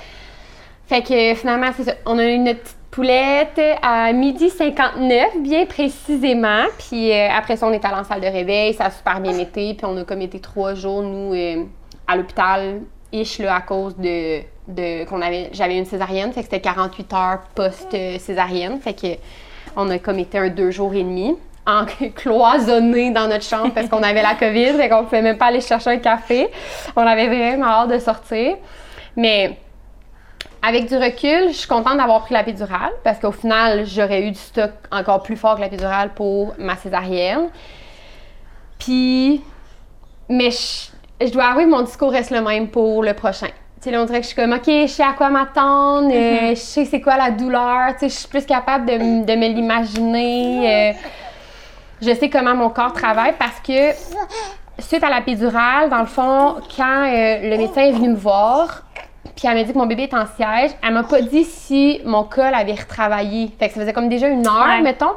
Fait 0.87 1.01
que 1.01 1.33
finalement, 1.35 1.71
c'est 1.75 1.83
ça. 1.83 1.93
On 2.05 2.17
a 2.19 2.25
eu 2.25 2.37
notre 2.37 2.59
petite 2.59 2.77
poulette 2.91 3.61
à 3.81 4.13
midi 4.13 4.49
59, 4.49 5.39
bien 5.39 5.65
précisément. 5.65 6.63
Puis 6.77 7.11
euh, 7.11 7.27
après 7.29 7.57
ça, 7.57 7.67
on 7.67 7.71
est 7.71 7.83
allé 7.83 7.95
en 7.95 8.03
salle 8.03 8.21
de 8.21 8.27
réveil. 8.27 8.73
Ça 8.73 8.85
a 8.85 8.91
super 8.91 9.19
bien 9.19 9.37
été. 9.37 9.73
Puis 9.73 9.85
on 9.85 9.97
a 9.97 10.03
comme 10.03 10.21
été 10.21 10.39
trois 10.39 10.75
jours, 10.75 11.01
nous, 11.01 11.33
euh, 11.33 11.63
à 12.07 12.15
l'hôpital, 12.15 12.81
ish, 13.11 13.39
là, 13.39 13.55
à 13.55 13.61
cause 13.61 13.97
de, 13.97 14.41
de 14.67 15.05
qu'on 15.05 15.21
avait, 15.21 15.49
j'avais 15.51 15.77
une 15.77 15.85
césarienne. 15.85 16.31
Fait 16.31 16.41
que 16.41 16.45
c'était 16.45 16.61
48 16.61 17.13
heures 17.13 17.39
post-césarienne. 17.55 18.79
Fait 18.79 18.93
que 18.93 19.07
on 19.75 19.89
a 19.89 19.99
comme 19.99 20.19
été 20.19 20.37
un 20.37 20.49
deux 20.49 20.71
jours 20.71 20.93
et 20.93 21.03
demi 21.03 21.35
en 21.65 21.85
cloisonné 22.15 23.11
dans 23.11 23.27
notre 23.27 23.43
chambre 23.43 23.73
parce 23.73 23.89
qu'on 23.89 24.03
avait 24.03 24.21
la 24.21 24.35
COVID, 24.35 24.77
fait 24.77 24.87
qu'on 24.87 25.03
pouvait 25.03 25.21
même 25.21 25.37
pas 25.37 25.47
aller 25.47 25.61
chercher 25.61 25.89
un 25.89 25.97
café. 25.97 26.47
On 26.95 27.01
avait 27.01 27.27
vraiment 27.27 27.65
hâte 27.65 27.89
de 27.89 27.99
sortir. 27.99 28.55
Mais 29.17 29.57
avec 30.67 30.87
du 30.87 30.95
recul, 30.95 31.49
je 31.49 31.53
suis 31.53 31.67
contente 31.67 31.97
d'avoir 31.97 32.21
pris 32.21 32.33
la 32.33 32.43
péridurale 32.43 32.91
parce 33.03 33.19
qu'au 33.19 33.31
final, 33.31 33.85
j'aurais 33.85 34.23
eu 34.23 34.31
du 34.31 34.39
stock 34.39 34.71
encore 34.91 35.21
plus 35.21 35.35
fort 35.35 35.55
que 35.55 35.61
la 35.61 35.67
péridurale 35.69 36.09
pour 36.13 36.53
ma 36.57 36.75
césarienne. 36.75 37.49
Puis, 38.79 39.41
mais 40.27 40.49
je, 40.51 41.25
je 41.25 41.31
dois 41.31 41.45
avouer 41.45 41.65
que 41.65 41.69
mon 41.69 41.81
discours 41.81 42.11
reste 42.11 42.31
le 42.31 42.41
même 42.41 42.67
pour 42.69 43.03
le 43.03 43.13
prochain. 43.13 43.47
Tu 43.47 43.53
sais, 43.81 43.91
là, 43.91 44.01
on 44.01 44.05
dirait 44.05 44.19
que 44.19 44.23
je 44.23 44.29
suis 44.29 44.35
comme, 44.35 44.53
OK, 44.53 44.65
je 44.65 44.87
sais 44.87 45.03
à 45.03 45.13
quoi 45.13 45.29
m'attendre, 45.29 46.09
euh, 46.11 46.49
je 46.49 46.55
sais 46.55 46.85
c'est 46.85 47.01
quoi 47.01 47.17
la 47.17 47.29
douleur, 47.29 47.89
tu 47.93 47.99
sais, 47.99 48.09
je 48.09 48.15
suis 48.15 48.27
plus 48.27 48.45
capable 48.45 48.85
de, 48.87 48.93
de 49.25 49.35
me 49.35 49.47
l'imaginer. 49.47 50.91
euh, 50.91 50.93
je 52.01 52.13
sais 52.13 52.29
comment 52.29 52.55
mon 52.55 52.69
corps 52.69 52.93
travaille 52.93 53.33
parce 53.37 53.59
que 53.59 53.91
suite 54.79 55.03
à 55.03 55.09
la 55.09 55.21
péridurale, 55.21 55.89
dans 55.89 55.99
le 55.99 56.05
fond, 56.07 56.55
quand 56.75 57.03
euh, 57.05 57.49
le 57.49 57.57
médecin 57.57 57.81
est 57.81 57.91
venu 57.91 58.09
me 58.09 58.15
voir, 58.15 58.81
puis 59.35 59.47
elle 59.47 59.55
m'a 59.55 59.63
dit 59.63 59.73
que 59.73 59.77
mon 59.77 59.85
bébé 59.85 60.03
est 60.03 60.13
en 60.13 60.25
siège, 60.25 60.71
elle 60.83 60.93
m'a 60.93 61.03
pas 61.03 61.21
dit 61.21 61.43
si 61.43 62.01
mon 62.05 62.23
col 62.23 62.53
avait 62.53 62.73
retravaillé. 62.75 63.51
Fait 63.59 63.67
que 63.67 63.73
ça 63.73 63.79
faisait 63.81 63.93
comme 63.93 64.09
déjà 64.09 64.27
une 64.27 64.45
heure, 64.47 64.67
Ouais. 64.67 64.81
mettons. 64.81 65.13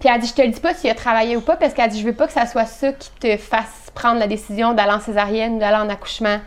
Puis 0.00 0.08
elle 0.08 0.16
a 0.16 0.18
dit, 0.18 0.26
je 0.26 0.34
te 0.34 0.42
le 0.42 0.48
dis 0.48 0.60
pas 0.60 0.74
s'il 0.74 0.90
a 0.90 0.94
travaillé 0.94 1.36
ou 1.36 1.40
pas, 1.42 1.54
parce 1.56 1.74
qu'elle 1.74 1.84
a 1.84 1.88
dit, 1.88 2.00
je 2.00 2.04
veux 2.06 2.14
pas 2.14 2.26
que 2.26 2.32
ça 2.32 2.46
soit 2.46 2.64
ça 2.64 2.92
qui 2.92 3.10
te 3.20 3.36
fasse 3.36 3.90
prendre 3.94 4.18
la 4.18 4.26
décision 4.26 4.72
d'aller 4.72 4.92
en 4.92 5.00
césarienne 5.00 5.54
ou 5.54 5.58
d'aller 5.60 5.76
en 5.76 5.88
accouchement 5.88 6.38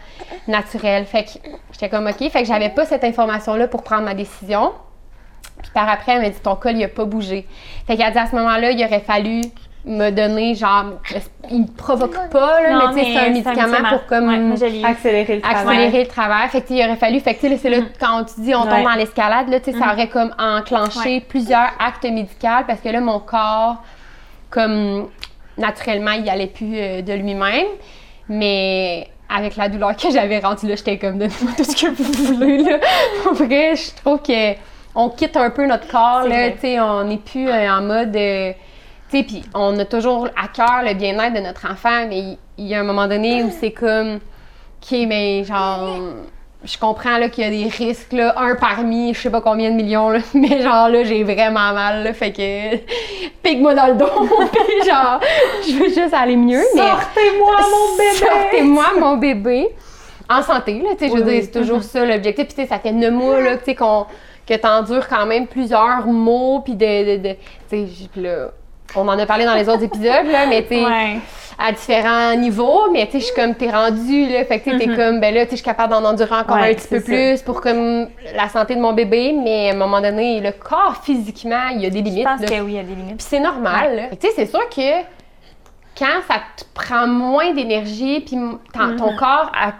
naturel. 0.47 1.05
Fait 1.05 1.23
que 1.23 1.29
j'étais 1.71 1.87
comme, 1.89 2.07
OK. 2.07 2.17
Fait 2.29 2.41
que 2.41 2.45
j'avais 2.45 2.69
pas 2.69 2.85
cette 2.85 3.03
information-là 3.03 3.67
pour 3.67 3.83
prendre 3.83 4.03
ma 4.03 4.13
décision. 4.13 4.73
Puis 5.61 5.71
par 5.73 5.87
après, 5.87 6.13
elle 6.13 6.21
m'a 6.21 6.29
dit, 6.29 6.39
ton 6.41 6.55
col, 6.55 6.75
il 6.75 6.83
a 6.83 6.87
pas 6.89 7.05
bougé. 7.05 7.47
Fait 7.87 7.95
qu'elle 7.95 8.07
a 8.07 8.11
dit, 8.11 8.17
à 8.17 8.25
ce 8.27 8.35
moment-là, 8.35 8.71
il 8.71 8.83
aurait 8.83 8.99
fallu 8.99 9.41
me 9.87 10.09
donner, 10.09 10.55
genre, 10.55 10.85
il 11.51 11.61
me 11.61 11.67
provoque 11.67 12.29
pas, 12.31 12.61
là, 12.61 12.71
Non, 12.73 12.93
mais 12.93 13.03
c'est 13.03 13.17
un 13.19 13.29
médicament 13.29 13.87
pour 13.89 14.05
comme 14.07 14.27
Ouais. 14.27 14.83
Accélérer 14.83 15.35
le 15.35 15.41
travail. 15.41 15.61
accélérer 15.67 16.03
le 16.03 16.07
travail. 16.09 16.49
Fait 16.49 16.61
que, 16.61 16.73
il 16.73 16.83
aurait 16.83 16.95
fallu. 16.95 17.19
Fait 17.19 17.35
que, 17.35 17.57
c'est 17.57 17.69
là, 17.69 17.77
quand 17.99 18.23
tu 18.25 18.41
dis 18.41 18.55
on 18.55 18.63
tombe 18.63 18.83
dans 18.83 18.95
l'escalade, 18.97 19.47
là, 19.49 19.59
tu 19.59 19.71
sais, 19.71 19.77
ça 19.77 19.93
aurait 19.93 20.07
comme 20.09 20.33
enclenché 20.39 20.99
Ouais. 21.15 21.23
plusieurs 21.27 21.69
actes 21.79 22.03
médicaux 22.03 22.63
parce 22.67 22.79
que 22.81 22.89
là, 22.89 22.99
mon 22.99 23.19
corps, 23.19 23.77
comme 24.49 25.07
naturellement, 25.57 26.11
il 26.11 26.27
allait 26.29 26.47
plus 26.47 26.73
euh, 26.77 27.01
de 27.01 27.13
lui-même. 27.13 27.67
Mais 28.27 29.07
avec 29.29 29.55
la 29.55 29.69
douleur 29.69 29.95
que 29.95 30.09
j'avais 30.11 30.39
rendue 30.39 30.67
là, 30.67 30.75
j'étais 30.75 30.97
comme, 30.97 31.17
donnez-moi 31.19 31.51
tout 31.57 31.63
ce 31.63 31.75
que 31.75 31.91
vous 31.91 32.33
voulez, 32.35 32.57
là. 32.63 32.79
Pour 33.23 33.33
vrai, 33.33 33.75
je 33.75 33.95
trouve 34.03 34.21
que 34.21 34.53
on 34.95 35.09
quitte 35.09 35.37
un 35.37 35.49
peu 35.51 35.65
notre 35.67 35.87
corps, 35.87 36.23
là, 36.27 36.49
tu 36.51 36.59
sais, 36.61 36.79
on 36.79 37.03
n'est 37.03 37.17
plus 37.17 37.47
euh, 37.49 37.69
en 37.71 37.81
mode. 37.81 38.15
euh, 38.15 38.51
puis 39.09 39.43
on 39.53 39.77
a 39.79 39.85
toujours 39.85 40.27
à 40.35 40.47
cœur 40.47 40.81
le 40.83 40.93
bien-être 40.93 41.33
de 41.33 41.39
notre 41.39 41.65
enfant, 41.71 42.05
mais 42.09 42.19
il- 42.57 42.67
y 42.67 42.75
a 42.75 42.79
un 42.79 42.83
moment 42.83 43.07
donné 43.07 43.43
où 43.43 43.51
c'est 43.59 43.71
comme, 43.71 44.15
OK, 44.15 44.97
mais 45.07 45.43
genre, 45.43 45.97
je 46.63 46.77
comprends 46.77 47.17
là, 47.17 47.29
qu'il 47.29 47.43
y 47.43 47.47
a 47.47 47.49
des 47.49 47.69
risques, 47.69 48.11
là, 48.13 48.33
un 48.37 48.55
parmi 48.55 49.13
je 49.13 49.21
sais 49.21 49.29
pas 49.29 49.41
combien 49.41 49.69
de 49.71 49.75
millions, 49.75 50.09
là, 50.09 50.19
mais 50.33 50.61
genre 50.61 50.89
là, 50.89 51.03
j'ai 51.03 51.23
vraiment 51.23 51.73
mal, 51.73 52.03
là, 52.03 52.13
fait 52.13 52.31
que 52.31 52.75
pique-moi 53.43 53.73
dans 53.75 53.87
le 53.87 53.93
dos, 53.95 54.05
puis 54.51 54.89
genre, 54.89 55.19
je 55.67 55.73
veux 55.77 55.87
juste 55.89 56.13
aller 56.13 56.35
mieux, 56.35 56.63
mais 56.75 56.81
Sortez-moi 56.81 57.55
mon 57.61 57.97
bébé! 57.97 58.15
sortez-moi 58.17 58.85
mon 58.99 59.17
bébé. 59.17 59.69
En 60.27 60.41
santé, 60.41 60.81
là, 60.81 60.89
tu 60.97 61.05
sais, 61.05 61.09
je 61.09 61.13
veux 61.21 61.23
Oui, 61.23 61.33
dire, 61.39 61.43
c'est 61.43 61.59
toujours 61.59 61.83
ça 61.83 62.03
l'objectif, 62.03 62.45
puis 62.47 62.55
tu 62.55 62.61
sais, 62.63 62.67
ça 62.67 62.79
fait 62.79 62.91
neuf 62.91 63.13
mois, 63.13 63.39
là, 63.41 63.57
tu 63.57 63.65
sais, 63.65 63.75
qu'on 63.75 64.05
que 64.47 64.53
t'endures 64.55 65.07
quand 65.07 65.25
même 65.27 65.45
plusieurs 65.47 66.05
mots, 66.07 66.61
puis 66.61 66.73
de, 66.75 67.17
de, 67.17 67.21
de- 67.29 67.35
tu 67.69 67.87
sais, 67.87 68.19
là, 68.21 68.47
on 68.95 69.07
en 69.07 69.17
a 69.19 69.25
parlé 69.25 69.45
dans 69.45 69.55
les 69.55 69.67
autres 69.69 69.83
épisodes, 69.83 70.25
là, 70.31 70.45
mais 70.47 70.65
tu 70.65 70.75
Ouais. 70.75 71.17
à 71.57 71.71
différents 71.71 72.35
niveaux, 72.35 72.91
mais 72.91 73.05
tu 73.05 73.13
sais, 73.13 73.19
je 73.19 73.25
suis 73.25 73.35
comme, 73.35 73.55
t'es 73.55 73.69
rendu, 73.69 74.27
là, 74.27 74.43
fait 74.45 74.59
que 74.59 74.69
tu 74.71 74.77
t'es 74.77 74.87
comme, 74.95 75.19
ben 75.21 75.33
là, 75.33 75.45
tu 75.45 75.51
sais, 75.51 75.51
je 75.51 75.55
suis 75.57 75.63
capable 75.65 75.93
d'en 75.93 76.03
endurer 76.03 76.35
encore. 76.35 76.57
Ouais, 76.57 76.71
un 76.71 76.73
petit 76.73 76.87
peu 76.87 76.99
plus 77.01 77.41
pour 77.43 77.61
comme 77.61 78.07
la 78.35 78.49
santé 78.49 78.75
de 78.75 78.81
mon 78.81 78.91
bébé, 78.93 79.33
mais 79.41 79.69
à 79.69 79.73
un 79.73 79.77
moment 79.77 80.01
donné, 80.01 80.41
le 80.41 80.51
corps, 80.51 80.97
physiquement, 81.03 81.69
il 81.73 81.81
y 81.81 81.85
a 81.85 81.89
des 81.89 81.99
Je 81.99 82.03
limites, 82.03 82.25
pense 82.25 82.41
là. 82.41 82.47
que 82.47 82.61
oui, 82.61 82.71
il 82.73 82.75
y 82.75 82.79
a 82.79 82.83
des 82.83 82.95
limites. 82.95 83.17
Puis 83.17 83.27
c'est 83.29 83.39
normal, 83.39 84.09
que 84.11 84.15
Tu 84.15 84.27
sais, 84.27 84.33
c'est 84.35 84.45
sûr 84.47 84.67
que 84.69 85.01
quand 85.97 86.21
ça 86.27 86.35
te 86.57 86.65
prend 86.73 87.07
moins 87.07 87.53
d'énergie, 87.53 88.19
puis 88.19 88.35
ton, 88.73 88.87
Mhm. 88.87 88.95
ton 88.97 89.15
corps 89.15 89.49
a- 89.57 89.71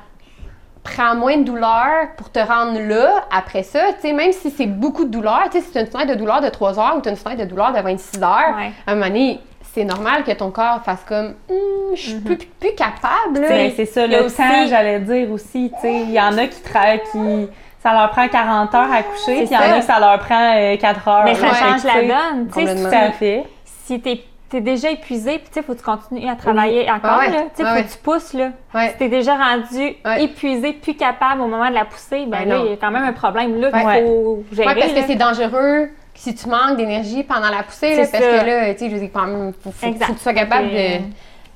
prend 0.86 1.15
moins 1.15 1.36
de 1.38 1.43
douleur 1.43 2.08
pour 2.15 2.32
te 2.32 2.39
rendre 2.39 2.80
là, 2.80 3.26
après 3.36 3.63
ça, 3.63 3.80
tu 4.00 4.08
sais, 4.08 4.13
même 4.13 4.32
si 4.32 4.50
c'est 4.52 4.67
beaucoup 4.67 5.04
de 5.04 5.10
douleur, 5.10 5.41
tu 5.52 5.60
sais, 5.60 5.65
si 5.65 5.71
tu 5.71 5.78
as 5.78 5.82
une 5.82 5.88
fenêtre 5.88 6.12
de 6.12 6.15
douleur 6.15 6.39
de 6.41 6.48
3 6.50 6.80
heures 6.80 6.93
ou 6.98 7.02
tu 7.02 7.10
as 7.10 7.12
une 7.12 7.17
fenêtre 7.17 7.41
de 7.41 7.45
douleur 7.50 7.74
de 7.74 7.80
26 7.82 8.21
heures, 8.24 8.56
Ouais. 8.58 8.71
à 8.88 8.91
un 8.91 8.95
moment 8.95 9.08
donné, 9.08 9.39
c'est 9.74 9.84
normal 9.84 10.24
que 10.24 10.32
ton 10.32 10.52
corps 10.52 10.82
fasse 10.86 11.04
comme 11.06 11.34
Hum, 11.50 11.95
je 11.95 12.02
suis 12.02 12.19
plus, 12.19 12.38
plus 12.38 12.74
capable. 12.76 13.41
Ben, 13.48 13.71
c'est 13.76 13.86
ça, 13.86 14.08
le 14.08 14.24
aussi- 14.24 14.38
temps, 14.38 14.67
j'allais 14.69 15.00
dire 15.02 15.30
aussi, 15.32 15.71
tu 15.76 15.82
sais, 15.82 15.93
il 15.93 16.12
y 16.12 16.21
en 16.21 16.38
a 16.38 16.48
qui 16.48 16.62
travaillent, 16.62 17.02
qui, 17.12 17.48
ça 17.84 17.91
leur 17.93 18.10
prend 18.12 18.28
40 18.28 18.74
heures 18.74 18.91
à 18.91 19.04
coucher, 19.04 19.36
puis 19.43 19.48
il 19.50 19.52
y 19.52 19.58
en 19.58 19.60
a 19.76 19.80
que 19.80 19.86
ça 19.86 20.00
leur 20.00 20.17
prend 20.19 20.56
euh, 20.56 20.78
4 20.78 21.08
heures. 21.08 21.24
Mais 21.26 21.34
là. 21.34 21.39
ça 21.39 21.48
que, 21.50 21.56
change 21.56 21.82
tu 21.82 21.88
la 21.88 22.02
donne. 22.32 22.48
Tu 22.54 22.65
sais. 22.65 22.76
Tout 22.76 22.95
à 22.95 23.12
fait. 23.12 23.43
si 23.86 24.00
t'es 24.00 24.24
es 24.54 24.62
déjà 24.62 24.90
épuisé, 24.92 25.40
puis 25.40 25.48
tu 25.48 25.54
sais, 25.54 25.62
faut 25.64 25.74
que 25.74 25.80
tu 25.80 25.84
continues 25.84 26.30
à 26.30 26.36
travailler 26.36 26.90
encore, 26.90 27.12
Ah 27.14 27.20
ouais. 27.20 27.30
là. 27.32 27.42
Tu 27.44 27.48
sais, 27.56 27.64
Ah 27.66 27.70
faut 27.72 27.76
ouais. 27.76 27.84
que 27.84 27.92
tu 27.92 27.98
pousses, 27.98 28.34
là. 28.34 28.50
Ouais. 28.74 28.90
Si 28.92 28.98
t'es 28.98 29.10
déjà 29.10 29.36
rendu 29.36 29.96
épuisé, 30.20 30.74
plus 30.74 30.96
capable 30.96 31.42
au 31.42 31.48
moment 31.48 31.68
de 31.70 31.74
la 31.74 31.86
poussée, 31.86 32.26
ben 32.28 32.40
Ben 32.44 32.50
là, 32.50 32.58
non. 32.58 32.66
il 32.66 32.70
y 32.72 32.74
a 32.74 32.78
quand 32.78 32.92
même 32.92 33.04
un 33.04 33.14
problème 33.14 33.60
là 33.60 33.72
qu'il 33.72 34.06
faut 34.08 34.44
gérer. 34.52 34.76
Parce 34.76 34.94
que 34.94 35.02
c'est 35.08 35.16
dangereux 35.16 35.90
si 36.14 36.34
tu 36.34 36.48
manques 36.48 36.78
d'énergie 36.78 37.24
pendant 37.24 37.50
la 37.50 37.64
poussée, 37.64 37.96
là, 37.98 38.04
parce 38.10 38.24
que 38.24 38.46
là, 38.46 38.74
tu 38.74 38.80
sais, 38.80 38.90
je 38.90 38.94
veux 38.96 39.00
dire, 39.02 39.10
quand 39.14 39.26
même, 39.26 39.52
faut, 39.62 39.72
faut, 39.72 39.88
Exact. 39.88 40.06
faut 40.06 40.14
que 40.14 40.18
tu 40.18 40.24
sois 40.24 40.34
capable 40.34 40.68
Et- 40.70 41.00
de. 41.00 41.04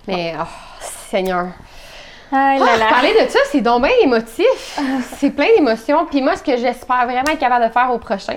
Mais, 0.08 0.34
oh, 0.40 0.44
Seigneur. 0.82 1.48
Ah 2.32 2.56
là 2.60 2.86
parler 2.90 3.14
de 3.14 3.28
ça, 3.30 3.40
c'est 3.52 3.62
donc 3.62 3.84
bien 3.84 3.92
émotif. 4.04 4.80
c'est 5.18 5.32
plein 5.32 5.48
d'émotions. 5.56 6.06
Puis 6.06 6.22
moi, 6.22 6.36
ce 6.36 6.44
que 6.44 6.58
j'espère 6.58 7.06
vraiment 7.06 7.30
être 7.32 7.40
capable 7.40 7.66
de 7.68 7.72
faire 7.72 7.92
au 7.92 7.98
prochain, 7.98 8.36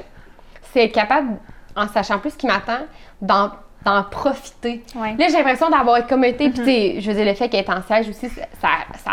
c'est 0.72 0.84
être 0.84 0.92
capable, 0.92 1.36
en 1.76 1.86
sachant 1.88 2.18
plus 2.18 2.30
ce 2.30 2.36
qui 2.36 2.46
m'attend, 2.46 2.78
d'en, 3.20 3.50
d'en 3.84 4.02
profiter. 4.04 4.82
Ouais. 4.94 5.14
Là, 5.18 5.26
j'ai 5.28 5.36
l'impression 5.36 5.68
d'avoir 5.70 5.98
été 5.98 6.08
comme 6.08 6.24
été, 6.24 6.50
puis 6.50 6.58
tu 6.60 6.64
sais, 6.64 7.00
je 7.00 7.10
veux 7.10 7.16
dire, 7.16 7.24
le 7.26 7.34
fait 7.34 7.48
qu'elle 7.48 7.64
est 7.64 7.70
en 7.70 7.82
siège 7.82 8.08
aussi, 8.08 8.28
ça, 8.28 8.68
ça, 9.04 9.10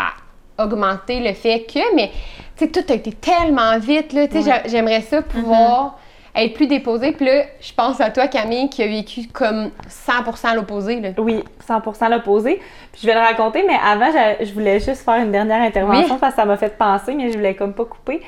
a 0.58 0.64
augmenté 0.64 1.20
le 1.20 1.32
fait 1.34 1.62
que, 1.62 1.94
mais 1.96 2.10
tu 2.56 2.66
sais, 2.66 2.70
tout 2.70 2.84
a 2.92 2.94
été 2.94 3.12
tellement 3.12 3.78
vite, 3.78 4.12
là, 4.12 4.28
tu 4.28 4.34
sais, 4.34 4.50
j'a- 4.50 4.68
j'aimerais 4.68 5.00
ça 5.00 5.22
pouvoir 5.22 5.98
être 6.36 6.54
plus 6.54 6.66
déposée. 6.68 7.10
Puis 7.12 7.26
là, 7.26 7.42
je 7.60 7.72
pense 7.72 8.00
à 8.00 8.10
toi, 8.10 8.28
Camille, 8.28 8.68
qui 8.70 8.82
a 8.82 8.86
vécu 8.86 9.26
comme 9.32 9.70
100% 9.88 10.54
l'opposé, 10.54 11.00
là. 11.00 11.08
Oui, 11.18 11.42
100% 11.66 12.08
l'opposé. 12.08 12.60
Puis 12.92 13.00
je 13.02 13.06
vais 13.06 13.14
le 13.14 13.20
raconter, 13.20 13.64
mais 13.66 13.74
avant, 13.84 14.10
je 14.40 14.52
voulais 14.52 14.78
juste 14.78 15.02
faire 15.04 15.16
une 15.16 15.32
dernière 15.32 15.62
intervention 15.62 16.14
Oui. 16.14 16.20
parce 16.20 16.34
que 16.34 16.40
ça 16.40 16.44
m'a 16.44 16.56
fait 16.56 16.76
penser, 16.78 17.14
mais 17.14 17.32
je 17.32 17.36
voulais 17.38 17.54
comme 17.56 17.72
pas 17.74 17.84
couper. 17.84 18.20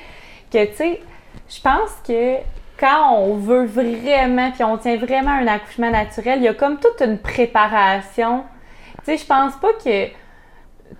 Que, 0.50 0.64
tu 0.64 0.74
sais, 0.76 1.00
je 1.48 1.60
pense 1.60 1.90
que 2.06 2.36
quand 2.82 3.14
on 3.16 3.36
veut 3.36 3.64
vraiment, 3.64 4.50
puis 4.50 4.64
on 4.64 4.76
tient 4.76 4.96
vraiment 4.96 5.30
un 5.30 5.46
accouchement 5.46 5.90
naturel, 5.90 6.38
il 6.40 6.44
y 6.44 6.48
a 6.48 6.54
comme 6.54 6.78
toute 6.78 7.00
une 7.00 7.16
préparation. 7.18 8.42
Tu 9.04 9.04
sais, 9.04 9.16
je 9.18 9.24
pense 9.26 9.54
pas 9.56 9.72
que. 9.84 10.06
Tu 10.06 10.14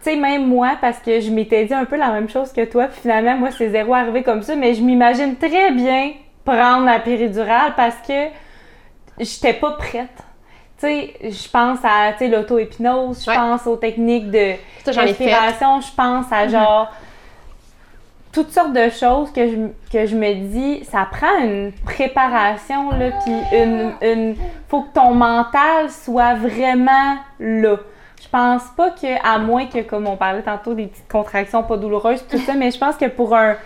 sais, 0.00 0.16
même 0.16 0.46
moi, 0.46 0.76
parce 0.80 1.00
que 1.00 1.20
je 1.20 1.30
m'étais 1.30 1.64
dit 1.64 1.74
un 1.74 1.84
peu 1.84 1.96
la 1.96 2.10
même 2.12 2.28
chose 2.28 2.52
que 2.52 2.64
toi, 2.64 2.86
puis 2.86 3.00
finalement, 3.02 3.36
moi, 3.36 3.50
c'est 3.50 3.68
zéro 3.70 3.92
arrivé 3.94 4.22
comme 4.22 4.42
ça, 4.42 4.54
mais 4.54 4.74
je 4.74 4.82
m'imagine 4.82 5.36
très 5.36 5.72
bien 5.72 6.12
prendre 6.44 6.86
la 6.86 6.98
péridurale 7.00 7.74
parce 7.76 7.96
que 8.06 8.28
j'étais 9.18 9.52
pas 9.54 9.72
prête. 9.72 10.08
Tu 10.78 10.86
sais, 10.86 11.14
je 11.24 11.48
pense 11.50 11.80
à 11.84 12.12
tu 12.12 12.18
sais, 12.20 12.28
l'auto-hypnose, 12.28 13.24
je 13.24 13.30
Ouais. 13.30 13.36
pense 13.36 13.66
aux 13.66 13.76
techniques 13.76 14.30
de 14.30 14.52
respiration, 14.86 15.80
je 15.80 15.92
pense 15.94 16.26
à 16.32 16.46
genre 16.48 16.90
toutes 18.32 18.50
sortes 18.50 18.72
de 18.72 18.88
choses 18.88 19.30
que 19.32 19.46
je, 19.48 19.56
que 19.92 20.06
je 20.06 20.16
me 20.16 20.32
dis, 20.48 20.84
ça 20.84 21.06
prend 21.10 21.38
une 21.42 21.72
préparation, 21.84 22.90
là, 22.92 23.10
puis 23.24 23.34
une, 23.58 23.92
une... 24.00 24.36
faut 24.68 24.82
que 24.82 24.92
ton 24.94 25.14
mental 25.14 25.90
soit 25.90 26.34
vraiment 26.34 27.16
là. 27.38 27.76
Je 28.22 28.28
pense 28.28 28.62
pas 28.76 28.90
que, 28.90 29.26
à 29.26 29.38
moins 29.38 29.66
que, 29.66 29.80
comme 29.82 30.06
on 30.06 30.16
parlait 30.16 30.42
tantôt, 30.42 30.72
des 30.74 30.86
petites 30.86 31.10
contractions 31.10 31.62
pas 31.62 31.76
douloureuses, 31.76 32.24
tout 32.26 32.38
ça, 32.38 32.54
mais 32.54 32.70
je 32.70 32.78
pense 32.78 32.96
que 32.96 33.06
pour 33.06 33.34
un, 33.36 33.56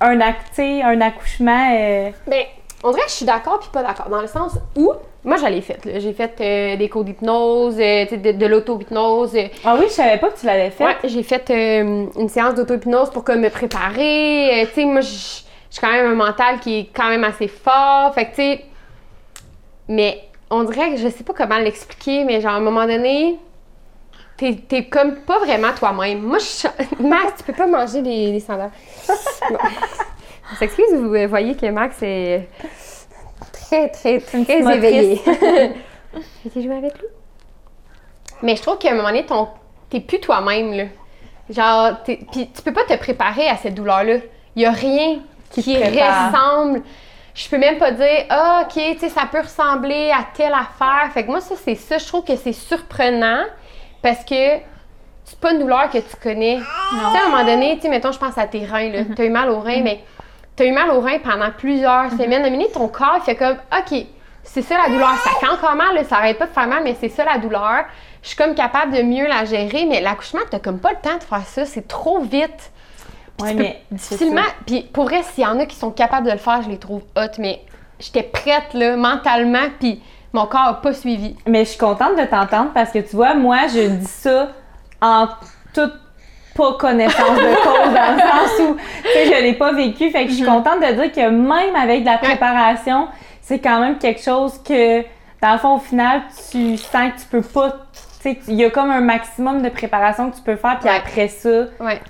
un, 0.00 0.18
ac- 0.18 0.34
tu 0.50 0.56
sais, 0.56 0.82
un 0.82 1.00
accouchement... 1.00 1.70
euh, 1.72 2.10
Ben, 2.26 2.44
on 2.84 2.90
dirait 2.90 3.04
que 3.04 3.10
je 3.10 3.14
suis 3.14 3.26
d'accord 3.26 3.60
puis 3.60 3.70
pas 3.72 3.82
d'accord. 3.82 4.10
Dans 4.10 4.20
le 4.20 4.26
sens 4.26 4.58
où, 4.76 4.92
moi, 5.26 5.36
je 5.38 5.46
l'ai 5.46 5.60
fait. 5.60 5.80
J'ai 5.98 6.12
fait 6.12 6.40
euh, 6.40 6.76
des 6.76 6.88
cours 6.88 7.02
d'hypnose, 7.02 7.74
euh, 7.80 8.04
de, 8.06 8.30
de 8.30 8.46
l'auto-hypnose. 8.46 9.36
Ah 9.64 9.74
oui, 9.76 9.86
je 9.88 9.92
savais 9.92 10.18
pas 10.18 10.30
que 10.30 10.38
tu 10.38 10.46
l'avais 10.46 10.70
fait. 10.70 10.84
Ouais, 10.84 10.96
j'ai 11.02 11.24
fait 11.24 11.50
euh, 11.50 12.06
une 12.16 12.28
séance 12.28 12.54
d'auto-hypnose 12.54 13.10
pour 13.10 13.24
comme, 13.24 13.40
me 13.40 13.50
préparer. 13.50 14.68
Tu 14.68 14.74
sais, 14.74 14.84
moi, 14.84 15.00
j'ai 15.00 15.80
quand 15.80 15.90
même 15.90 16.12
un 16.12 16.14
mental 16.14 16.60
qui 16.60 16.78
est 16.78 16.90
quand 16.94 17.08
même 17.08 17.24
assez 17.24 17.48
fort. 17.48 18.14
Fait 18.14 18.26
que, 18.26 18.30
tu 18.30 18.36
sais, 18.36 18.64
mais 19.88 20.22
on 20.48 20.62
dirait 20.62 20.92
que 20.92 20.98
je 20.98 21.08
sais 21.08 21.24
pas 21.24 21.32
comment 21.32 21.58
l'expliquer, 21.58 22.22
mais 22.22 22.40
genre, 22.40 22.52
à 22.52 22.56
un 22.58 22.60
moment 22.60 22.86
donné, 22.86 23.36
t'es, 24.36 24.54
t'es 24.68 24.84
comme 24.84 25.16
pas 25.16 25.40
vraiment 25.40 25.72
toi-même. 25.76 26.22
Moi, 26.22 26.38
je. 26.38 26.68
Max, 27.02 27.38
tu 27.38 27.42
peux 27.42 27.52
pas 27.52 27.66
manger 27.66 28.00
des, 28.00 28.30
des 28.30 28.40
sandales. 28.40 28.70
On 30.52 30.54
s'excuse, 30.54 30.94
vous 30.94 31.28
voyez 31.28 31.56
que 31.56 31.68
Max 31.68 31.96
est 32.02 32.48
très, 33.68 33.88
très, 33.88 34.20
très 34.20 34.44
petite 34.44 34.62
motrice. 34.62 34.76
éveillé. 34.76 35.20
J'ai 36.54 36.62
joué 36.62 36.76
avec 36.76 36.98
lui? 36.98 37.08
Mais 38.42 38.56
je 38.56 38.62
trouve 38.62 38.78
qu'à 38.78 38.92
un 38.92 38.94
moment 38.94 39.08
donné, 39.08 39.24
ton, 39.24 39.48
t'es 39.90 40.00
plus 40.00 40.20
toi-même, 40.20 40.72
là. 40.72 40.84
Genre, 41.48 41.98
puis 42.04 42.18
tu 42.32 42.62
peux 42.62 42.72
pas 42.72 42.84
te 42.84 42.96
préparer 42.96 43.48
à 43.48 43.56
cette 43.56 43.74
douleur-là. 43.74 44.16
Il 44.56 44.62
y 44.62 44.66
a 44.66 44.72
rien 44.72 45.20
qui, 45.50 45.76
ressemble. 45.76 46.82
Je 47.34 47.48
peux 47.48 47.58
même 47.58 47.78
pas 47.78 47.92
dire, 47.92 48.24
ah, 48.30 48.64
ok, 48.64 48.74
tu 48.74 48.98
sais, 48.98 49.08
ça 49.08 49.28
peut 49.30 49.40
ressembler 49.40 50.10
à 50.10 50.26
telle 50.34 50.54
affaire. 50.54 51.10
Fait 51.12 51.24
que 51.24 51.30
moi, 51.30 51.40
ça, 51.40 51.54
c'est 51.62 51.74
ça. 51.74 51.98
Je 51.98 52.06
trouve 52.06 52.24
que 52.24 52.34
c'est 52.36 52.52
surprenant 52.52 53.44
parce 54.02 54.24
que 54.24 54.58
c'est 55.24 55.38
pas 55.38 55.52
une 55.52 55.60
douleur 55.60 55.90
que 55.90 55.98
tu 55.98 56.16
connais. 56.22 56.56
Tu 56.56 56.96
sais, 56.96 57.18
à 57.18 57.26
un 57.26 57.30
moment 57.30 57.44
donné, 57.44 57.76
tu 57.76 57.82
sais, 57.82 57.88
mettons, 57.88 58.12
je 58.12 58.18
pense 58.18 58.38
à 58.38 58.46
tes 58.46 58.64
reins, 58.64 58.90
là. 58.90 59.00
T'as 59.14 59.24
eu 59.24 59.30
mal 59.30 59.50
aux 59.50 59.60
reins, 59.60 59.82
mais 59.82 60.00
t'as 60.56 60.64
eu 60.64 60.72
mal 60.72 60.90
aux 60.90 61.00
reins 61.00 61.18
pendant 61.18 61.50
plusieurs 61.50 62.10
semaines. 62.10 62.42
À 62.42 62.46
un 62.46 62.50
moment 62.50 62.62
donné, 62.62 62.70
ton 62.72 62.88
corps, 62.88 63.18
il 63.18 63.22
fait 63.22 63.36
comme, 63.36 63.56
ok, 63.78 64.06
c'est 64.42 64.62
ça 64.62 64.76
la 64.78 64.88
douleur. 64.88 65.14
Ça 65.22 65.30
fait 65.38 65.48
encore 65.48 65.76
mal, 65.76 65.94
là, 65.94 66.04
ça 66.04 66.16
arrête 66.16 66.38
pas 66.38 66.46
de 66.46 66.52
faire 66.52 66.66
mal, 66.66 66.82
mais 66.82 66.96
c'est 66.98 67.08
ça 67.08 67.24
la 67.24 67.38
douleur. 67.38 67.84
Je 68.22 68.28
suis 68.28 68.36
comme 68.36 68.54
capable 68.54 68.92
de 68.92 69.02
mieux 69.02 69.26
la 69.26 69.44
gérer, 69.44 69.86
mais 69.86 70.00
l'accouchement, 70.00 70.40
t'as 70.50 70.58
comme 70.58 70.78
pas 70.78 70.90
le 70.90 70.98
temps 71.00 71.16
de 71.16 71.22
faire 71.22 71.46
ça. 71.46 71.64
C'est 71.64 71.86
trop 71.86 72.20
vite. 72.20 72.72
Ouais, 73.40 73.50
Tu 73.50 73.56
peux 73.56 73.62
mais 73.62 73.82
difficilement. 73.90 74.40
Puis 74.66 74.82
pour 74.92 75.04
vrai, 75.04 75.22
s'il 75.22 75.44
y 75.44 75.46
en 75.46 75.60
a 75.60 75.66
qui 75.66 75.76
sont 75.76 75.90
capables 75.90 76.26
de 76.26 76.32
le 76.32 76.38
faire, 76.38 76.62
je 76.62 76.70
les 76.70 76.78
trouve 76.78 77.02
hot, 77.16 77.38
mais 77.38 77.60
j'étais 78.00 78.22
prête, 78.22 78.72
là, 78.72 78.96
mentalement, 78.96 79.68
puis 79.78 80.02
mon 80.32 80.46
corps 80.46 80.68
a 80.68 80.80
pas 80.80 80.94
suivi. 80.94 81.36
Mais 81.46 81.64
je 81.64 81.70
suis 81.70 81.78
contente 81.78 82.16
de 82.16 82.24
t'entendre 82.24 82.70
parce 82.72 82.90
que 82.90 82.98
tu 82.98 83.14
vois, 83.14 83.34
moi, 83.34 83.68
je 83.68 83.88
dis 83.88 84.06
ça 84.06 84.48
en 85.02 85.28
toute 85.74 85.92
pas 86.56 86.72
connaissance 86.74 87.36
de 87.36 87.54
cause, 87.62 87.94
dans 87.94 88.14
le 88.14 88.20
sens 88.20 88.60
où, 88.60 88.76
je 89.14 89.42
l'ai 89.42 89.52
pas 89.54 89.72
vécu. 89.72 90.10
Fait 90.10 90.24
que 90.24 90.30
je 90.30 90.36
suis 90.36 90.44
contente 90.46 90.80
de 90.80 90.92
dire 91.02 91.12
que 91.12 91.28
même 91.28 91.76
avec 91.76 92.00
de 92.00 92.06
la 92.06 92.18
préparation, 92.18 93.08
c'est 93.42 93.58
quand 93.58 93.80
même 93.80 93.98
quelque 93.98 94.22
chose 94.22 94.58
que, 94.66 95.02
dans 95.42 95.52
le 95.52 95.58
fond, 95.58 95.74
au 95.76 95.80
final, 95.80 96.22
tu 96.50 96.76
sens 96.76 97.12
que 97.14 97.20
tu 97.20 97.26
peux 97.30 97.42
pas. 97.42 97.70
Tu 98.22 98.32
sais, 98.32 98.38
il 98.48 98.54
y 98.54 98.64
a 98.64 98.70
comme 98.70 98.90
un 98.90 99.00
maximum 99.02 99.62
de 99.62 99.68
préparation 99.68 100.30
que 100.30 100.36
tu 100.36 100.42
peux 100.42 100.56
faire, 100.56 100.78
puis 100.80 100.88
Ouais. 100.88 100.96
après 100.96 101.28
ça, 101.28 101.48
Ouais. 101.78 102.00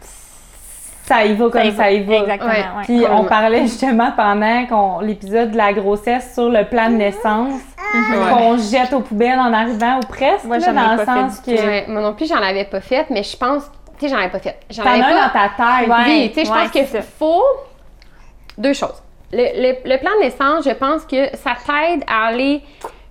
ça 1.04 1.24
y 1.24 1.34
va 1.34 1.50
comme 1.50 1.70
ça 1.72 1.90
y 1.90 2.02
va. 2.02 2.14
Exactement, 2.14 2.50
Ouais. 2.50 2.84
Puis 2.84 3.02
on 3.10 3.24
parlait 3.24 3.62
justement 3.62 4.10
pendant 4.16 5.00
l'épisode 5.02 5.50
de 5.50 5.56
la 5.56 5.72
grossesse 5.72 6.32
sur 6.34 6.48
le 6.48 6.64
plan 6.64 6.88
de 6.90 6.94
naissance 6.96 7.60
Ouais. 7.94 8.16
qu'on 8.30 8.56
jette 8.58 8.92
aux 8.92 9.00
poubelles 9.00 9.38
en 9.38 9.52
arrivant 9.52 9.98
ou 9.98 10.06
presque, 10.08 10.44
Moi, 10.44 10.58
là, 10.58 10.72
dans 10.72 10.92
le 10.96 11.04
sens 11.04 11.40
que 11.40 11.90
moi 11.90 12.00
non 12.02 12.14
plus, 12.14 12.28
j'en 12.28 12.42
avais 12.42 12.64
pas 12.64 12.80
fait, 12.80 13.06
mais 13.10 13.22
je 13.22 13.36
pense. 13.36 13.62
Tu 13.98 14.06
sais, 14.06 14.08
j'en 14.14 14.18
avais 14.20 14.30
pas 14.30 14.38
fait. 14.40 14.58
J'en 14.70 14.84
avais 14.84 15.00
un 15.00 15.28
pas. 15.28 15.28
dans 15.28 15.32
ta 15.32 15.80
tête. 15.80 15.88
Ouais. 15.88 16.04
Oui, 16.06 16.28
tu 16.28 16.34
sais, 16.40 16.44
je 16.46 16.50
ouais, 16.52 16.62
pense 16.62 16.70
qu'il 16.70 16.86
faut 17.02 17.42
deux 18.58 18.72
choses. 18.74 19.02
Le, 19.32 19.38
le- 19.38 19.90
le 19.90 19.98
plan 19.98 20.10
de 20.18 20.24
naissance, 20.24 20.64
je 20.64 20.70
pense 20.74 21.04
que 21.04 21.36
ça 21.36 21.52
t'aide 21.66 22.02
à 22.06 22.26
aller 22.26 22.62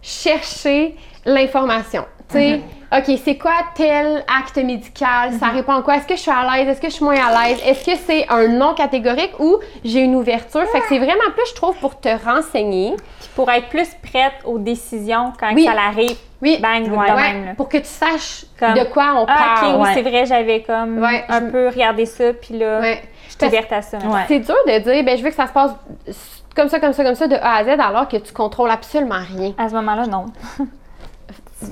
chercher 0.02 0.95
l'information. 1.26 2.06
Tu 2.30 2.38
sais, 2.38 2.62
OK, 2.91 3.17
c'est 3.24 3.38
quoi 3.38 3.52
tel 3.76 4.24
acte 4.39 4.58
médical? 4.58 5.34
Ça 5.39 5.48
répond 5.48 5.74
à 5.74 5.82
quoi? 5.82 5.98
Est-ce 5.98 6.08
que 6.08 6.15
je 6.15 6.21
suis 6.21 6.32
à 6.32 6.56
l'aise? 6.58 6.67
Est-ce 6.69 6.82
que 6.82 6.88
je 6.88 6.93
suis 6.93 7.04
moins 7.06 7.15
à 7.15 7.48
l'aise? 7.48 7.60
Est-ce 7.65 7.84
que 7.86 7.98
c'est 7.98 8.28
un 8.30 8.48
non 8.48 8.74
catégorique 8.74 9.34
ou 9.39 9.58
j'ai 9.84 10.02
une 10.02 10.15
ouverture? 10.15 10.63
Fait 10.71 10.80
que 10.82 10.86
c'est 10.89 11.00
vraiment 11.00 11.32
plus, 11.34 11.43
je 11.50 11.56
trouve, 11.56 11.76
pour 11.78 12.00
te 12.00 12.10
renseigner. 12.26 12.95
Puis 13.19 13.30
pour 13.36 13.50
être 13.52 13.67
plus 13.69 13.88
prête 14.10 14.34
aux 14.45 14.60
décisions 14.60 15.34
quand 15.39 15.54
Oui. 15.54 15.65
ça 15.65 15.71
arrive, 15.71 16.15
Oui, 16.41 16.60
bang, 16.62 16.84
Ouais. 16.91 17.12
même. 17.15 17.43
ouais, 17.48 17.54
pour 17.56 17.67
que 17.69 17.78
tu 17.78 17.86
saches 17.86 18.45
Comme, 18.60 18.74
de 18.76 18.84
quoi 18.86 19.13
on 19.15 19.26
Ah, 19.28 19.36
parle. 19.62 19.67
ok, 19.76 19.82
oui, 19.82 19.88
ouais. 19.88 19.93
c'est 19.95 20.02
vrai, 20.04 20.26
j'avais 20.26 20.62
comme 20.62 21.00
Ouais, 21.02 21.26
un 21.28 21.39
je- 21.41 21.45
peu 21.52 21.67
regardé 21.69 22.06
ça, 22.06 22.34
puis 22.34 22.58
là, 22.58 22.80
Ouais. 22.82 23.02
je 23.28 23.32
suis 23.34 23.45
ouverte 23.48 23.71
à 23.74 23.82
ça. 23.82 23.98
C'est 24.28 24.39
dur 24.39 24.56
de 24.67 24.78
dire, 24.80 25.04
ben, 25.04 25.17
je 25.17 25.24
veux 25.24 25.30
que 25.30 25.36
ça 25.36 25.48
se 25.48 25.54
passe 25.54 25.71
comme 26.56 26.69
ça, 26.69 26.80
comme 26.80 26.93
ça, 26.93 27.04
comme 27.04 27.15
ça, 27.15 27.28
de 27.28 27.36
A 27.36 27.56
à 27.56 27.63
Z, 27.63 27.69
alors 27.80 28.08
que 28.08 28.17
tu 28.17 28.32
contrôles 28.32 28.69
absolument 28.69 29.19
rien. 29.36 29.54
À 29.58 29.67
ce 29.69 29.74
moment-là, 29.74 30.06
non. 30.08 30.26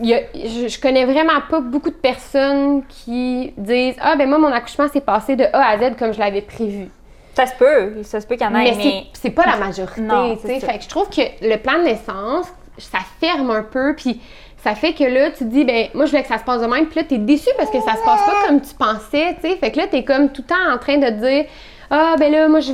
il 0.01 0.10
y 0.10 0.13
a- 0.13 0.21
je, 0.34 0.67
je 0.67 0.79
connais 0.82 1.06
vraiment 1.06 1.41
pas 1.49 1.60
beaucoup 1.60 1.89
de 1.89 1.95
personnes 1.95 2.84
qui 2.88 3.53
disent 3.58 3.95
Ah, 4.01 4.15
ben 4.15 4.27
moi, 4.29 4.38
mon 4.38 4.51
accouchement 4.51 4.88
s'est 4.88 5.01
passé 5.01 5.36
de 5.36 5.43
A 5.53 5.69
à 5.69 5.77
Z 5.77 5.95
comme 5.97 6.13
je 6.13 6.19
l'avais 6.19 6.41
prévu. 6.41 6.89
Ça 7.36 7.45
se 7.47 7.56
peut, 7.56 8.03
ça 8.03 8.21
se 8.21 8.27
peut 8.27 8.36
qu'il 8.36 8.45
y 8.45 8.49
en 8.49 8.56
ait, 8.56 8.63
Mais 8.71 8.75
mais. 8.77 9.03
c'est- 9.13 9.29
pas 9.32 9.45
la 9.45 9.58
majorité. 9.65 10.01
Tu 10.41 10.47
sais. 10.47 10.60
Fait 10.60 10.77
que 10.77 10.84
je 10.84 10.89
trouve 10.89 11.10
que 11.10 11.21
le 11.41 11.56
plan 11.58 11.79
de 11.79 11.84
naissance, 11.84 12.47
ça 12.77 12.99
ferme 13.19 13.49
un 13.51 13.63
peu, 13.63 13.95
puis 13.95 14.21
ça 14.63 14.75
fait 14.75 14.93
que 14.93 15.03
là, 15.03 15.32
tu 15.32 15.39
te 15.39 15.43
dis, 15.45 15.65
ben 15.65 15.88
moi, 15.93 16.06
je 16.06 16.12
voulais 16.12 16.21
que 16.23 16.29
ça 16.29 16.38
se 16.38 16.43
passe 16.43 16.62
de 16.62 16.67
même, 16.67 16.86
puis 16.88 16.99
là, 16.99 17.06
t'es 17.08 17.17
déçu 17.17 17.49
parce 17.58 17.69
que 17.71 17.79
ça 17.82 17.95
se 17.95 18.03
passe 18.03 18.21
pas 18.25 18.47
comme 18.47 18.62
tu 18.62 18.73
pensais, 18.75 19.36
tu 19.41 19.49
sais. 19.49 19.58
Fait 19.58 19.71
que 19.71 19.77
là, 19.77 19.88
t'es 19.88 20.03
comme 20.03 20.29
tout 20.32 20.43
le 20.43 20.47
temps 20.56 20.73
en 20.73 20.77
train 20.77 20.97
de 20.97 21.06
te 21.08 21.25
dire, 21.27 21.45
ah, 21.89 22.15
ben 22.19 22.32
là, 22.32 22.47
moi, 22.47 22.60
je, 22.60 22.71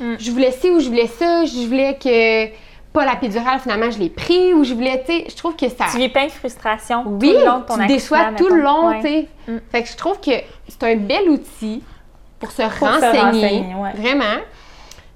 Mm. 0.00 0.16
je 0.18 0.30
voulais 0.32 0.50
ci 0.50 0.68
ou 0.70 0.80
je 0.80 0.88
voulais 0.88 1.06
ça, 1.06 1.44
je 1.44 1.66
voulais 1.66 1.94
que 1.94 2.46
pas 2.92 3.04
la 3.04 3.16
péridurale, 3.16 3.58
finalement, 3.60 3.90
je 3.90 3.98
l'ai 3.98 4.10
pris, 4.10 4.52
ou 4.54 4.64
je 4.64 4.74
voulais, 4.74 5.02
tu 5.06 5.12
sais, 5.12 5.24
je 5.30 5.36
trouve 5.36 5.56
que 5.56 5.68
ça. 5.68 5.86
Tu 5.90 5.98
vis 5.98 6.08
plein 6.08 6.26
de 6.26 6.30
frustration 6.30 7.04
Oui, 7.06 7.32
tout 7.32 7.38
le 7.38 7.44
long 7.46 7.58
de 7.60 7.64
ton 7.64 7.78
tu 7.78 7.86
déçois 7.86 8.18
tout 8.36 8.48
le 8.48 8.60
long, 8.62 8.92
tu 9.00 9.02
sais. 9.08 9.28
Mm. 9.48 9.56
Fait 9.70 9.82
que 9.82 9.88
je 9.88 9.96
trouve 9.96 10.20
que 10.20 10.30
c'est 10.68 10.82
un 10.84 10.96
bel 10.96 11.28
outil 11.30 11.82
pour 12.38 12.50
se 12.50 12.62
se 12.62 12.84
renseigner, 12.84 13.20
renseigner, 13.20 13.74
ouais. 13.76 13.92
vraiment. 13.94 14.40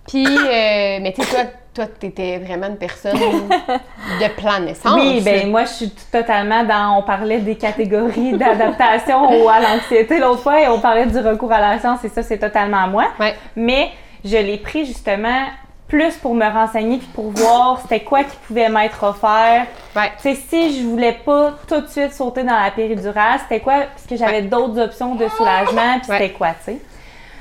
Puis, 0.08 0.24
euh, 0.26 0.98
mais 1.02 1.12
tu 1.14 1.22
sais, 1.22 1.30
toi, 1.34 1.44
toi, 1.74 1.86
t'étais 1.86 2.38
vraiment 2.38 2.68
une 2.68 2.78
personne 2.78 3.12
de 3.18 4.28
plan 4.40 4.60
de 4.60 4.66
naissance. 4.66 4.94
Oui, 4.94 5.20
ben 5.20 5.50
moi, 5.50 5.64
je 5.64 5.72
suis 5.72 5.90
totalement 6.10 6.64
dans. 6.64 6.98
On 6.98 7.02
parlait 7.02 7.40
des 7.40 7.56
catégories 7.56 8.32
d'adaptation 8.38 9.28
au- 9.28 9.48
à 9.48 9.60
l'anxiété 9.60 10.18
l'autre 10.18 10.40
fois 10.42 10.62
et 10.62 10.68
on 10.68 10.80
parlait 10.80 11.06
du 11.06 11.18
recours 11.18 11.52
à 11.52 11.60
la 11.60 11.78
science 11.78 12.02
et 12.04 12.08
ça, 12.08 12.22
c'est 12.22 12.38
totalement 12.38 12.86
moi. 12.88 13.08
Ouais. 13.20 13.34
Mais 13.56 13.90
je 14.24 14.36
l'ai 14.36 14.56
pris 14.58 14.86
justement 14.86 15.42
plus 15.88 16.16
pour 16.16 16.34
me 16.34 16.44
renseigner 16.46 16.98
puis 16.98 17.08
pour 17.14 17.30
voir 17.30 17.80
c'était 17.80 18.00
quoi 18.00 18.24
qui 18.24 18.36
pouvait 18.46 18.68
m'être 18.68 19.02
offert. 19.04 19.66
Ouais. 19.94 20.10
Tu 20.20 20.22
sais, 20.22 20.34
si 20.34 20.80
je 20.80 20.86
voulais 20.86 21.12
pas 21.24 21.52
tout 21.68 21.80
de 21.80 21.86
suite 21.86 22.12
sauter 22.12 22.42
dans 22.42 22.58
la 22.60 22.70
péridurale, 22.70 23.38
c'était 23.42 23.60
quoi? 23.60 23.74
Parce 23.94 24.06
que 24.08 24.16
j'avais 24.16 24.42
d'autres 24.42 24.80
options 24.80 25.14
de 25.14 25.28
soulagement, 25.28 25.98
puis 26.02 26.10
Ouais. 26.10 26.18
c'était 26.18 26.30
quoi, 26.32 26.48
tu 26.58 26.64
sais? 26.72 26.78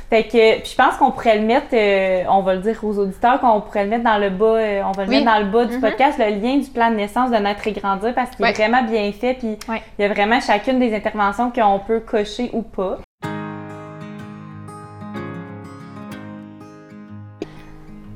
Fait 0.08 0.24
que, 0.24 0.60
puis 0.62 0.70
je 0.72 0.76
pense 0.76 0.96
qu'on 0.98 1.10
pourrait 1.10 1.40
le 1.40 1.46
mettre, 1.48 1.66
euh, 1.74 2.24
on 2.30 2.42
va 2.42 2.54
le 2.54 2.60
dire 2.62 2.78
aux 2.84 3.00
auditeurs, 3.00 3.40
qu'on 3.40 3.60
pourrait 3.62 3.86
le 3.86 3.90
mettre 3.90 4.04
dans 4.04 4.20
le 4.20 4.30
bas, 4.30 4.46
euh, 4.46 4.82
on 4.86 4.92
va 4.92 5.04
le 5.06 5.10
Oui. 5.10 5.16
mettre 5.24 5.34
dans 5.34 5.40
le 5.40 5.46
bas 5.52 5.66
du 5.66 5.76
Mhm. 5.78 5.82
podcast, 5.82 6.20
le 6.20 6.30
lien 6.40 6.58
du 6.58 6.70
plan 6.70 6.92
de 6.92 6.96
naissance 6.96 7.32
de 7.32 7.38
naître 7.38 7.66
et 7.68 7.72
grandir, 7.72 8.14
parce 8.14 8.30
qu'il 8.36 8.46
est 8.46 8.52
vraiment 8.54 8.84
bien 8.84 9.12
fait, 9.12 9.34
puis 9.34 9.58
il 9.68 10.02
y 10.02 10.06
a 10.06 10.08
vraiment 10.10 10.40
chacune 10.40 10.78
des 10.80 10.96
interventions 10.96 11.50
qu'on 11.52 11.80
peut 11.80 12.02
cocher 12.02 12.52
ou 12.54 12.62
pas. 12.62 13.00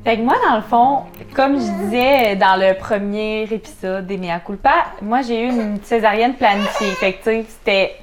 Fait 0.04 0.16
que 0.16 0.22
moi, 0.22 0.36
dans 0.48 0.56
le 0.56 0.62
fond, 0.62 1.04
comme 1.36 1.60
je 1.60 1.72
disais 1.84 2.36
dans 2.38 2.56
le 2.56 2.74
premier 2.74 3.44
épisode 3.44 4.08
des 4.08 4.18
Mea 4.18 4.40
Culpa, 4.40 4.86
moi, 5.02 5.22
j'ai 5.22 5.44
eu 5.44 5.50
une 5.50 5.84
césarienne 5.84 6.36
planifiée. 6.36 6.92
Fait 6.92 7.14
que, 7.14 7.42
tu 7.42 7.46
c'était... 7.48 7.96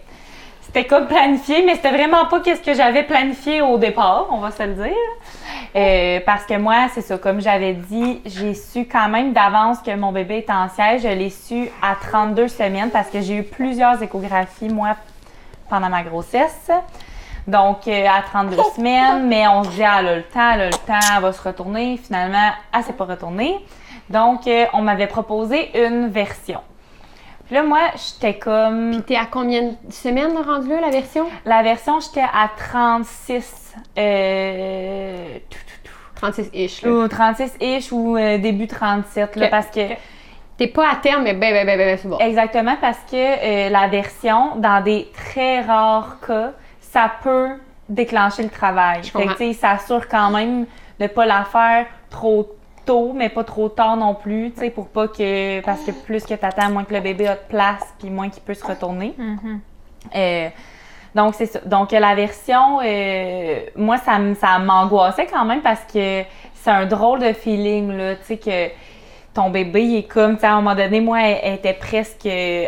C'était 0.61 0.85
comme 0.85 1.07
planifié, 1.07 1.65
mais 1.65 1.77
c'était 1.77 1.93
vraiment 1.93 2.27
pas 2.27 2.41
qu'est-ce 2.41 2.61
que 2.61 2.75
j'avais 2.75 3.05
planifié 3.05 3.63
au 3.63 3.79
départ, 3.79 4.27
on 4.31 4.39
va 4.39 4.51
se 4.51 4.63
le 4.63 4.75
dire. 4.75 4.93
Euh, 5.75 6.21
parce 6.27 6.45
que 6.45 6.59
moi, 6.59 6.89
c'est 6.93 7.01
ça, 7.01 7.17
comme 7.17 7.41
j'avais 7.41 7.73
dit, 7.73 8.21
j'ai 8.27 8.53
su 8.53 8.85
quand 8.85 9.09
même 9.09 9.33
d'avance 9.33 9.79
que 9.79 9.95
mon 9.95 10.13
bébé 10.13 10.39
était 10.39 10.53
en 10.53 10.69
siège. 10.69 11.03
Je 11.03 11.09
l'ai 11.09 11.31
su 11.31 11.71
à 11.81 11.95
32 11.95 12.49
semaines 12.49 12.91
parce 12.91 13.09
que 13.09 13.23
j'ai 13.23 13.37
eu 13.37 13.43
plusieurs 13.43 14.03
échographies, 14.03 14.69
moi, 14.69 14.97
pendant 15.71 15.89
ma 15.89 16.03
grossesse. 16.03 16.71
Donc, 17.47 17.87
euh, 17.87 18.07
à 18.09 18.23
32 18.23 18.57
semaines, 18.75 19.29
mais 19.29 19.47
on 19.47 19.63
se 19.63 19.71
dit, 19.71 19.83
ah, 19.85 19.99
elle 20.01 20.09
a 20.09 20.17
le 20.17 20.23
temps, 20.23 20.51
elle 20.55 20.61
a 20.63 20.67
le 20.67 20.73
temps, 20.73 21.15
elle 21.17 21.23
va 21.23 21.33
se 21.33 21.43
retourner. 21.43 21.97
Finalement, 21.97 22.51
elle 22.75 22.83
s'est 22.83 22.93
pas 22.93 23.05
retournée. 23.05 23.59
Donc, 24.11 24.47
euh, 24.47 24.67
on 24.73 24.83
m'avait 24.83 25.07
proposé 25.07 25.71
une 25.87 26.09
version. 26.09 26.61
Puis 27.47 27.55
là, 27.55 27.63
moi, 27.63 27.79
j'étais 27.95 28.39
comme. 28.39 29.03
T'es 29.05 29.17
à 29.17 29.27
combien 29.27 29.63
de 29.63 29.93
semaines 29.93 30.37
rendu 30.37 30.69
là, 30.69 30.81
la 30.81 30.91
version? 30.91 31.27
La 31.45 31.63
version, 31.63 32.01
j'étais 32.01 32.21
à 32.21 32.51
36. 32.57 33.75
Euh, 33.97 35.39
tout, 35.49 35.59
tout, 35.85 36.27
36-ish. 36.27 36.81
tout. 36.81 36.87
là. 36.87 36.93
Ou 36.93 37.07
36-ish 37.07 37.93
ou 37.93 38.17
euh, 38.17 38.39
début 38.39 38.67
37, 38.67 39.37
là, 39.37 39.49
parce 39.49 39.69
que. 39.69 39.81
T'es 40.57 40.69
pas 40.69 40.91
à 40.91 40.97
terme, 40.97 41.25
mais 41.25 41.35
ben, 41.35 41.53
ben, 41.53 41.67
ben, 41.67 41.77
ben, 41.77 41.99
c'est 42.01 42.09
bon. 42.09 42.19
Exactement, 42.19 42.77
parce 42.81 43.01
que 43.11 43.15
euh, 43.15 43.69
la 43.69 43.89
version, 43.89 44.57
dans 44.57 44.83
des 44.83 45.07
très 45.13 45.61
rares 45.61 46.17
cas, 46.27 46.53
ça 46.97 47.13
peut 47.23 47.51
déclencher 47.91 48.43
le 48.43 48.49
travail. 48.49 49.03
Je 49.03 49.11
Fait 49.11 49.27
que, 49.27 49.53
ça 49.53 49.73
assure 49.73 50.09
quand 50.09 50.31
même 50.31 50.65
de 50.99 51.07
pas 51.09 51.27
la 51.27 51.45
faire 51.45 51.85
trop 52.09 52.57
tôt, 52.87 53.13
mais 53.15 53.29
pas 53.29 53.45
trop 53.45 53.69
tard 53.69 53.99
non 53.99 54.15
plus, 54.15 54.51
tu 54.53 54.61
sais, 54.61 54.71
pour 54.71 54.89
pas 54.89 55.07
que... 55.07 55.61
Parce 55.61 55.83
que 55.83 55.91
plus 55.91 56.25
que 56.25 56.33
t'attends, 56.33 56.71
moins 56.71 56.85
que 56.85 56.95
le 56.95 57.01
bébé 57.01 57.29
a 57.29 57.35
de 57.35 57.41
place, 57.51 57.83
puis 57.99 58.09
moins 58.09 58.31
qu'il 58.31 58.43
peut 58.43 58.55
se 58.55 58.65
retourner. 58.65 59.15
Mhm. 59.19 59.61
Euh, 60.15 60.49
donc, 61.15 61.35
c'est 61.35 61.47
ça. 61.47 61.61
Donc, 61.67 61.93
la 61.93 62.15
version, 62.15 62.81
euh, 62.83 63.61
moi, 63.77 63.99
ça, 63.99 64.19
ça 64.41 64.59
m'angoissait 64.59 65.27
quand 65.27 65.45
même 65.45 65.61
parce 65.61 65.85
que 65.93 66.23
c'est 66.55 66.71
un 66.71 66.87
drôle 66.87 67.21
de 67.21 67.35
feeling, 67.35 67.93
là. 67.93 68.15
Tu 68.17 68.25
sais, 68.25 68.37
que 68.39 68.71
ton 69.37 69.51
bébé, 69.51 69.83
il 69.83 69.97
est 69.99 70.03
comme, 70.03 70.35
tu 70.35 70.41
sais, 70.41 70.47
à 70.47 70.53
un 70.55 70.57
moment 70.57 70.75
donné, 70.75 71.01
moi, 71.01 71.21
elle, 71.23 71.39
elle 71.43 71.55
était 71.55 71.73
presque 71.75 72.27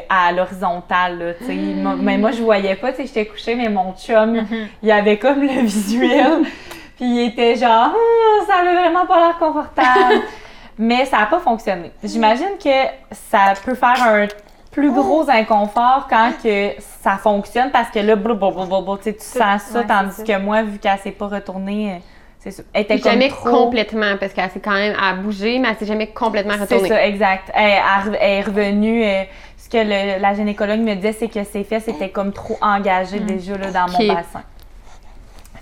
à 0.08 0.32
l'horizontale, 0.32 1.18
là. 1.18 1.34
Tu 1.34 1.44
sais, 1.46 1.54
Moi- 1.54 1.96
mais 1.98 2.18
moi, 2.18 2.30
je 2.30 2.42
voyais 2.42 2.74
pas, 2.76 2.90
tu 2.92 2.98
sais, 2.98 3.06
j'étais 3.06 3.26
couchée, 3.26 3.54
mais 3.54 3.68
mon 3.68 3.94
chum, 3.94 4.44
il 4.82 4.90
avait 4.92 5.16
comme 5.18 5.40
le 5.40 5.62
visuel. 5.62 6.42
Puis 6.96 7.06
il 7.06 7.28
était 7.28 7.54
genre, 7.56 7.92
Ah, 7.94 8.44
ça 8.46 8.54
avait 8.60 8.74
vraiment 8.74 9.06
pas 9.06 9.18
l'air 9.18 9.38
confortable. 9.38 10.22
mais 10.78 11.04
ça 11.06 11.18
n'a 11.18 11.26
pas 11.26 11.40
fonctionné. 11.40 11.90
J'imagine 12.04 12.56
que 12.62 12.70
ça 13.12 13.54
peut 13.64 13.74
faire 13.74 14.02
un 14.02 14.26
plus 14.70 14.92
gros 14.92 15.28
inconfort 15.28 16.06
quand 16.08 16.30
que 16.42 16.70
ça 17.02 17.16
fonctionne 17.16 17.70
parce 17.72 17.88
que 17.90 17.98
là, 18.00 18.14
blablabla, 18.14 18.96
tu 18.98 19.04
sais, 19.04 19.14
tu 19.14 19.24
sens 19.24 19.62
ça, 19.62 19.80
Ouais, 19.80 19.86
tandis 19.86 20.22
que 20.22 20.38
moi, 20.38 20.62
vu 20.62 20.78
qu'elle 20.78 20.98
s'est 20.98 21.10
pas 21.12 21.26
retournée, 21.28 21.92
euh, 21.94 21.98
c'est 22.40 22.50
ça. 22.50 22.62
Elle 22.72 22.82
était 22.82 23.00
comme 23.00 23.12
Jamais 23.12 23.28
trop... 23.28 23.50
complètement, 23.50 24.16
parce 24.18 24.32
qu'elle 24.32 24.50
s'est 24.50 24.60
quand 24.60 24.72
même 24.72 24.94
à 25.00 25.14
bouger, 25.14 25.58
mais 25.58 25.68
elle 25.70 25.76
s'est 25.76 25.86
jamais 25.86 26.06
complètement 26.08 26.54
C'est 26.54 26.60
retournée. 26.62 26.88
ça, 26.88 27.06
exact. 27.06 27.50
Elle, 27.54 28.14
est 28.20 28.40
revenue. 28.42 29.04
euh, 29.04 29.24
ce 29.56 29.68
que 29.68 29.76
le- 29.78 30.20
la 30.22 30.34
gynécologue 30.34 30.80
me 30.80 30.94
disait, 30.94 31.12
c'est 31.12 31.28
que 31.28 31.42
ses 31.44 31.64
fesses 31.64 31.88
étaient 31.88 32.08
comme 32.10 32.32
trop 32.32 32.56
engagées 32.62 33.18
déjà 33.20 33.56
là, 33.58 33.70
dans 33.70 33.90
mon 33.92 33.98
bassin. 34.14 34.42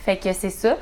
Fait 0.05 0.17
que 0.17 0.33
c'est 0.33 0.51
ça. 0.51 0.77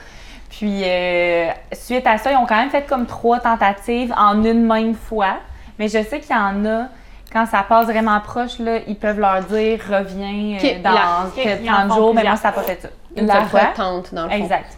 Puis, 0.50 0.82
euh, 0.84 1.48
suite 1.72 2.06
à 2.06 2.18
ça, 2.18 2.30
ils 2.32 2.36
ont 2.36 2.46
quand 2.46 2.56
même 2.56 2.70
fait 2.70 2.86
comme 2.86 3.06
trois 3.06 3.40
tentatives 3.40 4.12
en 4.16 4.42
une 4.44 4.64
même 4.66 4.94
fois. 4.94 5.36
Mais 5.78 5.88
je 5.88 6.02
sais 6.02 6.20
qu'il 6.20 6.30
y 6.34 6.38
en 6.38 6.64
a, 6.66 6.88
quand 7.32 7.46
ça 7.46 7.64
passe 7.68 7.86
vraiment 7.86 8.20
proche, 8.20 8.58
là, 8.58 8.78
ils 8.86 8.96
peuvent 8.96 9.18
leur 9.18 9.42
dire 9.44 9.80
reviens 9.88 10.58
euh, 10.62 10.78
dans 10.82 10.90
la- 10.92 11.26
ok, 11.26 11.44
ils 11.62 11.70
en 11.70 11.74
30 11.74 11.88
font 11.88 11.94
jours. 11.96 12.14
Mais 12.14 12.22
moi, 12.24 12.36
ça 12.36 12.48
n'a 12.48 12.52
pas 12.52 12.62
fait 12.62 12.80
ça. 12.82 12.88
Une 13.16 13.26
La 13.26 13.40
retente, 13.40 14.12
dans 14.14 14.24
le 14.24 14.30
fond. 14.30 14.36
Exact. 14.36 14.76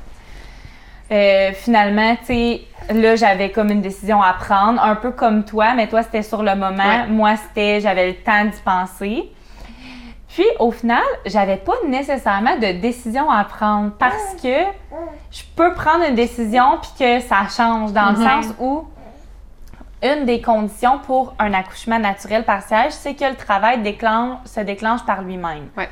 Euh, 1.12 1.52
finalement, 1.54 2.16
tu 2.16 2.24
sais, 2.26 2.60
là, 2.92 3.14
j'avais 3.16 3.50
comme 3.50 3.70
une 3.70 3.80
décision 3.80 4.20
à 4.20 4.32
prendre, 4.32 4.82
un 4.82 4.96
peu 4.96 5.12
comme 5.12 5.44
toi, 5.44 5.74
mais 5.74 5.86
toi, 5.88 6.02
c'était 6.02 6.22
sur 6.22 6.42
le 6.42 6.54
moment. 6.56 6.76
Ouais. 6.82 7.06
Moi, 7.08 7.36
c'était, 7.36 7.80
j'avais 7.80 8.08
le 8.08 8.14
temps 8.16 8.44
d'y 8.44 8.60
penser. 8.64 9.30
Puis, 10.28 10.44
au 10.58 10.70
final, 10.70 11.02
j'avais 11.24 11.56
pas 11.56 11.74
nécessairement 11.88 12.56
de 12.56 12.72
décision 12.80 13.30
à 13.30 13.44
prendre 13.44 13.92
parce 13.98 14.34
que 14.42 14.64
je 15.30 15.42
peux 15.54 15.72
prendre 15.74 16.04
une 16.08 16.14
décision 16.16 16.78
puis 16.82 16.90
que 16.98 17.20
ça 17.20 17.46
change 17.48 17.92
dans 17.92 18.10
le 18.10 18.18
Mhm. 18.18 18.28
sens 18.42 18.54
où 18.58 18.84
une 20.02 20.26
des 20.26 20.40
conditions 20.42 20.98
pour 20.98 21.34
un 21.38 21.54
accouchement 21.54 21.98
naturel 21.98 22.44
par 22.44 22.62
siège, 22.62 22.92
c'est 22.92 23.14
que 23.14 23.24
le 23.24 23.34
travail 23.34 23.80
déclenche, 23.82 24.38
se 24.44 24.60
déclenche 24.60 25.04
par 25.06 25.22
lui-même. 25.22 25.68
Ouais. 25.76 25.88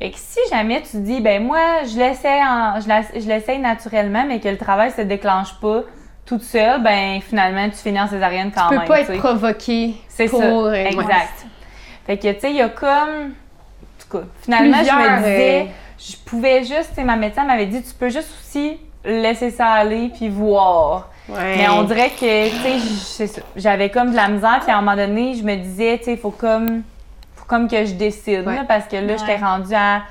Fait 0.00 0.10
que 0.10 0.16
si 0.18 0.40
jamais 0.50 0.82
tu 0.82 0.98
dis, 1.00 1.20
ben 1.20 1.44
moi, 1.44 1.82
je 1.84 1.98
l'essaie, 1.98 2.40
en- 2.42 2.80
je 2.80 2.88
la- 2.88 3.02
je 3.02 3.26
l'essaie 3.28 3.58
naturellement, 3.58 4.24
mais 4.26 4.40
que 4.40 4.48
le 4.48 4.56
travail 4.56 4.90
se 4.90 5.02
déclenche 5.02 5.54
pas 5.60 5.82
toute 6.24 6.42
seule, 6.42 6.82
ben 6.82 7.20
finalement, 7.20 7.68
tu 7.68 7.76
finis 7.76 8.00
en 8.00 8.06
césarienne 8.08 8.50
quand 8.54 8.62
Tu 8.68 8.68
peux 8.70 8.78
même. 8.78 8.88
pas 8.88 9.00
être 9.00 9.18
provoqué 9.18 9.94
C'est 10.08 10.26
pour... 10.28 10.40
ça, 10.40 10.46
euh, 10.46 10.70
ouais. 10.70 10.86
exact. 10.92 11.46
Fait 12.06 12.16
que, 12.16 12.32
tu 12.32 12.40
sais, 12.40 12.50
il 12.50 12.56
y 12.56 12.62
a 12.62 12.68
comme... 12.70 13.34
En 13.34 14.02
tout 14.10 14.18
cas, 14.18 14.24
finalement, 14.40 14.78
je 14.78 14.90
me 14.90 15.16
disais, 15.18 15.60
euh, 15.60 15.64
je 15.98 16.16
pouvais 16.24 16.60
juste, 16.64 16.88
tu 16.90 16.94
sais, 16.96 17.04
ma 17.04 17.16
médecin 17.16 17.44
m'avait 17.44 17.66
dit, 17.66 17.82
tu 17.82 17.92
peux 17.94 18.08
juste 18.08 18.30
aussi 18.40 18.78
laisser 19.04 19.50
ça 19.50 19.66
aller 19.68 20.10
puis 20.14 20.28
voir. 20.28 21.10
Ouais. 21.28 21.56
Mais 21.56 21.68
on 21.68 21.84
dirait 21.84 22.10
que, 22.10 22.48
tu 22.48 22.80
sais, 22.98 23.26
ça. 23.26 23.40
J'avais 23.56 23.90
comme 23.90 24.10
de 24.10 24.16
la 24.16 24.28
misère, 24.28 24.60
puis 24.62 24.70
à 24.72 24.76
un 24.78 24.80
moment 24.82 24.96
donné, 24.96 25.34
je 25.34 25.42
me 25.44 25.56
disais, 25.56 25.98
tu 25.98 26.04
sais, 26.04 26.12
il 26.14 26.18
faut 26.18 26.30
comme, 26.30 26.82
faut 27.36 27.44
comme 27.46 27.68
que 27.68 27.84
je 27.84 27.92
décide, 27.92 28.46
Ouais. 28.46 28.56
là, 28.56 28.64
parce 28.66 28.86
que 28.86 28.96
là, 28.96 29.16
j'étais 29.16 29.32
Ouais. 29.34 29.36
rendue 29.38 29.74
à 29.74 30.02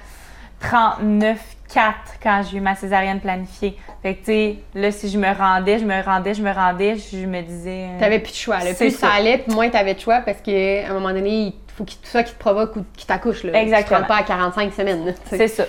39,4 0.62 1.94
quand 2.22 2.42
j'ai 2.50 2.58
eu 2.58 2.62
ma 2.62 2.76
césarienne 2.76 3.20
planifiée. 3.20 3.78
Fait 4.02 4.16
que, 4.16 4.20
tu 4.20 4.26
sais, 4.26 4.56
là, 4.74 4.92
si 4.92 5.10
je 5.10 5.18
me 5.18 5.32
rendais, 5.34 5.80
je 5.80 5.86
me 5.86 6.02
rendais, 6.02 6.34
je 6.34 6.42
me 6.42 6.52
rendais, 6.52 6.96
je 6.98 7.26
me 7.26 7.42
disais... 7.42 7.88
euh, 7.90 8.00
T'avais 8.00 8.20
plus 8.20 8.32
de 8.32 8.38
choix. 8.38 8.60
Là. 8.60 8.74
Plus 8.74 8.92
ça. 8.92 9.08
ça. 9.08 9.14
allait, 9.14 9.44
moins 9.50 9.70
t'avais 9.70 9.94
de 9.94 10.00
choix 10.00 10.22
parce 10.22 10.40
qu'à 10.42 10.52
un 10.90 10.94
moment 10.94 11.10
donné, 11.14 11.30
il 11.30 11.54
faut 11.76 11.84
qu'il 11.84 12.00
soit 12.04 12.24
qui 12.24 12.34
te 12.34 12.40
provoque 12.40 12.76
ou 12.76 12.86
qui 12.96 13.06
t'accouche. 13.06 13.44
Là. 13.44 13.60
Exactement. 13.62 14.00
Tu 14.00 14.06
te 14.06 14.12
rends 14.12 14.16
pas 14.16 14.22
à 14.22 14.24
45 14.24 14.74
semaines. 14.74 15.14
C'est 15.30 15.48
ça. 15.48 15.64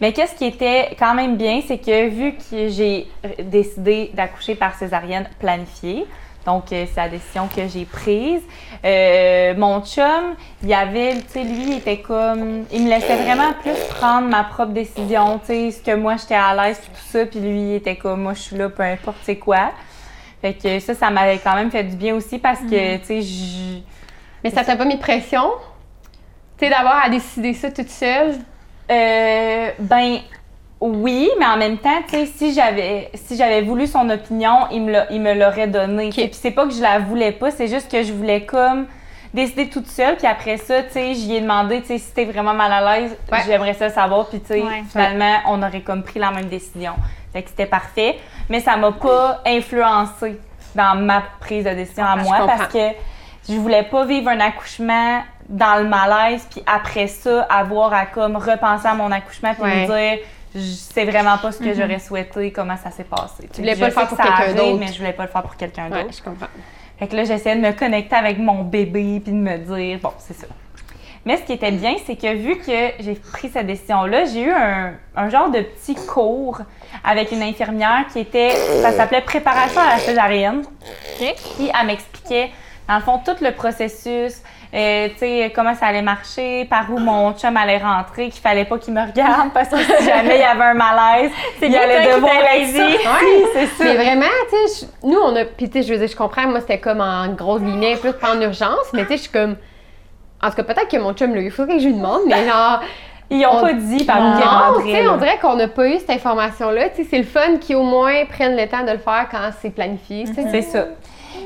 Mais 0.00 0.12
qu'est-ce 0.12 0.34
qui 0.34 0.44
était 0.44 0.94
quand 0.98 1.14
même 1.14 1.36
bien, 1.36 1.60
c'est 1.66 1.78
que 1.78 2.08
vu 2.08 2.34
que 2.34 2.68
j'ai 2.68 3.06
décidé 3.42 4.10
d'accoucher 4.14 4.54
par 4.54 4.74
césarienne 4.74 5.28
planifiée, 5.38 6.06
Donc, 6.46 6.72
euh, 6.72 6.86
c'est 6.92 7.00
la 7.00 7.08
décision 7.08 7.48
que 7.48 7.68
j'ai 7.68 7.84
prise. 7.84 8.42
Euh, 8.84 9.54
mon 9.56 9.84
chum, 9.84 10.34
il 10.62 10.72
avait, 10.72 11.16
tu 11.16 11.28
sais, 11.28 11.44
lui, 11.44 11.64
il 11.64 11.72
était 11.74 11.98
comme. 11.98 12.64
Il 12.72 12.84
me 12.84 12.88
laissait 12.88 13.16
vraiment 13.16 13.52
plus 13.60 13.76
prendre 13.90 14.28
ma 14.28 14.44
propre 14.44 14.72
décision, 14.72 15.38
tu 15.38 15.46
sais, 15.46 15.70
ce 15.70 15.82
que 15.82 15.94
moi, 15.94 16.16
j'étais 16.16 16.36
à 16.36 16.54
l'aise, 16.54 16.78
puis 16.78 16.90
tout 16.90 17.18
ça. 17.18 17.26
Puis 17.26 17.40
lui, 17.40 17.60
il 17.60 17.74
était 17.74 17.96
comme, 17.96 18.22
moi, 18.22 18.32
je 18.34 18.40
suis 18.40 18.56
là, 18.56 18.70
peu 18.70 18.82
importe 18.82 19.18
c'est 19.22 19.36
quoi. 19.36 19.70
Fait 20.40 20.54
que 20.54 20.80
ça, 20.80 20.94
ça 20.94 21.10
m'avait 21.10 21.38
quand 21.38 21.54
même 21.54 21.70
fait 21.70 21.84
du 21.84 21.96
bien 21.96 22.14
aussi 22.14 22.38
parce 22.38 22.60
que, 22.60 22.96
tu 22.96 23.04
sais, 23.04 23.22
je. 23.22 23.80
Mais 24.42 24.48
ça 24.50 24.64
t'a 24.64 24.76
pas 24.76 24.86
mis 24.86 24.94
de 24.96 25.00
pression? 25.00 25.50
Tu 26.56 26.64
sais, 26.64 26.70
d'avoir 26.70 27.04
à 27.04 27.10
décider 27.10 27.52
ça 27.52 27.70
toute 27.70 27.90
seule? 27.90 28.36
Euh, 28.90 29.70
ben 29.78 30.18
oui, 30.80 31.30
mais 31.38 31.46
en 31.46 31.56
même 31.56 31.78
temps, 31.78 32.02
tu 32.08 32.16
sais, 32.16 32.26
si 32.26 32.54
j'avais 32.54 33.10
si 33.14 33.36
j'avais 33.36 33.62
voulu 33.62 33.86
son 33.86 34.08
opinion, 34.10 34.66
il 34.72 34.82
me 34.82 34.92
l'a- 34.92 35.06
il 35.12 35.20
me 35.20 35.34
l'aurait 35.34 35.66
donné. 35.68 36.08
tu 36.10 36.20
sais. 36.20 36.26
Puis 36.28 36.38
c'est 36.40 36.50
pas 36.50 36.66
que 36.66 36.72
je 36.72 36.80
la 36.82 36.98
voulais 36.98 37.32
pas, 37.32 37.50
c'est 37.50 37.68
juste 37.68 37.90
que 37.90 38.02
je 38.02 38.12
voulais 38.12 38.44
comme 38.46 38.86
décider 39.34 39.68
toute 39.68 39.86
seule. 39.86 40.16
Puis 40.16 40.26
après 40.26 40.56
ça, 40.56 40.82
tu 40.82 40.92
sais, 40.92 41.14
j'y 41.14 41.36
ai 41.36 41.40
demandé, 41.40 41.80
tu 41.82 41.88
sais, 41.88 41.98
si 41.98 42.12
t'es 42.12 42.24
vraiment 42.24 42.54
mal 42.54 42.72
à 42.72 42.98
l'aise, 43.00 43.16
Ouais. 43.30 43.38
j'aimerais 43.46 43.74
ça 43.74 43.90
savoir. 43.90 44.28
Puis 44.28 44.40
tu 44.40 44.46
sais, 44.48 44.62
Ouais. 44.62 44.82
finalement, 44.90 45.36
on 45.48 45.62
aurait 45.62 45.82
comme 45.82 46.02
pris 46.02 46.18
la 46.18 46.30
même 46.30 46.46
décision. 46.48 46.92
Fait 47.32 47.42
que 47.42 47.50
c'était 47.50 47.66
parfait, 47.66 48.18
mais 48.48 48.58
ça 48.60 48.76
m'a 48.76 48.90
pas 48.90 49.40
influencé 49.46 50.40
dans 50.74 50.96
ma 50.96 51.22
prise 51.40 51.64
de 51.64 51.70
décision 51.74 52.04
à 52.04 52.18
Je 52.18 52.24
moi 52.24 52.38
parce 52.46 52.72
que 52.72 52.88
je 53.48 53.54
voulais 53.54 53.84
pas 53.84 54.04
vivre 54.04 54.30
un 54.30 54.40
accouchement 54.40 55.20
dans 55.50 55.82
le 55.82 55.88
malaise 55.88 56.46
puis 56.50 56.62
après 56.66 57.06
ça 57.08 57.42
avoir 57.50 57.92
à 57.92 58.06
comme 58.06 58.36
repenser 58.36 58.86
à 58.86 58.94
mon 58.94 59.10
accouchement 59.10 59.52
puis 59.54 59.62
Ouais. 59.64 59.82
me 59.82 59.86
dire 59.86 60.18
c'est 60.54 61.04
vraiment 61.04 61.36
pas 61.38 61.52
ce 61.52 61.58
que 61.58 61.74
j'aurais 61.74 61.98
souhaité 62.00 62.50
comment 62.50 62.76
ça 62.76 62.90
s'est 62.90 63.04
passé. 63.04 63.48
Tu 63.52 63.60
voulais 63.60 63.76
pas 63.76 63.86
le 63.86 63.92
faire 63.92 64.08
pour 64.08 64.16
quelqu'un 64.18 64.54
d'autre. 64.54 64.78
mais 64.78 64.86
je 64.88 64.98
voulais 64.98 65.12
pas 65.12 65.24
le 65.24 65.28
faire 65.28 65.42
pour 65.42 65.56
quelqu'un 65.56 65.90
Ouais, 65.90 66.02
d'autre. 66.04 66.14
je 66.16 66.22
comprends. 66.22 66.46
Fait 66.98 67.06
que 67.08 67.16
là 67.16 67.24
j'essayais 67.24 67.56
de 67.56 67.60
me 67.60 67.72
connecter 67.72 68.16
avec 68.16 68.38
mon 68.38 68.62
bébé 68.62 69.20
puis 69.24 69.32
de 69.32 69.36
me 69.38 69.58
dire 69.58 69.98
bon 70.02 70.12
c'est 70.18 70.34
ça. 70.34 70.46
Mais 71.26 71.36
ce 71.36 71.42
qui 71.42 71.52
était 71.52 71.70
bien, 71.70 71.96
c'est 72.06 72.16
que 72.16 72.34
vu 72.34 72.56
que 72.56 73.02
j'ai 73.02 73.14
pris 73.14 73.50
cette 73.50 73.66
décision-là, 73.66 74.24
j'ai 74.24 74.40
eu 74.44 74.50
un, 74.50 74.94
un 75.14 75.28
genre 75.28 75.50
de 75.50 75.60
petit 75.60 75.94
cours 75.94 76.60
avec 77.04 77.30
une 77.30 77.42
infirmière 77.42 78.06
qui 78.10 78.20
était, 78.20 78.52
ça 78.80 78.90
s'appelait 78.92 79.20
préparation 79.20 79.82
à 79.82 79.90
la 79.90 79.98
césarienne. 79.98 80.62
Puis 81.18 81.70
elle 81.78 81.86
m'expliquait, 81.86 82.48
dans 82.90 82.96
le 82.96 83.02
fond, 83.02 83.20
tout 83.24 83.36
le 83.44 83.52
processus, 83.52 84.42
euh, 84.74 85.08
tu 85.10 85.18
sais, 85.18 85.52
comment 85.54 85.74
ça 85.76 85.86
allait 85.86 86.02
marcher, 86.02 86.64
par 86.64 86.90
où 86.90 86.98
mon 86.98 87.32
chum 87.34 87.56
allait 87.56 87.78
rentrer, 87.78 88.30
qu'il 88.30 88.40
fallait 88.42 88.64
pas 88.64 88.78
qu'il 88.78 88.92
me 88.92 89.00
regarde 89.00 89.52
parce 89.54 89.68
que 89.68 89.76
si 89.78 90.04
jamais 90.04 90.34
il 90.36 90.40
y 90.40 90.44
avait 90.44 90.64
un 90.64 90.74
malaise, 90.74 91.30
il 91.62 91.76
allait 91.76 92.14
devoir 92.14 92.32
ça. 92.32 92.40
Ouais. 92.80 93.44
c'est 93.54 93.66
ça. 93.66 93.84
Mais 93.84 93.94
vraiment, 93.94 94.26
tu 94.50 94.72
sais, 94.72 94.86
nous, 95.04 95.18
on 95.18 95.36
a. 95.36 95.44
Puis, 95.44 95.70
tu 95.70 95.78
sais, 95.80 95.86
je 95.86 95.92
veux 95.92 95.98
dire, 96.00 96.08
je 96.08 96.16
comprends, 96.16 96.48
moi, 96.48 96.60
c'était 96.60 96.80
comme 96.80 97.00
en 97.00 97.28
grosse 97.28 97.62
lignée, 97.62 97.94
plus 97.96 98.12
pas 98.12 98.34
en 98.34 98.40
urgence, 98.40 98.92
mais 98.92 99.02
tu 99.02 99.08
sais, 99.10 99.16
je 99.18 99.22
suis 99.22 99.30
comme. 99.30 99.56
En 100.42 100.50
tout 100.50 100.56
cas, 100.56 100.62
peut-être 100.64 100.88
que 100.88 100.96
mon 100.96 101.12
chum 101.14 101.32
l'a 101.34 101.42
eu, 101.42 101.44
il 101.46 101.50
faut 101.52 101.66
que 101.66 101.78
je 101.78 101.86
lui 101.86 101.94
demande, 101.94 102.22
mais 102.26 102.44
genre. 102.48 102.80
Ils 103.32 103.46
ont 103.46 103.58
On- 103.58 103.60
pas 103.60 103.72
dit 103.74 104.02
par 104.04 104.16
où 104.16 104.22
il 104.22 104.40
Non, 104.40 104.72
rentrait. 104.74 104.82
tu 104.86 104.90
sais, 104.90 105.02
là. 105.04 105.12
on 105.12 105.16
dirait 105.18 105.38
qu'on 105.38 105.54
n'a 105.54 105.68
pas 105.68 105.86
eu 105.86 105.98
cette 106.00 106.10
information-là. 106.10 106.88
Tu 106.88 107.04
sais, 107.04 107.08
c'est 107.12 107.18
le 107.18 107.22
fun 107.24 107.58
qui, 107.60 107.76
au 107.76 107.84
moins, 107.84 108.24
prennent 108.24 108.56
le 108.56 108.66
temps 108.66 108.82
de 108.84 108.90
le 108.90 108.98
faire 108.98 109.28
quand 109.30 109.38
c'est 109.62 109.70
planifié, 109.70 110.24
tu 110.24 110.34
sais. 110.34 110.46
C'est 110.50 110.62
ça. 110.62 110.86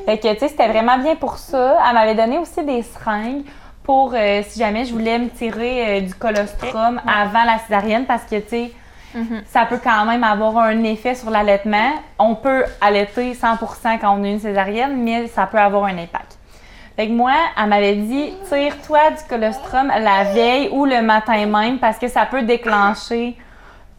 Fait 0.05 0.17
que, 0.19 0.31
tu 0.33 0.39
sais, 0.39 0.47
c'était 0.49 0.67
vraiment 0.67 0.97
bien 0.97 1.15
pour 1.15 1.37
ça. 1.37 1.77
Elle 1.87 1.93
m'avait 1.95 2.15
donné 2.15 2.37
aussi 2.37 2.63
des 2.63 2.83
seringues 2.83 3.43
pour 3.83 4.13
euh, 4.15 4.41
si 4.47 4.59
jamais 4.59 4.85
je 4.85 4.93
voulais 4.93 5.17
me 5.19 5.29
tirer 5.29 5.97
euh, 5.97 6.01
du 6.01 6.13
colostrum 6.15 7.01
avant 7.07 7.43
la 7.43 7.57
césarienne 7.59 8.05
parce 8.05 8.23
que, 8.23 8.35
tu 8.39 8.49
sais, 8.49 8.71
ça 9.47 9.65
peut 9.65 9.79
quand 9.81 10.05
même 10.05 10.23
avoir 10.25 10.57
un 10.57 10.83
effet 10.83 11.15
sur 11.15 11.29
l'allaitement. 11.29 11.91
On 12.19 12.35
peut 12.35 12.65
allaiter 12.81 13.31
100% 13.33 13.99
quand 13.99 14.17
on 14.19 14.23
a 14.23 14.27
une 14.27 14.39
césarienne, 14.39 14.97
mais 14.97 15.27
ça 15.27 15.45
peut 15.47 15.57
avoir 15.59 15.85
un 15.85 15.97
impact. 15.97 16.37
Fait 16.97 17.07
que 17.07 17.11
moi, 17.13 17.31
elle 17.57 17.67
m'avait 17.69 17.95
dit, 17.95 18.33
tire-toi 18.49 19.11
du 19.11 19.23
colostrum 19.29 19.87
la 19.87 20.25
veille 20.25 20.69
ou 20.71 20.85
le 20.85 21.01
matin 21.01 21.45
même 21.45 21.77
parce 21.79 21.97
que 21.97 22.07
ça 22.09 22.25
peut 22.25 22.41
déclencher 22.43 23.37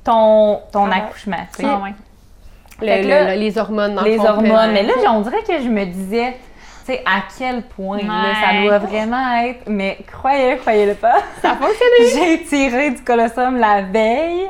ton, 0.05 0.61
ton 0.73 0.91
Ah. 0.91 0.97
accouchement. 0.97 1.37
Ah 1.63 1.79
ouais. 1.83 1.95
Le- 2.81 3.09
là, 3.09 3.35
les 3.37 3.59
hormones, 3.59 3.95
dans 3.95 4.03
le 4.03 4.09
les 4.11 4.19
hormones. 4.19 4.73
Mais 4.73 4.83
là, 4.83 4.93
on 5.11 5.21
dirait 5.21 5.43
que 5.43 5.61
je 5.63 5.69
me 5.69 5.85
disais, 5.87 6.37
tu 6.85 6.93
sais, 6.93 7.03
à 7.07 7.23
quel 7.39 7.63
point 7.63 7.99
là, 7.99 8.35
ça 8.35 8.63
doit 8.63 8.79
vraiment 8.79 9.35
être. 9.45 9.65
Mais 9.69 9.99
croyez, 10.11 10.57
croyez-le 10.59 10.95
pas. 10.95 11.17
Ça 11.43 11.53
a 11.53 11.55
fonctionné. 11.57 11.97
J'ai 12.15 12.43
tiré 12.45 12.91
du 12.91 13.03
colostrum 13.03 13.57
la 13.57 13.83
veille 13.83 14.47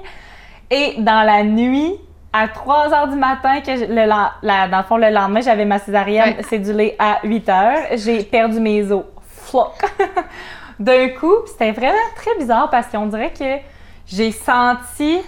et 0.70 0.95
dans 0.99 1.22
la 1.24 1.43
nuit, 1.45 1.95
à 2.33 2.49
3 2.49 2.93
heures 2.93 3.09
du 3.09 3.16
matin, 3.16 3.61
que 3.61 3.77
je- 3.77 3.85
le, 3.85 4.05
la- 4.07 4.68
dans 4.68 4.79
le 4.79 4.83
fond, 4.85 4.97
le 4.99 5.09
lendemain, 5.11 5.41
j'avais 5.41 5.64
ma 5.64 5.79
césarienne 5.79 6.35
Ouais. 6.37 6.43
cédulée 6.43 6.97
à 6.99 7.18
8 7.24 7.49
heures. 7.49 7.79
J'ai 7.95 8.22
perdu 8.24 8.61
mes 8.61 8.91
os. 8.93 9.05
Floc! 9.29 9.72
D'un 10.79 11.09
coup, 11.11 11.33
c'était 11.47 11.70
vraiment 11.72 11.97
très 12.16 12.37
bizarre 12.39 12.68
parce 12.68 12.89
qu'on 12.89 13.07
dirait 13.07 13.33
que 13.33 13.45
j'ai 14.07 14.33
senti 14.33 15.20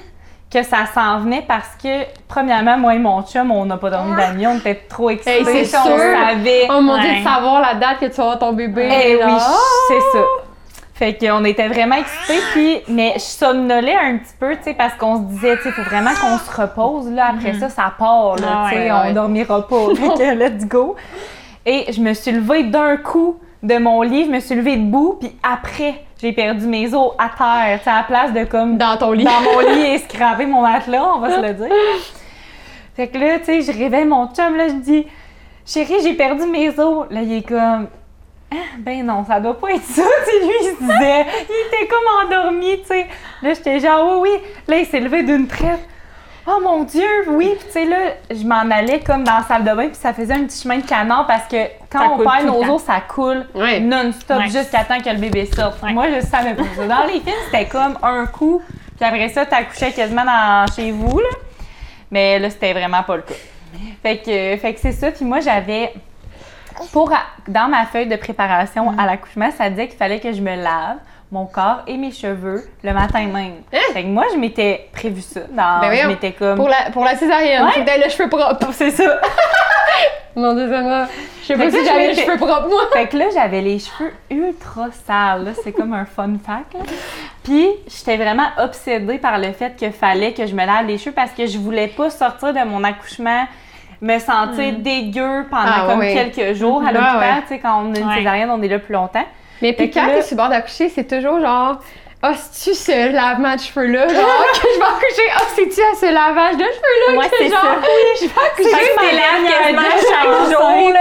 que 0.50 0.62
ça 0.62 0.86
s'en 0.94 1.20
venait 1.20 1.44
parce 1.46 1.76
que, 1.82 2.04
premièrement, 2.26 2.78
moi 2.78 2.94
et 2.94 2.98
mon 2.98 3.22
chum, 3.22 3.50
on 3.50 3.66
n'a 3.66 3.76
pas 3.76 3.90
dormi 3.90 4.16
la 4.16 4.32
nuit, 4.32 4.46
on 4.46 4.56
était 4.56 4.76
trop 4.88 5.10
excités. 5.10 5.40
Hey, 5.46 5.64
c'est 5.66 5.76
on 5.76 5.84
savait. 5.98 6.66
Oh 6.70 6.80
mon 6.80 6.98
dieu, 6.98 7.18
de 7.18 7.22
savoir 7.22 7.60
la 7.60 7.74
date 7.74 8.00
que 8.00 8.06
tu 8.06 8.12
vas 8.12 8.22
avoir 8.22 8.38
ton 8.38 8.52
bébé. 8.54 8.88
Eh 8.90 9.16
oui, 9.16 9.32
c'est 9.88 10.00
ça. 10.18 10.24
Fait 10.94 11.14
qu'on 11.16 11.44
était 11.44 11.68
vraiment 11.68 11.94
excités, 11.94 12.40
puis, 12.52 12.80
mais 12.88 13.12
je 13.14 13.20
somnolais 13.20 13.94
un 13.94 14.16
petit 14.18 14.32
peu, 14.40 14.56
tu 14.56 14.64
sais, 14.64 14.74
parce 14.74 14.94
qu'on 14.94 15.18
se 15.18 15.22
disait, 15.34 15.56
tu 15.58 15.64
sais, 15.64 15.70
faut 15.70 15.82
vraiment 15.82 16.10
qu'on 16.10 16.38
se 16.38 16.60
repose, 16.60 17.08
là, 17.12 17.30
après 17.34 17.54
ça, 17.54 17.68
ça 17.68 17.92
part, 17.96 18.34
là, 18.34 18.64
Ah 18.64 18.66
tu 18.68 18.74
sais, 18.74 18.82
ouais, 18.84 18.90
on 18.90 19.02
ouais. 19.02 19.12
dormira 19.12 19.68
pas, 19.68 19.76
fait 19.94 20.08
que 20.24 20.34
let's 20.34 20.66
go. 20.66 20.96
Et 21.64 21.92
je 21.92 22.00
me 22.00 22.14
suis 22.14 22.32
levée 22.32 22.64
d'un 22.64 22.96
coup 22.96 23.38
de 23.62 23.76
mon 23.78 24.02
lit, 24.02 24.24
je 24.24 24.30
me 24.30 24.40
suis 24.40 24.56
levée 24.56 24.76
debout, 24.76 25.18
puis 25.20 25.30
après, 25.42 26.02
j'ai 26.20 26.32
perdu 26.32 26.66
mes 26.66 26.92
os 26.94 27.12
à 27.18 27.28
terre, 27.28 27.80
tu 27.82 27.88
à 27.88 27.96
la 27.98 28.02
place 28.02 28.32
de 28.32 28.44
comme 28.44 28.76
Dans 28.76 28.96
ton 28.96 29.12
lit. 29.12 29.24
dans 29.24 29.40
mon 29.40 29.60
lit 29.60 29.86
et 29.94 29.98
scraper 29.98 30.46
mon 30.46 30.62
matelas, 30.62 31.14
on 31.14 31.20
va 31.20 31.36
se 31.36 31.40
le 31.40 31.54
dire. 31.54 31.68
Fait 32.96 33.06
que 33.08 33.18
là, 33.18 33.38
tu 33.38 33.44
sais, 33.44 33.62
je 33.62 33.70
réveille 33.78 34.04
mon 34.04 34.26
chum, 34.34 34.56
là, 34.56 34.68
je 34.68 34.74
dis, 34.74 35.06
chérie, 35.64 36.02
j'ai 36.02 36.14
perdu 36.14 36.46
mes 36.46 36.70
os. 36.78 37.06
Là, 37.10 37.22
il 37.22 37.32
est 37.34 37.48
comme, 37.48 37.86
ah, 38.50 38.56
ben 38.78 39.06
non, 39.06 39.24
ça 39.24 39.38
doit 39.38 39.58
pas 39.58 39.70
être 39.70 39.84
ça. 39.84 40.02
Tu 40.28 40.46
lui, 40.46 40.54
il 40.62 40.76
se 40.76 40.80
disait, 40.80 41.26
il 41.48 41.66
était 41.68 41.86
comme 41.86 42.26
endormi, 42.26 42.80
tu 42.80 42.86
sais. 42.88 43.06
Là, 43.42 43.54
j'étais 43.54 43.78
genre, 43.78 44.20
oui, 44.20 44.30
oui. 44.32 44.40
Là, 44.66 44.78
il 44.78 44.86
s'est 44.86 45.00
levé 45.00 45.22
d'une 45.22 45.46
traite. 45.46 45.86
Oh 46.50 46.60
mon 46.62 46.84
Dieu, 46.84 47.06
oui. 47.28 47.54
Puis, 47.58 47.66
tu 47.66 47.72
sais, 47.72 47.84
là, 47.84 47.96
je 48.30 48.42
m'en 48.44 48.70
allais 48.74 49.00
comme 49.00 49.22
dans 49.22 49.38
la 49.38 49.42
salle 49.42 49.64
de 49.64 49.70
bain, 49.74 49.88
puis 49.88 49.96
ça 49.96 50.14
faisait 50.14 50.32
un 50.32 50.44
petit 50.44 50.62
chemin 50.62 50.78
de 50.78 50.86
canard 50.86 51.26
parce 51.26 51.46
que 51.46 51.56
quand 51.90 51.98
Ça 51.98 52.10
on 52.12 52.18
perd 52.18 52.46
nos 52.46 52.74
os, 52.74 52.82
ça 52.82 53.00
coule 53.06 53.46
non-stop 53.82 54.42
jusqu'à 54.44 54.84
temps 54.84 55.00
que 55.00 55.10
le 55.10 55.18
bébé 55.18 55.46
sorte. 55.46 55.82
Moi, 55.82 56.06
je 56.14 56.24
savais 56.26 56.54
pas 56.54 56.62
ça. 56.74 56.86
Dans 56.86 57.04
les 57.04 57.20
films, 57.20 57.36
c'était 57.46 57.66
comme 57.66 57.98
un 58.02 58.24
coup, 58.26 58.62
puis 58.96 59.04
après 59.06 59.28
ça, 59.28 59.44
t'accouchais 59.44 59.92
quasiment 59.92 60.24
dans, 60.24 60.66
chez 60.74 60.90
vous, 60.90 61.18
là. 61.18 61.28
Mais 62.10 62.38
là, 62.38 62.48
c'était 62.48 62.72
vraiment 62.72 63.02
pas 63.02 63.16
le 63.16 63.22
cas. 63.22 63.34
Fait 64.02 64.16
que, 64.16 64.56
fait 64.56 64.72
que 64.72 64.80
c'est 64.80 64.92
ça. 64.92 65.10
Puis 65.10 65.26
moi, 65.26 65.40
j'avais. 65.40 65.92
Pour, 66.92 67.12
dans 67.48 67.68
ma 67.68 67.84
feuille 67.86 68.06
de 68.06 68.16
préparation 68.16 68.92
Mm. 68.92 69.00
à 69.00 69.06
l'accouchement, 69.06 69.50
ça 69.50 69.68
disait 69.68 69.88
qu'il 69.88 69.98
fallait 69.98 70.20
que 70.20 70.32
je 70.32 70.40
me 70.40 70.54
lave 70.54 70.96
mon 71.30 71.44
corps 71.46 71.82
et 71.86 71.96
mes 71.96 72.10
cheveux 72.10 72.64
le 72.82 72.92
matin 72.92 73.26
même. 73.26 73.52
Hein? 73.72 73.78
Fait 73.92 74.02
que 74.02 74.08
moi, 74.08 74.24
je 74.32 74.38
m'étais 74.38 74.88
prévu 74.92 75.20
ça. 75.20 75.40
Dans, 75.50 75.80
Ben 75.80 75.92
je 75.94 76.06
m'étais 76.08 76.32
comme. 76.32 76.56
Pour 76.56 76.68
la, 76.68 76.90
pour 76.92 77.04
la 77.04 77.16
césarienne, 77.16 77.64
Ouais. 77.64 77.84
t'aies 77.84 77.98
le 78.02 78.08
cheveu 78.10 78.28
propre. 78.28 78.68
C'est 78.72 78.90
ça. 78.90 79.20
Mon 80.36 80.54
dieu, 80.54 80.68
Je 80.68 81.46
sais 81.46 81.56
Fait 81.56 81.58
pas 81.58 81.64
que 81.64 81.70
si 81.78 81.84
j'avais 81.84 82.08
les 82.08 82.14
cheveux 82.14 82.36
propres, 82.36 82.68
moi. 82.68 82.82
Fait 82.92 83.08
que 83.08 83.16
là, 83.16 83.24
j'avais 83.34 83.60
les 83.60 83.78
cheveux 83.80 84.12
ultra 84.30 84.86
sales. 85.06 85.52
C'est 85.64 85.72
comme 85.72 85.92
un 85.92 86.04
fun 86.04 86.34
fact. 86.46 86.74
là. 86.74 86.80
Puis, 87.42 87.66
j'étais 87.88 88.16
vraiment 88.16 88.46
obsédée 88.58 89.18
par 89.18 89.38
le 89.38 89.50
fait 89.52 89.74
qu'il 89.74 89.90
fallait 89.92 90.32
que 90.34 90.46
je 90.46 90.54
me 90.54 90.64
lave 90.64 90.86
les 90.86 90.96
cheveux 90.96 91.12
parce 91.14 91.32
que 91.32 91.46
je 91.46 91.58
voulais 91.58 91.88
pas 91.88 92.10
sortir 92.10 92.52
de 92.54 92.60
mon 92.64 92.84
accouchement 92.84 93.46
me 94.00 94.18
sentir 94.20 94.74
dégueu 94.78 95.46
pendant 95.50 95.62
Ah, 95.64 95.86
comme 95.88 96.00
quelques 96.02 96.54
jours 96.56 96.78
à 96.82 96.92
Mhm. 96.92 96.94
l'hôpital. 96.94 97.16
Ah, 97.20 97.34
ouais. 97.36 97.42
Tu 97.42 97.48
sais, 97.48 97.58
quand 97.58 97.82
on 97.82 97.92
a 97.94 97.98
une 97.98 98.12
césarienne, 98.14 98.50
on 98.50 98.62
est 98.62 98.68
là 98.68 98.78
plus 98.78 98.92
longtemps. 98.94 99.24
Mais 99.62 99.72
puis 99.72 99.90
quand 99.90 100.06
t'es 100.06 100.22
sur 100.22 100.36
le 100.36 100.42
bord 100.42 100.48
d'accoucher, 100.50 100.88
c'est 100.88 101.04
toujours 101.08 101.40
genre. 101.40 101.78
Ah, 102.20 102.32
c'est-tu 102.34 102.74
ce 102.76 103.12
lavement 103.12 103.54
de 103.54 103.60
cheveux-là? 103.60 104.08
Genre, 104.08 104.16
que 104.52 104.66
je 104.74 104.78
vais 104.80 104.84
accoucher. 104.84 105.30
Ah, 105.36 105.42
c'est-tu 105.54 105.80
à 105.80 105.94
ce 105.94 106.12
lavage 106.12 106.56
de 106.56 106.64
cheveux-là? 106.64 107.16
Ouais, 107.16 107.28
que 107.28 107.36
c'est 107.38 107.48
genre, 107.48 107.60
ça. 107.62 107.78
je 108.20 108.24
vais 108.26 108.32
accoucher. 108.44 108.70
Chaque 108.70 110.10
chaque 110.10 110.50
jour, 110.50 110.92
là. 110.92 111.00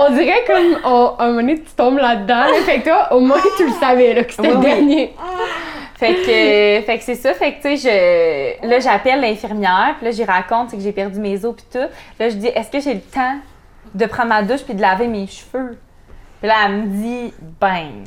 On 0.00 0.10
dirait 0.14 0.44
comme, 0.46 0.78
on, 0.84 1.14
un 1.18 1.26
moment 1.28 1.36
donné, 1.40 1.60
tu 1.60 1.70
tombes 1.74 1.96
là-dedans. 1.96 2.44
là. 2.44 2.54
Fait 2.66 2.80
que 2.80 2.84
toi, 2.90 3.08
au 3.12 3.20
moins, 3.20 3.38
tu 3.56 3.64
le 3.68 3.72
savais, 3.72 4.12
là, 4.12 4.24
que 4.24 4.32
c'était 4.34 4.48
Oui, 4.48 4.52
le 4.52 4.58
oui. 4.58 4.64
dernier. 4.66 5.14
Fait 5.98 6.14
que, 6.14 6.86
fait 6.86 6.98
que 6.98 7.04
c'est 7.04 7.14
ça. 7.14 7.32
Fait 7.32 7.52
que, 7.54 7.62
tu 7.62 7.76
sais, 7.78 8.58
je, 8.62 8.66
là, 8.68 8.80
j'appelle 8.80 9.20
l'infirmière, 9.22 9.94
puis 9.96 10.06
là, 10.06 10.10
j'y 10.12 10.24
raconte 10.24 10.70
c'est 10.70 10.76
que 10.76 10.82
j'ai 10.82 10.92
perdu 10.92 11.20
mes 11.20 11.42
os, 11.44 11.54
puis 11.54 11.64
tout. 11.72 11.88
Là, 12.18 12.28
je 12.28 12.34
dis, 12.34 12.48
est-ce 12.48 12.70
que 12.70 12.80
j'ai 12.80 12.94
le 12.94 13.00
temps 13.00 13.36
de 13.94 14.04
prendre 14.06 14.28
ma 14.28 14.42
douche 14.42 14.62
puis 14.62 14.74
de 14.74 14.82
laver 14.82 15.06
mes 15.08 15.26
cheveux? 15.26 15.78
Puis 16.40 16.48
là, 16.48 16.54
elle 16.66 16.72
me 16.76 16.86
dit, 16.86 17.34
ben, 17.60 18.04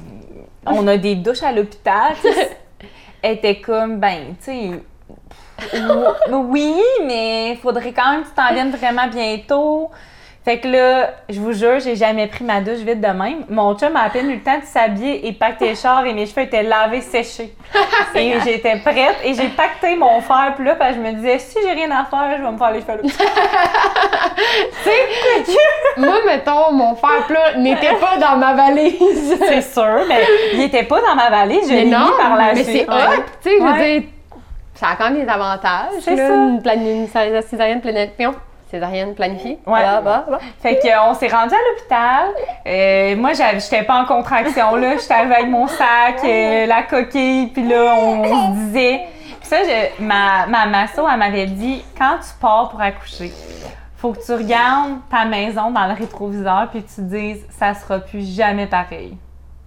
on 0.66 0.88
a 0.88 0.98
des 0.98 1.16
douches 1.16 1.44
à 1.44 1.52
l'hôpital. 1.52 2.14
Elle 3.22 3.36
était 3.38 3.62
comme, 3.62 4.00
ben, 4.00 4.36
tu 4.44 4.52
sais, 4.52 4.70
ou- 5.80 6.36
oui, 6.50 6.76
mais 7.06 7.52
il 7.52 7.58
faudrait 7.58 7.94
quand 7.94 8.12
même 8.12 8.24
que 8.24 8.30
tu 8.30 8.34
t'en 8.36 8.54
viennes 8.54 8.72
vraiment 8.72 9.08
bientôt. 9.08 9.92
Fait 10.46 10.60
que 10.60 10.68
là, 10.68 11.10
je 11.30 11.40
vous 11.40 11.54
jure, 11.54 11.80
j'ai 11.80 11.96
jamais 11.96 12.28
pris 12.28 12.44
ma 12.44 12.60
douche 12.60 12.80
vite 12.80 13.00
de 13.00 13.08
même. 13.08 13.46
Mon 13.50 13.78
chum 13.78 13.96
a 13.96 14.02
à 14.04 14.10
peine 14.10 14.30
eu 14.30 14.34
le 14.36 14.42
temps 14.42 14.60
de 14.60 14.66
s'habiller 14.66 15.26
et 15.26 15.32
pacter 15.32 15.70
le 15.70 15.76
char 15.76 16.06
et 16.06 16.14
mes 16.14 16.26
cheveux 16.26 16.42
étaient 16.42 16.64
lavés, 16.64 17.00
séchés. 17.00 17.56
et 18.16 18.34
j'étais 18.44 18.76
prête 18.80 19.16
et 19.24 19.34
j'ai 19.36 19.48
pacté 19.48 19.96
mon 19.96 20.20
fer 20.20 20.52
puis 20.58 20.66
là, 20.66 20.76
parce 20.76 20.92
que 20.92 20.98
je 20.98 21.02
me 21.02 21.14
disais, 21.14 21.40
si 21.40 21.58
j'ai 21.66 21.72
rien 21.72 21.90
à 21.92 22.04
faire, 22.04 22.38
je 22.38 22.44
vais 22.44 22.52
me 22.52 22.58
faire 22.58 22.72
les 22.72 22.82
cheveux 22.82 23.00
là. 23.04 23.04
Moi, 25.98 26.16
mettons, 26.26 26.72
mon 26.74 26.96
fer 26.96 27.26
plat 27.28 27.54
n'était 27.58 27.94
pas 27.96 28.18
dans 28.18 28.36
ma 28.38 28.54
valise. 28.54 29.38
C'est 29.48 29.62
sûr, 29.62 30.00
mais 30.10 30.24
il 30.54 30.62
était 30.62 30.84
pas 30.84 31.00
dans 31.02 31.16
ma 31.16 31.30
valise, 31.30 31.68
je 31.70 31.74
Mais 31.74 31.80
l'ai 31.86 31.88
mis 31.90 32.12
par 32.20 32.36
la 32.36 32.54
mais 32.54 32.64
suite. 32.64 32.88
c'est 32.88 32.90
hot, 32.90 33.24
tu 33.42 33.50
sais, 33.50 33.56
je 33.60 33.64
veux 33.64 33.74
dire, 34.00 34.04
ça 34.76 34.88
a 34.90 34.96
quand 34.96 35.10
même 35.12 35.24
des 35.24 35.30
avantages. 35.32 35.94
C'est 36.02 36.18
ça. 36.18 36.34
Une, 36.34 36.62
plani- 36.62 37.04
une 37.04 37.08
cé- 37.08 37.42
césarienne 38.74 39.14
planifiée. 39.14 39.52
Ouais. 39.52 39.60
Voilà, 39.66 40.02
voilà, 40.02 40.24
voilà. 40.28 40.44
Fait 40.62 40.80
qu'on 40.80 41.14
s'est 41.14 41.28
rendu 41.28 41.54
à 41.54 41.58
l'hôpital. 41.70 42.26
Euh, 42.66 43.16
moi, 43.18 43.32
j'étais 43.34 43.84
pas 43.84 44.02
en 44.02 44.06
contraction, 44.06 44.76
là. 44.76 44.98
J'étais 44.98 45.14
arrivée 45.14 45.36
avec 45.36 45.50
mon 45.50 45.68
sac, 45.68 46.24
euh, 46.24 46.66
la 46.66 46.82
coquille, 46.84 47.48
puis 47.48 47.68
là, 47.68 47.96
on, 48.00 48.24
on 48.24 48.54
se 48.56 48.60
disait... 48.66 49.02
Puis 49.40 49.50
ça, 49.50 49.58
je- 49.64 50.02
ma, 50.04 50.48
ma 50.48 50.66
masso, 50.66 51.06
elle 51.12 51.20
m'avait 51.20 51.46
dit, 51.48 51.84
quand 51.98 52.16
tu 52.22 52.30
pars 52.42 52.70
pour 52.70 52.82
accoucher, 52.82 53.32
faut 53.98 54.14
que 54.14 54.26
tu 54.26 54.32
regardes 54.34 55.00
ta 55.12 55.26
maison 55.26 55.70
dans 55.70 55.86
le 55.86 55.94
rétroviseur, 55.94 56.68
puis 56.72 56.82
tu 56.84 56.96
te 56.96 57.02
dises, 57.02 57.46
ça 57.52 57.74
sera 57.74 58.00
plus 58.00 58.36
jamais 58.36 58.66
pareil. 58.68 59.18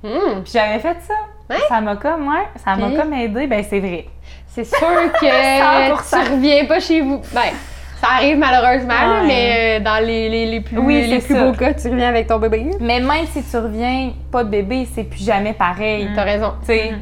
Hmm. 0.03 0.43
Puis 0.43 0.53
j'avais 0.55 0.79
fait 0.79 0.97
ça. 1.07 1.15
Ouais. 1.49 1.61
Ça 1.69 1.81
m'a 1.81 1.95
comme, 1.97 2.27
ouais, 2.29 2.47
ça 2.65 2.75
m'a 2.75 2.91
comme 3.01 3.13
aidé. 3.13 3.47
Ben, 3.47 3.63
c'est 3.69 3.79
vrai. 3.81 4.07
C'est 4.49 4.65
sûr 4.65 4.79
que 5.21 5.27
100%. 5.95 6.25
tu 6.25 6.33
reviens 6.33 6.65
pas 6.65 6.81
chez 6.81 7.01
vous. 7.03 7.21
Ben, 7.33 7.53
ça 8.01 8.09
arrive 8.17 8.37
malheureusement, 8.39 8.93
Ouais. 9.21 9.27
mais 9.27 9.79
euh, 9.81 9.85
dans 9.85 10.05
les, 10.05 10.29
les, 10.29 10.47
les 10.47 10.61
plus, 10.61 10.79
Oui, 10.79 11.07
les 11.07 11.19
plus 11.21 11.35
ça. 11.35 11.43
beaux 11.45 11.53
cas, 11.53 11.75
tu 11.75 11.89
reviens 11.89 12.09
avec 12.09 12.27
ton 12.27 12.39
bébé. 12.39 12.71
Mais 12.81 13.01
même 13.01 13.27
si 13.33 13.43
tu 13.43 13.57
reviens 13.57 14.13
pas 14.31 14.45
de 14.45 14.51
bébé, 14.51 14.87
c'est 14.95 15.05
plus 15.05 15.25
jamais 15.25 15.53
pareil. 15.55 16.09
T'as 16.15 16.25
raison. 16.25 16.53
Tu 16.61 16.67
sais, 16.67 16.95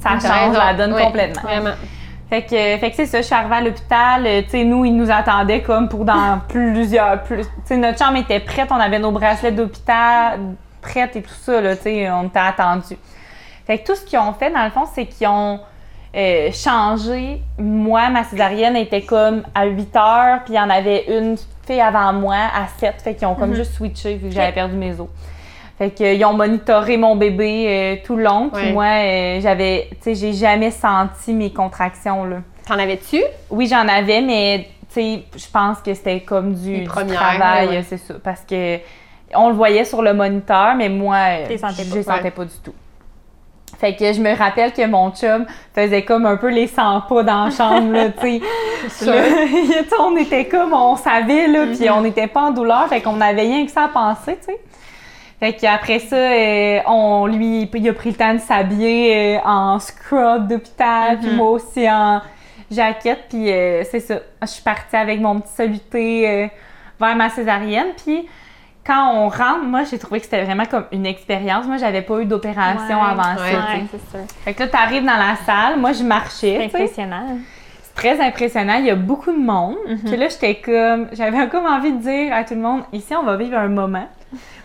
ça 0.00 0.10
T'as 0.20 0.28
change 0.46 0.56
la 0.56 0.74
donne 0.74 0.94
complètement. 0.96 1.42
Vraiment. 1.42 1.70
Fait 2.30 2.42
que, 2.42 2.50
fait 2.78 2.90
que 2.90 2.96
c'est 2.96 3.06
ça, 3.06 3.18
je 3.22 3.26
suis 3.26 3.34
arrivée 3.34 3.54
à 3.56 3.60
l'hôpital. 3.62 4.26
euh, 4.26 4.42
Tu 4.42 4.50
sais, 4.50 4.64
nous, 4.64 4.84
ils 4.84 4.94
nous 4.94 5.10
attendaient 5.10 5.62
comme 5.62 5.88
pour 5.88 6.04
dans 6.04 6.40
plusieurs. 6.48 7.22
Plus, 7.22 7.42
tu 7.44 7.48
sais, 7.64 7.76
notre 7.78 7.98
chambre 7.98 8.18
était 8.18 8.40
prête, 8.40 8.68
on 8.70 8.74
avait 8.76 8.98
nos 8.98 9.12
bracelets 9.12 9.52
d'hôpital 9.52 10.38
prêtes 10.82 11.16
et 11.16 11.22
tout 11.22 11.34
ça, 11.42 11.60
là, 11.60 11.74
tu 11.74 11.82
sais, 11.84 12.10
on 12.10 12.24
était 12.26 12.38
attendus. 12.38 12.98
Fait 13.66 13.78
que 13.78 13.86
tout 13.86 13.94
ce 13.96 14.04
qu'ils 14.04 14.18
ont 14.18 14.32
fait, 14.34 14.50
dans 14.50 14.62
le 14.64 14.70
fond, 14.70 14.84
c'est 14.94 15.06
qu'ils 15.06 15.26
ont 15.26 15.58
euh, 16.16 16.50
changé. 16.52 17.42
Moi, 17.58 18.08
ma 18.10 18.24
césarienne 18.24 18.76
était 18.76 19.02
comme 19.02 19.42
à 19.54 19.66
8 19.66 19.96
heures, 19.96 20.40
puis 20.44 20.54
il 20.54 20.56
y 20.56 20.60
en 20.60 20.70
avait 20.70 21.04
une 21.08 21.36
fille 21.66 21.80
avant 21.80 22.12
moi 22.12 22.36
à 22.36 22.66
7. 22.78 22.94
Fait 23.02 23.14
qu'ils 23.14 23.26
ont 23.26 23.34
comme 23.34 23.54
juste 23.54 23.74
switché 23.74 24.14
vu 24.14 24.28
que 24.28 24.34
j'avais 24.34 24.52
perdu 24.52 24.76
mes 24.76 24.98
os. 25.00 25.08
Fait 25.78 25.90
qu'ils 25.90 26.24
ont 26.24 26.32
monitoré 26.32 26.96
mon 26.96 27.14
bébé 27.14 27.66
euh, 27.68 27.96
tout 28.04 28.16
le 28.16 28.24
long. 28.24 28.50
Puis 28.52 28.72
moi, 28.72 28.86
euh, 28.86 29.40
j'avais, 29.40 29.88
tu 29.90 29.96
sais, 30.00 30.14
j'ai 30.14 30.32
jamais 30.32 30.72
senti 30.72 31.32
mes 31.32 31.52
contractions, 31.52 32.24
là. 32.24 32.38
T'en 32.66 32.78
avais-tu? 32.78 33.22
Oui, 33.48 33.68
j'en 33.68 33.86
avais, 33.86 34.20
mais 34.20 34.68
tu 34.88 34.94
sais, 34.94 35.22
je 35.36 35.46
pense 35.50 35.78
que 35.78 35.94
c'était 35.94 36.20
comme 36.20 36.54
du, 36.54 36.84
travail, 36.84 37.68
ouais, 37.68 37.76
euh, 37.76 37.82
c'est 37.86 37.98
ça. 37.98 38.14
Parce 38.22 38.40
que 38.40 38.78
on 39.34 39.48
le 39.48 39.54
voyait 39.54 39.84
sur 39.84 40.02
le 40.02 40.14
moniteur, 40.14 40.74
mais 40.74 40.88
moi, 40.88 41.16
euh, 41.16 41.44
je 41.44 41.50
les 41.94 42.02
sentais 42.02 42.30
pas 42.30 42.44
du 42.44 42.56
tout. 42.62 42.74
Fait 43.78 43.94
que 43.94 44.12
je 44.12 44.20
me 44.20 44.34
rappelle 44.36 44.72
que 44.72 44.84
mon 44.86 45.10
chum 45.12 45.46
faisait 45.74 46.02
comme 46.02 46.26
un 46.26 46.36
peu 46.36 46.48
les 46.48 46.66
100 46.66 47.02
pas 47.02 47.22
dans 47.22 47.44
la 47.44 47.50
chambre, 47.50 47.92
là, 47.92 48.08
tu 48.20 48.40
sais. 48.88 49.86
on 50.00 50.16
était 50.16 50.46
comme, 50.46 50.72
on 50.72 50.96
savait, 50.96 51.46
là, 51.46 51.64
Mm-hmm. 51.66 51.76
puis 51.78 51.90
on 51.90 52.00
n'était 52.02 52.26
pas 52.26 52.42
en 52.42 52.50
douleur, 52.50 52.88
fait 52.88 53.00
qu'on 53.00 53.20
avait 53.20 53.42
rien 53.42 53.64
que 53.64 53.70
ça 53.70 53.84
à 53.84 53.88
penser, 53.88 54.36
tu 54.40 54.46
sais. 54.46 54.58
Fait 55.38 55.52
qu'après 55.52 56.00
ça, 56.00 56.16
euh, 56.16 56.80
on 56.86 57.26
lui, 57.26 57.70
il 57.72 57.88
a 57.88 57.92
pris 57.92 58.10
le 58.10 58.16
temps 58.16 58.34
de 58.34 58.40
s'habiller 58.40 59.36
euh, 59.36 59.38
en 59.44 59.78
scrub 59.78 60.48
d'hôpital, 60.48 61.18
puis 61.20 61.28
Mm-hmm. 61.28 61.34
moi 61.36 61.50
aussi 61.50 61.88
en 61.88 62.20
jaquette, 62.70 63.26
puis 63.28 63.50
euh, 63.52 63.84
c'est 63.88 64.00
ça. 64.00 64.16
Je 64.42 64.46
suis 64.48 64.62
partie 64.62 64.96
avec 64.96 65.20
mon 65.20 65.38
petit 65.38 65.54
soluté 65.54 66.50
vers 67.00 67.14
ma 67.16 67.30
césarienne, 67.30 67.92
puis 68.04 68.28
quand 68.88 69.12
on 69.14 69.28
rentre, 69.28 69.62
moi, 69.64 69.82
j'ai 69.84 69.98
trouvé 69.98 70.18
que 70.18 70.24
c'était 70.24 70.42
vraiment 70.42 70.64
comme 70.64 70.86
une 70.92 71.06
expérience. 71.06 71.66
Moi, 71.66 71.76
j'avais 71.76 72.02
pas 72.02 72.18
eu 72.20 72.24
d'opération 72.24 72.96
Ouais. 72.96 73.10
avant 73.10 73.40
Ouais. 73.40 73.52
ça. 73.52 73.58
Ouais, 73.74 73.84
c'est 73.92 74.10
sûr. 74.10 74.26
Fait 74.44 74.54
que 74.54 74.62
là, 74.62 74.68
t'arrives 74.68 75.04
dans 75.04 75.16
la 75.18 75.36
salle, 75.46 75.78
moi, 75.78 75.92
je 75.92 76.02
marchais, 76.02 76.56
C'est 76.58 76.64
impressionnant. 76.80 77.26
C'est 77.82 77.94
très 77.94 78.20
impressionnant. 78.20 78.76
Il 78.78 78.86
y 78.86 78.90
a 78.90 78.94
beaucoup 78.96 79.30
de 79.32 79.38
monde. 79.38 79.76
Mhm. 79.86 79.98
Puis 80.06 80.16
là, 80.16 80.28
j'étais 80.28 80.54
comme. 80.56 81.08
J'avais 81.12 81.48
comme 81.48 81.66
envie 81.66 81.92
de 81.92 81.98
dire 82.00 82.32
à 82.34 82.42
tout 82.44 82.54
le 82.54 82.60
monde 82.60 82.82
ici, 82.92 83.14
on 83.14 83.24
va 83.24 83.36
vivre 83.36 83.56
un 83.58 83.68
moment. 83.68 84.08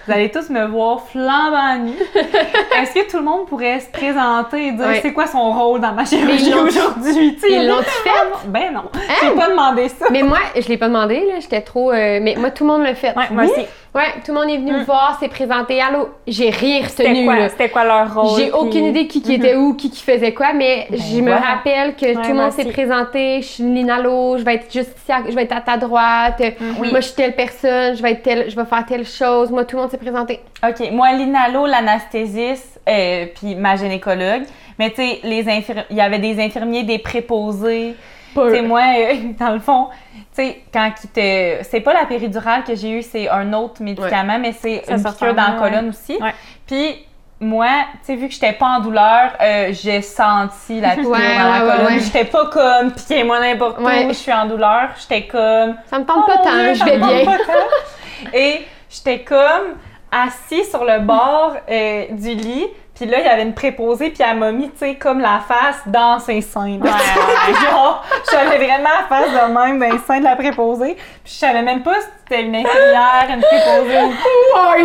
Vous 0.05 0.11
allez 0.11 0.29
tous 0.29 0.49
me 0.49 0.65
voir 0.65 0.99
flambant 1.07 1.77
nu. 1.79 1.91
Est-ce 2.77 2.93
que 2.93 3.09
tout 3.09 3.17
le 3.17 3.23
monde 3.23 3.47
pourrait 3.47 3.79
se 3.79 3.89
présenter 3.89 4.67
et 4.67 4.71
dire 4.73 4.85
Ouais. 4.85 4.99
c'est 5.01 5.13
quoi 5.13 5.27
son 5.27 5.51
rôle 5.53 5.79
dans 5.79 5.93
ma 5.93 6.03
chirurgie 6.03 6.53
aujourd'hui? 6.53 7.37
Ils 7.49 7.67
l'ont 7.69 7.81
fait? 7.81 8.09
Ben 8.47 8.73
non. 8.73 8.83
J'ai 9.21 9.29
pas 9.31 9.49
demandé 9.49 9.87
ça. 9.87 10.07
Mais 10.11 10.21
moi, 10.21 10.39
je 10.59 10.67
l'ai 10.67 10.75
pas 10.77 10.89
demandé, 10.89 11.19
là. 11.25 11.39
J'étais 11.39 11.61
trop. 11.61 11.91
euh, 11.93 12.19
mais 12.21 12.35
moi, 12.37 12.51
tout 12.51 12.65
le 12.65 12.71
monde 12.73 12.83
l'a 12.83 12.95
fait. 12.95 13.15
Ouais, 13.17 13.23
moi 13.31 13.43
Oui? 13.43 13.51
aussi. 13.51 13.65
Ouais, 13.95 14.01
tout 14.25 14.33
le 14.33 14.39
monde 14.39 14.49
est 14.49 14.57
venu 14.57 14.71
me 14.71 14.83
voir, 14.85 15.17
s'est 15.19 15.27
présenté. 15.27 15.79
Allô, 15.79 16.09
j'ai 16.25 16.49
rien 16.49 16.81
C'était 16.87 17.09
retenu, 17.09 17.49
c'était 17.49 17.69
quoi 17.69 17.83
leur 17.83 18.11
rôle? 18.11 18.39
J'ai 18.39 18.45
puis- 18.49 18.53
aucune 18.53 18.85
idée 18.85 19.05
qui, 19.05 19.21
qui 19.21 19.33
était 19.35 19.55
où, 19.55 19.75
qui, 19.75 19.91
qui 19.91 20.01
faisait 20.01 20.33
quoi, 20.33 20.51
mais 20.53 20.87
je 20.91 21.21
me 21.21 21.31
rappelle 21.31 21.95
que 21.95 22.13
tout 22.13 22.29
le 22.29 22.33
monde 22.33 22.51
s'est 22.51 22.65
présenté. 22.65 23.41
Je 23.43 23.47
suis 23.47 23.63
Lina 23.63 23.99
Lo, 23.99 24.37
je 24.39 24.43
vais 24.43 24.55
être 24.55 24.73
juste 24.73 24.97
ici, 24.97 25.11
à- 25.11 25.29
je 25.29 25.35
vais 25.35 25.43
être 25.43 25.55
à 25.55 25.61
ta 25.61 25.77
droite. 25.77 26.41
Oui. 26.79 26.89
Moi, 26.89 27.01
je 27.01 27.05
suis 27.05 27.15
telle 27.15 27.35
personne, 27.35 27.95
je 27.95 28.01
vais 28.01 28.13
être 28.13 28.23
telle, 28.23 28.49
je 28.49 28.55
vais 28.55 28.65
faire 28.65 28.85
telle 28.85 29.05
chose. 29.05 29.51
Moi, 29.51 29.63
tout 29.65 29.75
le 29.75 29.83
monde 29.83 29.91
s'est 29.91 29.97
présenté. 29.97 30.39
OK. 30.67 30.89
Moi, 30.91 31.11
l'inalo, 31.11 31.67
l'anesthésiste, 31.67 32.79
euh, 32.89 33.25
puis 33.35 33.53
ma 33.53 33.75
gynécologue. 33.75 34.43
Mais 34.79 34.89
tu 34.89 34.95
sais, 35.07 35.19
il 35.23 35.95
y 35.95 36.01
avait 36.01 36.17
des 36.19 36.41
infirmiers, 36.43 36.81
des 36.83 36.97
préposés. 36.97 37.93
Sais, 38.33 38.61
moi, 38.61 38.81
euh, 38.97 39.13
dans 39.39 39.51
le 39.51 39.59
fond, 39.59 39.87
tu 40.13 40.21
sais, 40.33 40.61
quand 40.73 40.91
il 41.03 41.09
te. 41.09 41.63
C'est 41.63 41.81
pas 41.81 41.93
la 41.93 42.05
péridurale 42.05 42.63
que 42.63 42.75
j'ai 42.75 42.91
eue, 42.91 43.01
c'est 43.01 43.29
un 43.29 43.53
autre 43.53 43.81
médicament, 43.81 44.39
mais 44.39 44.53
c'est 44.53 44.83
une 44.89 45.03
piqûre 45.03 45.33
dans 45.33 45.43
la 45.43 45.51
ouais. 45.53 45.59
colonne 45.59 45.89
aussi. 45.89 46.19
Puis, 46.67 47.05
moi, 47.39 47.67
tu 47.67 47.97
sais, 48.03 48.15
vu 48.15 48.27
que 48.27 48.33
j'étais 48.33 48.53
pas 48.53 48.67
en 48.67 48.79
douleur, 48.79 49.31
euh, 49.41 49.69
j'ai 49.71 50.01
senti 50.01 50.79
la 50.79 50.91
piqûre 50.91 51.09
Ouais, 51.09 51.37
dans 51.37 51.51
la 51.65 51.75
colonne. 51.77 51.99
J'étais 51.99 52.25
pas 52.25 52.45
comme, 52.45 52.91
piquez-moi 52.93 53.39
n'importe 53.39 53.79
où, 53.79 53.87
je 54.07 54.13
suis 54.13 54.33
en 54.33 54.45
douleur. 54.45 54.89
J'étais 54.99 55.27
comme. 55.27 55.75
Ça 55.87 55.99
me 55.99 56.05
tente 56.05 56.25
pas 56.25 56.33
Oh 56.35 56.37
mon 56.37 56.43
tant, 56.43 56.57
Dieu, 56.63 56.73
je 56.73 56.79
ça 56.79 56.85
vais 56.85 56.97
bien. 56.97 57.25
pas 57.25 57.37
tant. 57.37 58.33
Et 58.33 58.61
j'étais 58.89 59.19
comme 59.19 59.75
assis 60.11 60.63
sur 60.65 60.85
le 60.85 60.99
bord 60.99 61.55
euh, 61.69 62.05
du 62.11 62.33
lit. 62.35 62.67
Puis 62.95 63.05
là, 63.07 63.19
il 63.19 63.25
y 63.25 63.27
avait 63.27 63.41
une 63.41 63.55
préposée, 63.55 64.11
puis 64.11 64.21
elle 64.23 64.37
m'a 64.37 64.51
mis, 64.51 64.69
tu 64.69 64.77
sais, 64.77 64.95
comme 64.95 65.19
la 65.19 65.39
face 65.39 65.81
dans 65.87 66.19
ses 66.19 66.41
seins. 66.41 66.77
là. 66.79 66.91
Genre, 67.71 68.05
j'avais 68.31 68.57
vraiment 68.63 68.89
la 69.01 69.07
face 69.09 69.31
de 69.31 69.51
même 69.53 69.79
dans 69.79 69.91
les 69.91 69.97
seins 69.99 70.19
de 70.19 70.25
la 70.25 70.35
préposée. 70.35 70.93
Puis 70.95 71.33
je 71.33 71.39
savais 71.39 71.63
même 71.63 71.81
pas 71.81 71.95
si 71.95 72.07
c'était 72.19 72.43
une 72.43 72.55
infirmière, 72.55 73.25
une 73.29 73.41
préposée 73.41 74.03
ou 74.03 74.11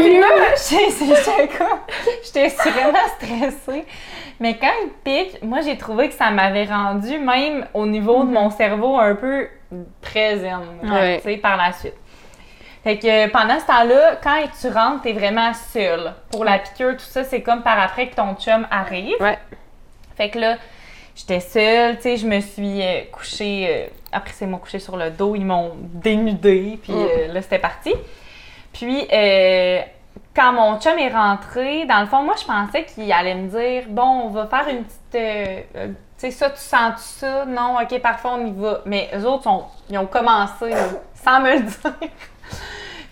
puis 0.00 0.18
là, 0.20 0.26
j'ai- 0.70 0.90
j'étais 1.06 1.48
comme- 1.59 1.80
j'étais 2.24 2.48
vraiment 2.70 2.98
stressée. 3.18 3.84
Mais 4.40 4.56
quand 4.56 4.70
il 4.84 4.90
pique, 5.04 5.42
moi, 5.42 5.61
j'ai 5.61 5.76
trouvé 5.76 6.09
que 6.09 6.14
ça 6.14 6.30
m'avait 6.30 6.64
rendu, 6.64 7.18
même 7.18 7.66
au 7.74 7.84
niveau 7.86 8.24
de 8.24 8.30
mon 8.30 8.48
cerveau, 8.50 8.96
un 8.98 9.16
peu 9.16 9.48
Ouais. 10.90 11.20
tu 11.22 11.28
sais, 11.30 11.36
par 11.36 11.56
la 11.59 11.72
suite. 11.72 11.94
Fait 12.89 12.99
que 12.99 13.28
pendant 13.30 13.61
ce 13.61 13.66
temps-là, 13.66 14.16
quand 14.22 14.41
tu 14.59 14.68
rentres, 14.70 15.03
t'es 15.03 15.12
vraiment 15.12 15.53
seule. 15.53 16.14
Pour 16.30 16.43
la 16.47 16.59
piqûre, 16.59 16.93
tout 16.97 17.05
ça, 17.05 17.22
c'est 17.22 17.43
comme 17.43 17.62
par 17.62 17.78
après 17.78 18.09
que 18.09 18.14
ton 18.14 18.34
chum 18.36 18.66
arrive. 18.70 19.20
Ouais. 19.20 19.39
Fait 20.16 20.30
que 20.30 20.39
là, 20.39 20.57
j'étais 21.14 21.41
seule, 21.41 21.97
tu 21.97 22.05
sais, 22.05 22.16
je 22.16 22.26
me 22.26 22.41
suis 22.41 22.80
euh, 22.82 23.01
couchée. 23.12 23.66
euh, 23.68 23.86
après, 24.11 24.32
c'est 24.32 24.47
m'ont 24.47 24.57
couché 24.57 24.78
sur 24.78 24.97
le 24.97 25.11
dos, 25.11 25.34
ils 25.36 25.45
m'ont 25.45 25.72
dénudée, 25.76 26.78
puis 26.82 26.95
Mm. 26.95 26.97
euh, 27.11 27.32
là, 27.34 27.43
c'était 27.43 27.59
parti. 27.59 27.93
Puis, 28.72 29.07
euh, 29.12 29.80
quand 30.34 30.55
mon 30.55 30.80
chum 30.80 30.99
est 30.99 31.12
rentré, 31.12 31.84
dans 31.84 32.01
le 32.01 32.07
fond, 32.07 32.22
moi, 32.22 32.36
je 32.41 32.47
pensais 32.47 32.84
qu'il 32.86 33.12
allait 33.12 33.34
me 33.34 33.49
dire 33.49 33.82
Bon, 33.89 34.22
on 34.24 34.28
va 34.30 34.47
faire 34.47 34.66
une 34.70 34.84
petite. 34.84 35.14
euh, 35.14 35.61
euh, 35.76 35.86
tu 35.89 35.95
sais, 36.16 36.30
ça, 36.30 36.49
tu 36.49 36.57
sens 36.61 37.03
ça 37.03 37.45
Non, 37.45 37.76
ok, 37.82 38.01
parfois, 38.01 38.39
on 38.41 38.47
y 38.47 38.53
va. 38.53 38.80
Mais 38.86 39.11
eux 39.14 39.26
autres, 39.26 39.43
sont- 39.43 39.64
ils 39.91 39.99
ont 39.99 40.07
commencé 40.07 40.70
sans 41.22 41.41
me 41.41 41.53
le 41.53 41.61
dire. 41.61 42.09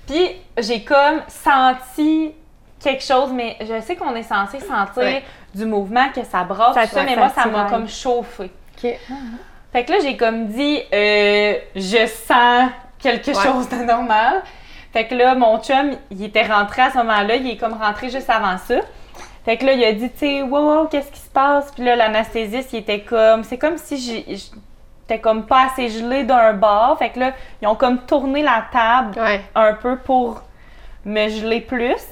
Puis, 0.07 0.31
j'ai 0.59 0.83
comme 0.85 1.21
senti 1.29 2.33
quelque 2.81 3.03
chose, 3.03 3.31
mais 3.33 3.57
je 3.61 3.81
sais 3.81 3.97
qu'on 3.97 4.15
est 4.15 4.23
censé 4.23 4.61
sentir 4.61 5.03
Ouais. 5.03 5.23
du 5.55 5.65
mouvement, 5.65 6.09
que 6.15 6.23
ça 6.25 6.45
brasse, 6.45 6.75
Ça 6.75 6.87
tout 6.87 6.95
ça, 6.95 7.01
te- 7.01 7.07
mais 7.07 7.17
moi, 7.17 7.29
ça 7.31 7.47
m'a 7.47 7.65
comme 7.65 7.89
chauffé. 7.89 8.45
OK. 8.77 8.91
Fait 9.73 9.85
que 9.85 9.93
là, 9.93 9.99
j'ai 10.03 10.17
comme 10.17 10.47
dit, 10.47 10.79
euh, 10.93 11.55
je 11.75 12.07
sens 12.07 12.71
quelque 12.99 13.29
Ouais. 13.31 13.43
chose 13.43 13.69
de 13.69 13.77
normal. 13.85 14.43
Fait 14.93 15.07
que 15.07 15.15
là, 15.15 15.35
mon 15.35 15.59
chum, 15.63 15.93
il 16.11 16.23
était 16.25 16.47
rentré 16.47 16.83
à 16.83 16.91
ce 16.91 16.99
moment-là, 16.99 17.37
il 17.37 17.51
est 17.51 17.57
comme 17.57 17.75
rentré 17.75 18.09
juste 18.09 18.31
avant 18.31 18.57
ça. 18.59 18.77
Fait 19.45 19.57
que 19.59 19.65
là, 19.67 19.73
il 19.73 19.85
a 19.85 19.93
dit, 19.93 20.11
tu 20.11 20.19
sais, 20.19 20.43
wow, 20.43 20.81
wow, 20.83 20.87
qu'est-ce 20.87 21.11
qui 21.13 21.21
se 21.21 21.29
passe? 21.29 21.71
Puis 21.73 21.85
là, 21.85 21.97
l'anesthésiste, 21.97 22.73
il 22.73 22.79
était 22.79 23.01
comme, 23.01 23.45
c'est 23.45 23.59
comme 23.59 23.77
si 23.79 23.97
était 25.09 25.21
comme 25.21 25.47
pas 25.47 25.67
assez 25.67 25.89
gelé 25.89 26.25
d'un 26.25 26.53
bord. 26.53 26.97
Fait 26.99 27.11
que 27.11 27.21
là, 27.21 27.33
ils 27.63 27.69
ont 27.69 27.75
comme 27.77 27.99
tourné 28.07 28.43
la 28.43 28.65
table 28.73 29.19
Ouais. 29.19 29.41
un 29.55 29.75
peu 29.75 29.97
pour 29.99 30.43
me 31.05 31.29
geler 31.29 31.61
plus. 31.61 32.03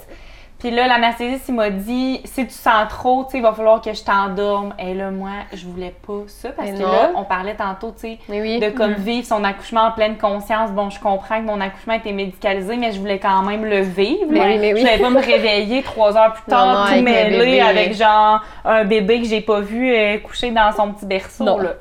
Puis 0.61 0.70
là, 0.70 0.86
l'anesthésiste, 0.86 1.49
il 1.51 1.57
m'a 1.57 1.68
dit, 1.68 2.22
si 2.24 2.47
tu 2.47 2.55
sens 2.55 2.88
trop, 2.88 3.24
tu 3.24 3.32
sais, 3.32 3.38
il 3.38 3.42
va 3.42 3.53
falloir 3.53 3.82
que 3.82 3.92
je 3.92 4.03
t'endorme. 4.03 4.72
Et 4.78 4.95
là, 4.95 5.11
moi, 5.11 5.28
je 5.53 5.66
voulais 5.66 5.95
pas 6.07 6.22
ça 6.26 6.51
parce 6.57 6.70
Mais 6.70 6.78
que 6.78 6.82
non. 6.82 6.90
là, 6.90 7.11
on 7.16 7.24
parlait 7.24 7.55
tantôt, 7.55 7.90
tu 7.90 8.01
sais, 8.12 8.18
oui. 8.30 8.61
de 8.61 8.70
comme 8.70 8.95
vivre 8.95 9.26
son 9.26 9.45
accouchement 9.45 9.82
en 9.88 9.90
pleine 9.90 10.16
conscience. 10.16 10.70
Bon, 10.70 10.88
je 10.88 10.99
comprends 11.01 11.38
que 11.40 11.45
mon 11.45 11.61
accouchement 11.61 11.92
était 11.95 12.12
médicalisé, 12.12 12.78
mais 12.78 12.92
je 12.92 12.99
voulais 12.99 13.18
quand 13.18 13.42
même 13.42 13.66
le 13.66 13.80
vivre. 13.80 14.24
Mais 14.30 14.40
oui, 14.40 14.59
mais 14.59 14.72
oui. 14.72 14.80
Je 14.80 14.86
voulais 14.86 14.99
pas 14.99 15.11
me 15.11 15.20
réveiller 15.20 15.82
trois 15.82 16.16
heures 16.16 16.32
plus 16.32 16.45
tard, 16.49 16.88
non, 16.88 16.97
tout 16.97 17.03
mêlé, 17.03 17.61
avec 17.61 17.92
genre 17.92 18.40
un 18.64 18.84
bébé 18.84 19.20
que 19.20 19.26
j'ai 19.28 19.42
pas 19.42 19.61
vu 19.61 19.92
euh, 19.95 20.16
couché 20.20 20.51
dans 20.51 20.72
son 20.72 20.92
petit 20.95 21.05
berceau. 21.05 21.45
Non. 21.45 21.59
Là. 21.59 21.72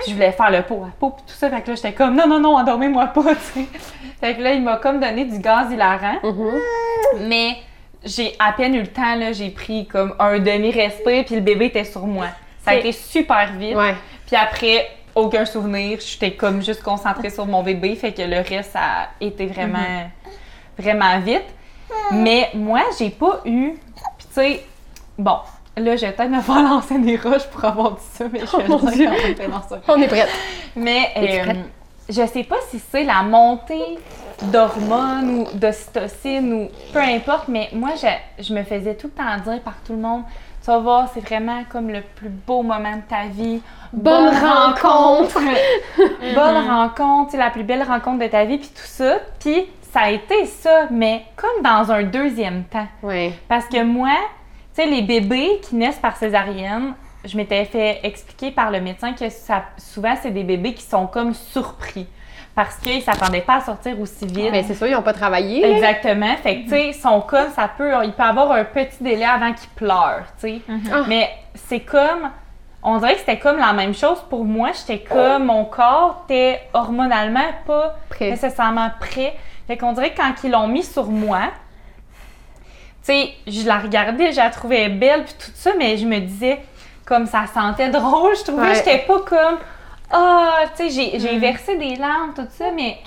Puis 0.00 0.10
je 0.10 0.14
voulais 0.14 0.32
faire 0.32 0.50
le 0.50 0.62
pot 0.62 0.84
à 0.84 0.90
pot 0.98 1.10
puis 1.10 1.24
tout 1.26 1.34
ça. 1.34 1.50
Fait 1.50 1.62
que 1.62 1.70
là, 1.70 1.74
j'étais 1.76 1.92
comme 1.92 2.14
non, 2.16 2.26
non, 2.26 2.40
non, 2.40 2.56
endormez-moi 2.56 3.06
pas, 3.08 3.22
tu 3.34 3.60
sais. 3.60 3.66
Fait 4.20 4.34
que 4.34 4.42
là, 4.42 4.52
il 4.52 4.62
m'a 4.62 4.76
comme 4.76 5.00
donné 5.00 5.24
du 5.24 5.38
gaz 5.38 5.70
hilarant. 5.72 6.18
Mhm. 6.22 6.60
Mais 7.28 7.56
j'ai 8.04 8.34
à 8.38 8.52
peine 8.52 8.74
eu 8.74 8.80
le 8.80 8.86
temps, 8.86 9.14
là, 9.14 9.32
j'ai 9.32 9.50
pris 9.50 9.86
comme 9.86 10.14
un 10.18 10.38
demi-respire, 10.38 11.24
puis 11.24 11.36
le 11.36 11.40
bébé 11.40 11.66
était 11.66 11.84
sur 11.84 12.06
moi. 12.06 12.26
Ça 12.64 12.72
a 12.72 12.74
été 12.74 12.92
super 12.92 13.52
vite. 13.52 13.76
Ouais. 13.76 13.94
Puis 14.26 14.36
après, 14.36 14.88
aucun 15.14 15.44
souvenir. 15.44 15.98
J'étais 16.00 16.32
comme 16.32 16.62
juste 16.62 16.82
concentrée 16.82 17.30
sur 17.30 17.46
mon 17.46 17.62
bébé, 17.62 17.94
fait 17.94 18.12
que 18.12 18.22
le 18.22 18.36
reste, 18.36 18.72
ça 18.72 18.80
a 18.80 19.08
été 19.20 19.46
vraiment, 19.46 20.10
vraiment 20.78 21.18
vite. 21.20 21.44
Mais 22.12 22.50
moi, 22.54 22.82
j'ai 22.98 23.10
pas 23.10 23.40
eu. 23.44 23.74
Puis 24.18 24.26
tu 24.28 24.34
sais, 24.34 24.64
bon, 25.18 25.38
là, 25.76 25.96
je 25.96 26.06
vais 26.06 26.12
peut-être 26.12 26.30
me 26.30 26.40
faire 26.40 26.62
lancer 26.62 26.98
des 26.98 27.16
roches 27.16 27.46
pour 27.48 27.64
avoir 27.64 27.92
dit 27.92 28.02
ça, 28.12 28.24
mais 28.32 28.40
je 28.40 28.96
dire 28.96 29.10
quand 29.10 29.38
même, 29.38 29.50
non, 29.50 29.60
ça. 29.68 29.80
On 29.88 30.00
est 30.00 30.08
prête. 30.08 30.28
Mais 30.76 31.10
euh, 31.16 31.42
prête? 31.44 31.56
je 32.08 32.26
sais 32.26 32.44
pas 32.44 32.56
si 32.68 32.78
c'est 32.90 33.04
la 33.04 33.22
montée 33.22 33.98
d'hormones 34.42 35.30
ou 35.40 35.56
d'ocytocine 35.56 36.52
ou 36.52 36.68
peu 36.92 37.00
importe, 37.00 37.48
mais 37.48 37.68
moi, 37.72 37.90
je, 38.00 38.42
je 38.42 38.54
me 38.54 38.62
faisais 38.62 38.94
tout 38.94 39.08
le 39.08 39.12
temps 39.12 39.50
dire 39.50 39.60
par 39.60 39.76
tout 39.86 39.92
le 39.92 40.00
monde, 40.00 40.22
tu 40.64 40.70
vas 40.70 40.78
voir, 40.78 41.10
c'est 41.12 41.20
vraiment 41.20 41.62
comme 41.70 41.90
le 41.90 42.00
plus 42.00 42.30
beau 42.30 42.62
moment 42.62 42.96
de 42.96 43.02
ta 43.02 43.26
vie. 43.30 43.60
Bonne 43.92 44.30
rencontre. 44.30 45.38
Bonne 46.34 46.68
rencontre, 46.68 47.32
c'est 47.32 47.36
la 47.36 47.50
plus 47.50 47.64
belle 47.64 47.82
rencontre 47.82 48.24
de 48.24 48.28
ta 48.28 48.44
vie, 48.46 48.56
puis 48.56 48.68
tout 48.68 48.86
ça. 48.86 49.18
Puis 49.38 49.66
ça 49.92 50.00
a 50.00 50.10
été 50.10 50.46
ça, 50.46 50.86
mais 50.90 51.26
comme 51.36 51.62
dans 51.62 51.92
un 51.92 52.02
deuxième 52.02 52.64
temps. 52.64 52.86
Ouais. 53.02 53.34
Parce 53.46 53.66
que 53.66 53.82
moi, 53.82 54.16
tu 54.74 54.82
sais, 54.82 54.86
les 54.86 55.02
bébés 55.02 55.60
qui 55.62 55.76
naissent 55.76 55.98
par 55.98 56.16
césarienne, 56.16 56.94
je 57.24 57.36
m'étais 57.36 57.64
fait 57.64 58.00
expliquer 58.02 58.50
par 58.50 58.70
le 58.70 58.80
médecin 58.80 59.12
que 59.12 59.28
ça, 59.30 59.62
souvent, 59.78 60.14
c'est 60.20 60.30
des 60.30 60.44
bébés 60.44 60.74
qui 60.74 60.82
sont 60.84 61.06
comme 61.06 61.32
surpris. 61.34 62.06
Parce 62.54 62.76
qu'ils 62.76 62.96
ne 62.98 63.00
s'attendaient 63.02 63.40
pas 63.40 63.56
à 63.56 63.60
sortir 63.62 63.98
aussi 63.98 64.26
vite. 64.26 64.50
Mais 64.52 64.62
c'est 64.62 64.74
sûr, 64.74 64.86
ils 64.86 64.92
n'ont 64.92 65.02
pas 65.02 65.12
travaillé. 65.12 65.64
Exactement. 65.74 66.36
Fait 66.36 66.58
que, 66.58 66.62
tu 66.64 66.68
sais, 66.68 66.88
ils 66.88 66.94
sont 66.94 67.20
comme, 67.22 67.50
ça 67.50 67.68
peut, 67.68 67.90
il 68.04 68.12
peut 68.12 68.22
avoir 68.22 68.52
un 68.52 68.64
petit 68.64 69.02
délai 69.02 69.24
avant 69.24 69.52
qu'ils 69.52 69.70
pleurent, 69.70 70.26
tu 70.40 70.48
sais. 70.48 70.60
Ah. 70.92 71.02
Mais 71.08 71.30
c'est 71.54 71.80
comme, 71.80 72.30
on 72.82 72.98
dirait 72.98 73.14
que 73.14 73.20
c'était 73.20 73.38
comme 73.40 73.58
la 73.58 73.72
même 73.72 73.94
chose 73.94 74.18
pour 74.30 74.44
moi. 74.44 74.70
J'étais 74.72 75.02
comme, 75.02 75.46
mon 75.46 75.64
corps 75.64 76.24
était 76.28 76.60
hormonalement 76.74 77.40
pas 77.66 77.96
Prêt. 78.08 78.30
nécessairement 78.30 78.90
prêt. 79.00 79.34
Fait 79.66 79.76
qu'on 79.76 79.92
dirait 79.92 80.10
que 80.12 80.18
quand 80.18 80.32
ils 80.44 80.50
l'ont 80.52 80.68
mis 80.68 80.84
sur 80.84 81.06
moi, 81.06 81.40
sais, 83.04 83.30
je 83.46 83.66
la 83.66 83.78
regardais, 83.78 84.32
je 84.32 84.36
la 84.38 84.50
trouvais 84.50 84.88
belle 84.88 85.24
puis 85.24 85.34
tout 85.38 85.50
ça, 85.54 85.70
mais 85.78 85.96
je 85.96 86.06
me 86.06 86.18
disais, 86.20 86.60
comme 87.04 87.26
ça 87.26 87.44
sentait 87.52 87.88
drôle, 87.90 88.34
je 88.36 88.42
trouvais 88.44 88.68
Ouais. 88.68 88.74
j'étais 88.74 88.98
pas 88.98 89.20
comme, 89.20 89.58
ah, 90.10 90.54
tu 90.76 90.88
sais, 90.88 90.90
j'ai- 91.12 91.18
j'ai 91.20 91.38
versé 91.38 91.76
des 91.76 91.96
larmes, 91.96 92.32
tout 92.34 92.46
ça, 92.56 92.66
mais 92.74 92.98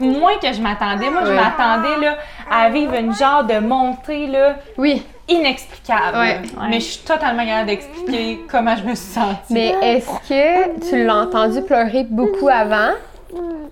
moins 0.00 0.36
que 0.40 0.52
je 0.52 0.60
m'attendais. 0.62 1.10
Moi, 1.10 1.22
je 1.24 1.32
m'attendais 1.32 1.96
là, 2.00 2.16
à 2.50 2.68
vivre 2.70 2.94
une 2.94 3.12
genre 3.14 3.42
de 3.44 3.58
montée 3.58 4.26
là, 4.28 4.56
Oui. 4.76 5.02
inexplicable. 5.26 6.16
Ouais. 6.18 6.40
Mais 6.68 6.80
je 6.80 6.84
suis 6.86 7.04
totalement 7.04 7.44
capable 7.44 7.66
d'expliquer 7.66 8.40
comment 8.50 8.76
je 8.76 8.84
me 8.84 8.94
suis 8.94 9.12
sentie. 9.12 9.36
Mais 9.52 9.74
est-ce 9.82 10.06
que 10.28 10.88
tu 10.88 11.04
l'as 11.04 11.16
entendu 11.16 11.62
pleurer 11.62 12.04
beaucoup 12.08 12.48
avant? 12.48 12.90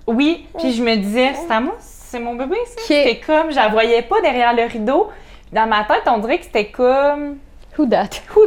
Oui, 0.06 0.46
puis 0.58 0.72
je 0.72 0.82
me 0.82 0.96
disais, 0.96 1.32
c'est 1.34 1.52
à 1.52 1.60
moi, 1.60 1.74
c'est 1.80 2.18
mon 2.20 2.34
bébé, 2.34 2.56
ça. 2.66 2.82
C'était 2.86 3.20
comme, 3.24 3.50
je 3.50 3.56
la 3.56 3.68
voyais 3.68 4.02
pas 4.02 4.20
derrière 4.20 4.52
le 4.54 4.64
rideau. 4.64 5.10
Dans 5.52 5.66
ma 5.66 5.84
tête, 5.84 6.02
on 6.06 6.18
dirait 6.18 6.38
que 6.38 6.44
c'était 6.44 6.66
comme, 6.66 7.38
Who 7.78 7.86
that? 7.88 8.08
who? 8.34 8.46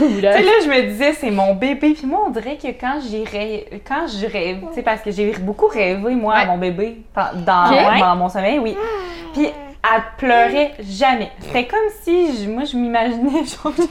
Who 0.00 0.08
Tu 0.08 0.20
sais, 0.20 0.42
là, 0.42 0.52
je 0.64 0.68
me 0.68 0.82
disais, 0.88 1.12
c'est 1.12 1.30
mon 1.30 1.54
bébé. 1.54 1.94
Puis 1.94 2.06
moi, 2.06 2.24
on 2.26 2.30
dirait 2.30 2.56
que 2.56 2.68
quand 2.68 2.98
j'irais, 3.00 3.66
quand 3.86 4.06
je 4.08 4.26
rêve, 4.26 4.58
tu 4.68 4.74
sais, 4.74 4.82
parce 4.82 5.00
que 5.02 5.10
j'ai 5.10 5.30
beaucoup 5.38 5.66
rêvé, 5.68 6.14
moi, 6.14 6.34
à 6.34 6.44
mon 6.46 6.58
bébé, 6.58 7.02
dans, 7.14 7.44
dans- 7.44 7.70
mon 8.16 8.28
sommeil, 8.28 8.58
oui. 8.58 8.76
Puis 9.34 9.46
elle 9.46 10.02
pleurait 10.16 10.72
jamais. 10.80 11.30
C'était 11.40 11.66
comme 11.66 11.78
si, 12.02 12.42
je- 12.44 12.48
moi, 12.50 12.64
je 12.64 12.76
m'imaginais, 12.76 13.44
genre, 13.62 13.72
tu 13.74 13.82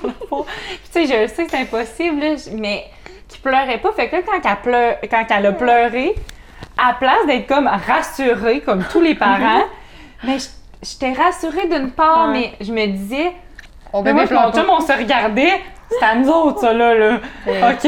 sais, 0.91 1.05
je 1.05 1.27
sais 1.33 1.45
que 1.45 1.51
c'est 1.51 1.61
impossible, 1.61 2.19
là, 2.19 2.35
je- 2.35 2.55
mais 2.55 2.85
qui 3.29 3.39
pleurait 3.39 3.77
pas. 3.79 3.91
Fait 3.93 4.09
que 4.09 4.17
là, 4.17 4.21
quand 4.25 4.41
elle, 4.49 4.57
pleu- 4.71 5.07
quand 5.09 5.25
elle 5.37 5.45
a 5.45 5.51
pleuré, 5.53 6.15
à 6.77 6.93
place 6.93 7.25
d'être 7.25 7.47
comme 7.47 7.67
rassurée, 7.67 8.59
comme 8.61 8.83
tous 8.91 9.01
les 9.01 9.15
parents, 9.15 9.63
mais 10.23 10.37
j- 10.39 10.47
j'étais 10.83 11.13
rassurée 11.13 11.67
d'une 11.67 11.91
part, 11.91 12.29
Ouais. 12.29 12.33
mais 12.59 12.65
je 12.65 12.71
me 12.71 12.85
disais, 12.87 13.31
On 13.93 14.01
mais 14.01 14.13
moi, 14.13 14.23
mon 14.29 14.51
chum, 14.51 14.65
on 14.69 14.81
se 14.81 14.91
regardait. 14.91 15.61
C'était 15.89 16.05
à 16.05 16.15
nous 16.15 16.29
autres, 16.29 16.59
ça, 16.59 16.73
là. 16.73 16.93
là. 16.93 17.19
OK, 17.47 17.87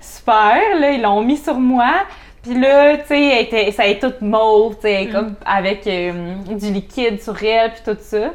super. 0.00 0.56
Là, 0.78 0.90
ils 0.90 1.00
l'ont 1.02 1.22
mis 1.22 1.36
sur 1.38 1.54
moi. 1.54 1.90
Puis 2.42 2.58
là, 2.60 2.98
tu 2.98 3.06
sais, 3.08 3.70
ça 3.74 3.86
est 3.86 3.98
toute 4.00 4.20
mauve, 4.20 4.74
tu 4.74 4.82
sais, 4.82 5.08
comme 5.10 5.34
avec 5.46 5.86
euh, 5.86 6.34
du 6.46 6.70
liquide 6.72 7.22
sur 7.22 7.42
elle, 7.42 7.72
puis 7.72 7.80
tout 7.86 7.96
ça. 8.00 8.30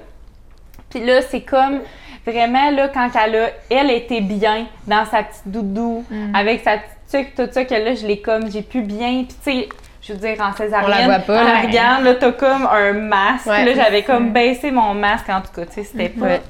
Puis 0.90 1.06
là, 1.06 1.22
c'est 1.22 1.42
comme 1.42 1.82
vraiment, 2.26 2.72
là, 2.72 2.88
quand 2.88 3.10
elle 3.24 3.36
a, 3.36 3.50
elle 3.70 3.92
était 3.92 4.22
bien 4.22 4.66
dans 4.88 5.06
sa 5.06 5.22
petite 5.22 5.44
doudou, 5.48 6.04
avec 6.34 6.64
sa 6.64 6.78
petite 6.78 6.96
tuque, 7.12 7.36
tout 7.36 7.52
ça, 7.54 7.66
que 7.66 7.74
là, 7.76 7.94
je 7.94 8.08
l'ai 8.08 8.20
comme, 8.20 8.50
j'ai 8.52 8.64
pu 8.64 8.82
bien. 8.82 9.26
Puis 9.28 9.36
tu 9.44 9.52
sais, 9.52 9.70
je 10.10 10.14
veux 10.14 10.20
dire, 10.20 10.36
en 10.44 10.54
césarienne, 10.56 10.86
On 11.06 11.08
la 11.10 11.18
voit 11.18 11.26
pas, 11.26 11.42
on 11.42 11.46
la 11.46 11.54
là. 11.54 11.62
regarde, 11.62 12.04
là, 12.04 12.14
t'as 12.16 12.32
comme 12.34 12.68
un 12.72 12.94
masque. 12.94 13.46
Ouais. 13.48 13.64
là, 13.66 13.72
j'avais 13.76 14.04
comme 14.04 14.32
baissé 14.34 14.72
mon 14.72 14.94
masque, 14.94 15.30
en 15.30 15.42
tout 15.42 15.52
cas, 15.56 15.66
tu 15.66 15.74
sais, 15.74 15.84
c'était 15.84 16.10
pas 16.10 16.26
Ouais. 16.26 16.42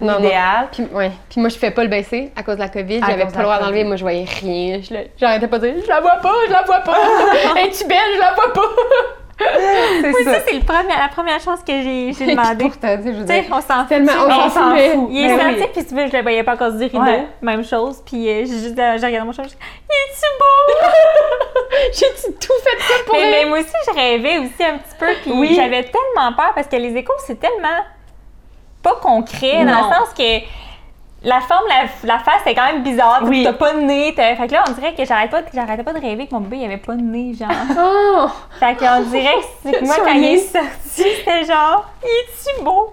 Non, 0.00 0.18
idéal. 0.18 0.68
Puis, 0.72 0.82
ouais. 0.92 1.12
Puis 1.30 1.40
moi, 1.40 1.48
je 1.48 1.56
fais 1.56 1.70
pas 1.70 1.82
le 1.82 1.88
baisser 1.88 2.32
à 2.36 2.42
cause 2.42 2.56
de 2.56 2.60
la 2.60 2.68
COVID. 2.68 3.00
J'avais 3.06 3.26
pas 3.26 3.36
le 3.38 3.42
droit 3.44 3.58
d'enlever. 3.60 3.84
Moi, 3.84 3.94
je 3.96 4.02
voyais 4.02 4.26
rien. 4.40 4.80
Je 4.82 4.92
le- 4.92 5.06
J'arrêtais 5.16 5.46
pas 5.46 5.58
de 5.60 5.68
dire 5.68 5.82
Je 5.84 5.88
la 5.88 6.00
vois 6.00 6.16
pas, 6.16 6.32
je 6.48 6.52
la 6.52 6.62
vois 6.62 6.80
pas. 6.80 6.96
Es-tu 7.60 7.86
belle, 7.86 7.98
je 8.16 8.20
la 8.20 8.34
vois 8.34 8.52
pas. 8.52 8.60
C'est 9.38 10.12
Oui, 10.12 10.24
ça. 10.24 10.34
ça, 10.34 10.40
c'est 10.46 10.52
la 10.98 11.08
première 11.08 11.40
chose 11.40 11.58
que 11.66 11.72
j'ai 11.82 12.12
demandé. 12.26 12.64
Pourtant, 12.66 12.96
tu 12.96 13.02
sais, 13.04 13.12
je 13.14 13.18
veux 13.18 13.26
Tu 13.26 13.32
sais, 13.32 13.40
dire. 13.42 13.50
on 13.50 13.60
s'en 13.60 13.78
fout. 13.80 13.88
Tellement, 13.88 14.12
on 14.26 14.50
s'en 14.50 14.76
fout. 14.76 15.08
Il 15.10 15.24
est 15.24 15.28
Ben 15.28 15.38
sorti, 15.40 15.60
oui. 15.60 15.68
puis 15.74 15.84
tu 15.86 15.94
veux, 15.94 16.06
je 16.06 16.16
le 16.16 16.22
voyais 16.22 16.42
pas 16.44 16.52
à 16.52 16.56
cause 16.56 16.74
du 16.76 16.84
rideau. 16.84 17.00
Ouais. 17.00 17.26
Même 17.42 17.64
chose. 17.64 18.00
Puis 18.06 18.28
euh, 18.28 18.40
j'ai 18.46 18.58
juste 18.58 18.76
j'ai 18.76 19.06
regardé 19.06 19.20
mon 19.26 19.32
chat, 19.32 19.42
je 19.42 19.48
dis, 19.48 19.56
il 19.58 20.12
est-tu 20.12 20.26
beau? 20.38 20.88
J'ai 21.92 22.06
tout 22.40 22.52
fait 22.62 22.82
ça 22.82 22.94
pour 23.06 23.14
mais, 23.16 23.30
mais 23.30 23.44
moi 23.46 23.58
aussi, 23.58 23.72
je 23.88 23.94
rêvais 23.94 24.38
aussi 24.38 24.62
un 24.64 24.78
petit 24.78 24.96
peu. 24.98 25.06
Puis 25.22 25.32
Oui. 25.32 25.52
j'avais 25.56 25.82
tellement 25.82 26.32
peur 26.36 26.52
parce 26.54 26.68
que 26.68 26.76
les 26.76 26.94
échos, 26.96 27.12
c'est 27.26 27.38
tellement 27.40 27.80
pas 28.82 28.94
concret, 29.02 29.64
dans 29.64 29.88
le 29.88 29.94
sens 29.94 30.10
que 30.16 30.38
la 31.24 31.40
forme, 31.40 31.64
la, 31.68 31.86
la 32.14 32.18
face, 32.20 32.42
c'est 32.44 32.54
quand 32.54 32.66
même 32.66 32.82
bizarre. 32.82 33.20
Oui. 33.24 33.42
T'as 33.44 33.52
pas 33.54 33.72
de 33.72 33.80
nez. 33.80 34.12
Fait 34.12 34.36
que 34.46 34.52
là, 34.52 34.64
on 34.68 34.72
dirait 34.72 34.94
que 34.94 35.04
j'arrêtais 35.04 35.30
pas, 35.30 35.42
j'arrêtais 35.52 35.82
pas 35.82 35.92
de 35.92 36.00
rêver 36.00 36.26
que 36.26 36.34
mon 36.34 36.40
bébé, 36.42 36.58
il 36.58 36.64
avait 36.66 36.76
pas 36.76 36.94
de 36.94 37.00
nez, 37.02 37.32
genre. 37.34 37.48
Oh! 37.78 38.26
Fait 38.60 38.76
qu'on 38.76 39.00
dirait 39.10 39.34
que 39.34 39.44
c'est 39.62 39.80
que 39.80 39.84
moi, 39.84 39.96
quand 40.04 40.12
il 40.12 40.24
est 40.24 40.38
sorti, 40.38 40.68
c'était 41.16 41.44
genre, 41.44 41.88
il 42.02 42.08
est-tu 42.08 42.62
beau? 42.64 42.92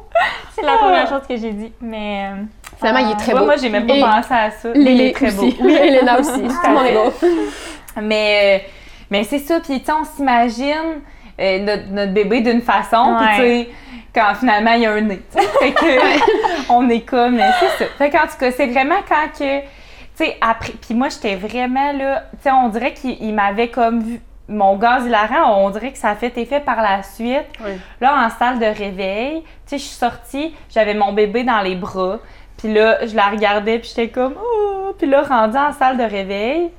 C'est 0.55 0.61
la 0.63 0.73
Ah. 0.73 0.77
première 0.77 1.07
chose 1.09 1.21
que 1.27 1.35
j'ai 1.37 1.51
dit. 1.51 1.71
Mais. 1.81 2.29
euh, 2.31 2.43
Finalement, 2.77 3.07
il 3.09 3.11
est 3.11 3.15
très 3.17 3.33
Ouais, 3.33 3.39
beau. 3.39 3.45
moi, 3.45 3.55
j'ai 3.57 3.69
même 3.69 3.85
pas 3.85 3.93
Et 3.95 4.01
pensé 4.01 4.33
à 4.33 4.49
ça. 4.51 4.69
Lélé 4.73 4.91
Il 4.91 5.01
est 5.01 5.11
très 5.13 5.31
beau. 5.31 5.43
aussi. 5.43 5.57
Oui, 5.61 5.73
Elena 5.73 6.19
aussi. 6.19 6.31
Tout 6.41 6.67
le 6.67 6.73
monde 6.73 6.85
est 6.85 6.93
beau. 6.95 7.13
Mais, 8.01 8.65
mais 9.09 9.23
c'est 9.25 9.39
ça. 9.39 9.59
Puis, 9.59 9.79
tu 9.81 9.85
sais, 9.85 9.91
on 9.91 10.05
s'imagine 10.05 11.01
euh, 11.39 11.59
notre, 11.59 11.89
notre 11.91 12.13
bébé 12.13 12.39
d'une 12.41 12.61
façon. 12.61 13.17
Puis, 13.19 13.27
tu 13.35 13.41
sais, 13.41 13.69
quand 14.13 14.35
finalement, 14.35 14.73
il 14.73 14.81
y 14.81 14.85
a 14.85 14.91
un 14.91 15.01
nez. 15.01 15.21
Fait 15.29 15.71
que, 15.71 16.69
on 16.69 16.89
est 16.89 17.01
comme, 17.01 17.39
c'est 17.59 17.85
ça. 17.85 17.91
Fait 17.97 18.09
qu'en 18.09 18.27
tout 18.27 18.37
cas, 18.39 18.51
c'est 18.51 18.67
vraiment 18.67 18.99
quand 19.07 19.27
que, 19.37 19.61
tu 19.61 19.67
sais, 20.15 20.37
après. 20.41 20.73
Puis 20.73 20.93
moi, 20.93 21.09
j'étais 21.09 21.35
vraiment 21.35 21.91
là. 21.93 22.23
Tu 22.31 22.43
sais, 22.43 22.51
on 22.51 22.69
dirait 22.69 22.93
qu'il 22.93 23.21
il 23.21 23.33
m'avait 23.33 23.69
comme 23.69 24.01
vu. 24.01 24.21
Mon 24.47 24.75
gaz 24.75 25.05
hilarant, 25.05 25.63
on 25.63 25.69
dirait 25.69 25.93
que 25.93 25.97
ça 25.97 26.09
a 26.09 26.15
fait 26.15 26.37
effet 26.37 26.59
par 26.59 26.81
la 26.81 27.03
suite. 27.03 27.45
Oui. 27.63 27.71
Là, 28.01 28.25
en 28.25 28.29
salle 28.29 28.59
de 28.59 28.65
réveil, 28.65 29.43
tu 29.43 29.47
sais, 29.65 29.77
je 29.77 29.83
suis 29.83 29.95
sortie, 29.95 30.53
j'avais 30.69 30.93
mon 30.93 31.13
bébé 31.13 31.45
dans 31.45 31.61
les 31.61 31.75
bras. 31.75 32.19
Puis 32.57 32.73
là, 32.73 33.05
je 33.05 33.15
la 33.15 33.29
regardais, 33.29 33.79
puis 33.79 33.87
j'étais 33.95 34.09
comme, 34.09 34.35
oh! 34.37 34.93
Puis 34.97 35.07
là, 35.07 35.21
rendue 35.21 35.57
en 35.57 35.71
salle 35.71 35.97
de 35.97 36.03
réveil, 36.03 36.69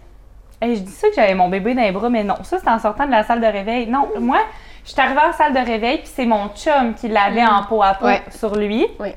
Hey, 0.63 0.77
je 0.77 0.83
dis 0.83 0.93
ça 0.93 1.09
que 1.09 1.15
j'avais 1.17 1.35
mon 1.35 1.49
bébé 1.49 1.75
dans 1.75 1.83
les 1.83 1.91
bras, 1.91 2.09
mais 2.09 2.23
non, 2.23 2.37
ça 2.45 2.57
c'est 2.61 2.69
en 2.69 2.79
sortant 2.79 3.05
de 3.05 3.11
la 3.11 3.25
salle 3.25 3.41
de 3.41 3.47
réveil. 3.47 3.89
Non, 3.89 4.09
moi, 4.21 4.39
je 4.85 4.91
suis 4.91 5.01
arrivée 5.01 5.21
en 5.29 5.33
salle 5.33 5.53
de 5.55 5.59
réveil, 5.59 5.99
puis 5.99 6.11
c'est 6.15 6.27
mon 6.27 6.49
chum 6.51 6.95
qui 6.95 7.09
l'avait 7.09 7.45
en 7.45 7.63
peau 7.65 7.83
à 7.83 7.95
peau 7.95 8.07
Ouais. 8.07 8.23
sur 8.31 8.55
lui. 8.57 8.87
Ouais. 8.99 9.17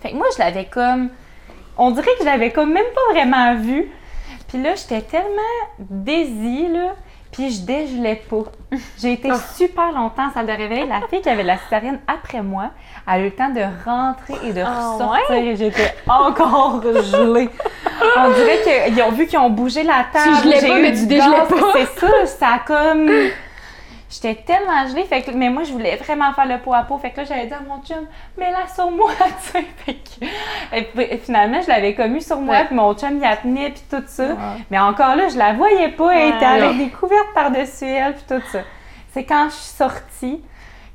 Fait 0.00 0.10
que 0.10 0.16
moi, 0.16 0.26
je 0.34 0.38
l'avais 0.42 0.64
comme. 0.66 1.08
On 1.78 1.90
dirait 1.90 2.10
que 2.18 2.20
je 2.20 2.24
l'avais 2.26 2.50
comme 2.50 2.72
même 2.72 2.84
pas 2.94 3.12
vraiment 3.12 3.54
vu. 3.56 3.90
Puis 4.48 4.62
là, 4.62 4.74
j'étais 4.74 5.00
tellement 5.00 5.30
désy, 5.78 6.68
là, 6.68 6.94
puis 7.30 7.50
je 7.50 7.62
dégelais 7.62 8.22
pas. 8.28 8.42
J'ai 9.00 9.14
été 9.14 9.30
Ah. 9.30 9.36
super 9.54 9.90
longtemps 9.92 10.26
en 10.28 10.32
salle 10.32 10.46
de 10.46 10.52
réveil. 10.52 10.86
La 10.86 11.00
fille 11.08 11.22
qui 11.22 11.28
avait 11.30 11.42
la 11.42 11.56
césarienne 11.56 11.98
après 12.06 12.42
moi, 12.42 12.64
elle 13.06 13.12
a 13.14 13.18
eu 13.20 13.24
le 13.24 13.30
temps 13.30 13.48
de 13.48 13.62
rentrer 13.86 14.34
et 14.46 14.52
de 14.52 14.60
Ah, 14.60 14.90
ressortir 14.92 15.36
et 15.36 15.56
j'étais 15.56 15.94
encore 16.06 16.82
gelée. 16.82 17.48
On 18.18 18.30
dirait 18.32 18.60
qu'ils 18.84 19.02
ont 19.02 19.10
vu 19.12 19.26
qu'ils 19.26 19.38
ont 19.38 19.48
bougé 19.50 19.82
la 19.84 20.04
table. 20.12 20.36
gelais 20.42 20.60
j'ai 20.60 20.68
pas, 20.68 20.78
eu 20.78 20.82
mais 20.82 20.92
du 20.92 21.00
tu 21.00 21.06
dégelais 21.06 21.36
pas. 21.48 21.72
C'est 21.74 21.98
ça, 22.00 22.26
ça 22.26 22.46
a 22.54 22.58
comme... 22.58 23.08
J'étais 24.12 24.34
tellement 24.42 24.86
gelée, 24.88 25.04
fait 25.04 25.22
que, 25.22 25.30
mais 25.30 25.48
moi, 25.48 25.62
je 25.64 25.72
voulais 25.72 25.96
vraiment 25.96 26.32
faire 26.34 26.44
le 26.46 26.58
pot 26.58 26.74
à 26.74 26.82
pot. 26.82 26.98
Fait 26.98 27.10
que 27.10 27.18
là, 27.20 27.24
j'avais 27.24 27.46
dit 27.46 27.54
à 27.54 27.60
mon 27.60 27.80
chum, 27.82 28.06
mets-la 28.36 28.66
sur 28.74 28.90
moi, 28.90 29.10
tu 29.18 29.50
sais. 29.52 29.64
Fait 29.86 29.94
que, 29.94 30.76
et 30.76 30.82
puis, 30.82 31.18
finalement, 31.24 31.62
je 31.62 31.68
l'avais 31.68 31.94
comme 31.94 32.14
eu 32.14 32.20
sur 32.20 32.38
moi, 32.40 32.56
Ouais. 32.56 32.64
puis 32.66 32.74
mon 32.74 32.92
chum, 32.94 33.12
il 33.16 33.20
la 33.20 33.36
tenait, 33.38 33.70
puis 33.70 33.82
tout 33.90 34.02
ça. 34.06 34.36
Mais 34.70 34.78
encore 34.78 35.16
là, 35.16 35.28
je 35.28 35.38
la 35.38 35.54
voyais 35.54 35.88
pas, 35.88 36.10
elle 36.14 36.34
était 36.36 36.44
avec 36.44 36.76
des 36.76 36.88
couvertes 36.90 37.32
par-dessus 37.34 37.86
elle, 37.86 38.14
puis 38.14 38.24
tout 38.28 38.42
ça. 38.52 38.58
C'est 39.12 39.24
quand 39.24 39.46
je 39.48 39.54
suis 39.54 39.76
sortie 39.76 40.42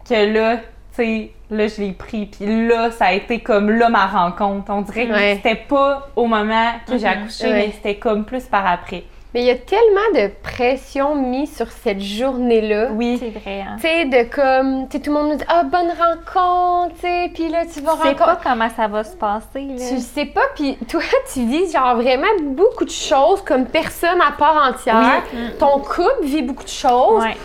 que 0.07 0.33
là, 0.33 0.57
tu 0.57 0.63
sais, 1.03 1.31
là, 1.49 1.67
je 1.67 1.81
l'ai 1.81 1.93
pris, 1.93 2.27
puis 2.27 2.67
là, 2.67 2.91
ça 2.91 3.05
a 3.07 3.13
été 3.13 3.39
comme 3.39 3.69
là 3.71 3.89
ma 3.89 4.05
rencontre. 4.05 4.71
On 4.71 4.81
dirait 4.81 5.07
que 5.07 5.13
Ouais. 5.13 5.35
c'était 5.41 5.55
pas 5.55 6.07
au 6.15 6.25
moment 6.27 6.71
que 6.87 6.97
j'ai 6.97 7.07
accouché, 7.07 7.45
Ouais. 7.45 7.53
mais 7.53 7.71
c'était 7.71 7.95
comme 7.95 8.25
plus 8.25 8.43
par 8.45 8.65
après. 8.67 9.03
Mais 9.37 9.43
il 9.43 9.45
y 9.45 9.51
a 9.51 9.55
tellement 9.55 10.09
de 10.15 10.31
pression 10.41 11.13
mise 11.13 11.55
sur 11.55 11.67
cette 11.71 12.01
journée-là. 12.01 12.87
Oui. 12.93 13.17
C'est 13.19 13.29
vrai, 13.39 13.61
hein. 13.61 13.75
Tu 13.75 13.81
sais, 13.83 14.05
de 14.05 14.23
comme, 14.33 14.87
tu 14.89 14.97
sais, 14.97 15.03
tout 15.03 15.11
le 15.13 15.19
monde 15.19 15.29
nous 15.33 15.35
dit, 15.35 15.43
ah, 15.47 15.61
bonne 15.61 15.91
rencontre, 15.91 16.95
tu 16.95 17.01
sais, 17.01 17.29
puis 17.31 17.47
là, 17.49 17.59
tu 17.71 17.81
vas 17.81 17.91
Tu 17.91 17.97
sais 18.01 18.03
rencontrer. 18.07 18.15
pas 18.15 18.39
comment 18.43 18.67
ça 18.75 18.87
va 18.87 19.03
se 19.03 19.15
passer, 19.15 19.61
là. 19.61 19.75
Tu 19.89 19.93
le 19.93 19.99
sais 20.01 20.25
pas, 20.25 20.41
puis 20.55 20.75
toi, 20.89 21.01
tu 21.31 21.45
vis 21.45 21.71
genre 21.71 21.97
vraiment 21.97 22.25
beaucoup 22.45 22.83
de 22.83 22.89
choses 22.89 23.43
comme 23.43 23.67
personne 23.67 24.19
à 24.27 24.31
part 24.31 24.71
entière. 24.71 25.21
Ton 25.59 25.81
couple 25.81 26.23
vit 26.23 26.41
beaucoup 26.41 26.63
de 26.63 26.69
choses. 26.69 27.21
Ouais. 27.21 27.37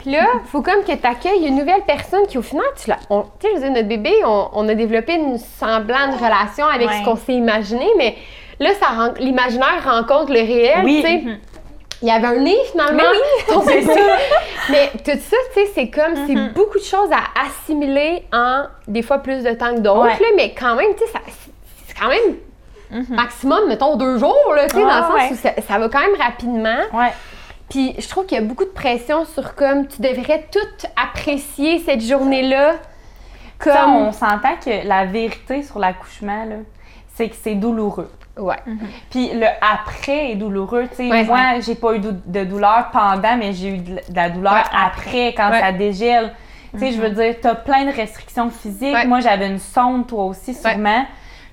Puis 0.00 0.10
là, 0.10 0.26
faut 0.46 0.62
comme 0.62 0.82
que 0.82 0.96
tu 0.96 1.06
accueilles 1.06 1.46
une 1.46 1.54
nouvelle 1.58 1.82
personne 1.86 2.26
qui, 2.26 2.38
au 2.38 2.42
final, 2.42 2.66
tu 2.76 2.90
l'as. 2.90 2.96
Tu 2.96 3.14
sais, 3.14 3.48
je 3.50 3.54
veux 3.54 3.60
dire, 3.60 3.70
notre 3.70 3.86
bébé, 3.88 4.10
on, 4.24 4.48
on 4.52 4.68
a 4.68 4.74
développé 4.74 5.14
une 5.14 5.38
semblante 5.38 6.16
relation 6.20 6.66
avec 6.66 6.88
Ouais. 6.88 6.98
ce 6.98 7.04
qu'on 7.04 7.14
s'est 7.14 7.34
imaginé, 7.34 7.86
mais 7.96 8.16
là, 8.60 8.70
ça 8.80 9.12
l'imaginaire 9.18 9.82
rencontre 9.84 10.32
le 10.32 10.40
réel, 10.40 10.80
Oui. 10.84 11.02
tu 11.02 11.08
sais. 11.08 11.16
Mhm. 11.18 11.38
Il 12.02 12.08
y 12.08 12.10
avait 12.10 12.26
un 12.26 12.40
nez 12.40 12.56
finalement. 12.70 13.02
bébé. 13.48 13.82
ça. 13.86 14.00
Mais 14.70 14.90
tout 14.98 15.18
ça, 15.18 15.36
tu 15.54 15.60
sais, 15.64 15.70
c'est 15.74 15.88
comme, 15.88 16.14
c'est 16.26 16.34
Mhm. 16.34 16.52
beaucoup 16.54 16.78
de 16.78 16.84
choses 16.84 17.10
à 17.10 17.40
assimiler 17.46 18.24
en 18.32 18.64
des 18.86 19.00
fois 19.02 19.18
plus 19.18 19.42
de 19.42 19.52
temps 19.52 19.74
que 19.74 19.80
d'autres, 19.80 20.02
Ouais. 20.20 20.32
mais 20.36 20.54
quand 20.54 20.74
même, 20.74 20.90
tu 20.94 21.04
sais, 21.06 21.18
c'est 21.86 21.98
quand 21.98 22.08
même 22.08 22.36
Mhm. 22.90 23.16
maximum, 23.16 23.66
mettons, 23.68 23.96
deux 23.96 24.18
jours, 24.18 24.52
là, 24.54 24.68
tu 24.68 24.76
sais, 24.76 24.82
Ah, 24.86 25.00
dans 25.00 25.06
le 25.08 25.12
sens 25.20 25.30
ouais. 25.30 25.32
où 25.32 25.36
ça, 25.36 25.50
ça 25.66 25.78
va 25.78 25.88
quand 25.88 26.00
même 26.00 26.20
rapidement. 26.20 26.78
Ouais. 26.92 27.12
Puis 27.70 27.94
je 27.98 28.08
trouve 28.08 28.26
qu'il 28.26 28.36
y 28.38 28.40
a 28.40 28.44
beaucoup 28.44 28.64
de 28.64 28.70
pression 28.70 29.24
sur 29.24 29.54
comme 29.56 29.88
tu 29.88 30.00
devrais 30.02 30.46
tout 30.52 30.86
apprécier 31.02 31.78
cette 31.80 32.02
journée-là. 32.02 32.74
Ça, 33.64 33.72
Comme. 33.72 33.96
on 33.96 34.12
s'entend 34.12 34.54
que 34.64 34.86
la 34.86 35.06
vérité 35.06 35.62
sur 35.62 35.78
l'accouchement, 35.78 36.44
là, 36.44 36.56
c'est 37.16 37.28
que 37.28 37.36
c'est 37.40 37.54
douloureux. 37.54 38.10
Ouais. 38.38 38.56
Puis 39.10 39.30
le 39.32 39.46
après 39.62 40.32
est 40.32 40.34
douloureux. 40.36 40.84
Tu 40.90 40.96
sais, 40.96 41.10
Ouais. 41.10 41.24
moi, 41.24 41.38
j'ai 41.60 41.74
pas 41.74 41.94
eu 41.94 42.00
de 42.00 42.44
douleur 42.44 42.90
pendant, 42.92 43.36
mais 43.38 43.52
j'ai 43.54 43.68
eu 43.70 43.78
de 43.78 43.96
la 44.14 44.28
douleur 44.28 44.52
Ouais, 44.52 44.60
après, 44.72 45.34
quand 45.34 45.50
Ouais. 45.50 45.60
ça 45.60 45.72
dégèle. 45.72 46.32
Tu 46.74 46.80
sais, 46.80 46.92
je 46.92 47.00
veux 47.00 47.08
dire, 47.10 47.34
t'as 47.40 47.54
plein 47.54 47.86
de 47.86 47.90
restrictions 47.92 48.50
physiques. 48.50 48.92
Ouais. 48.94 49.06
Moi, 49.06 49.20
j'avais 49.20 49.46
une 49.46 49.58
sonde, 49.58 50.06
toi 50.06 50.24
aussi, 50.24 50.52
sûrement. 50.52 51.06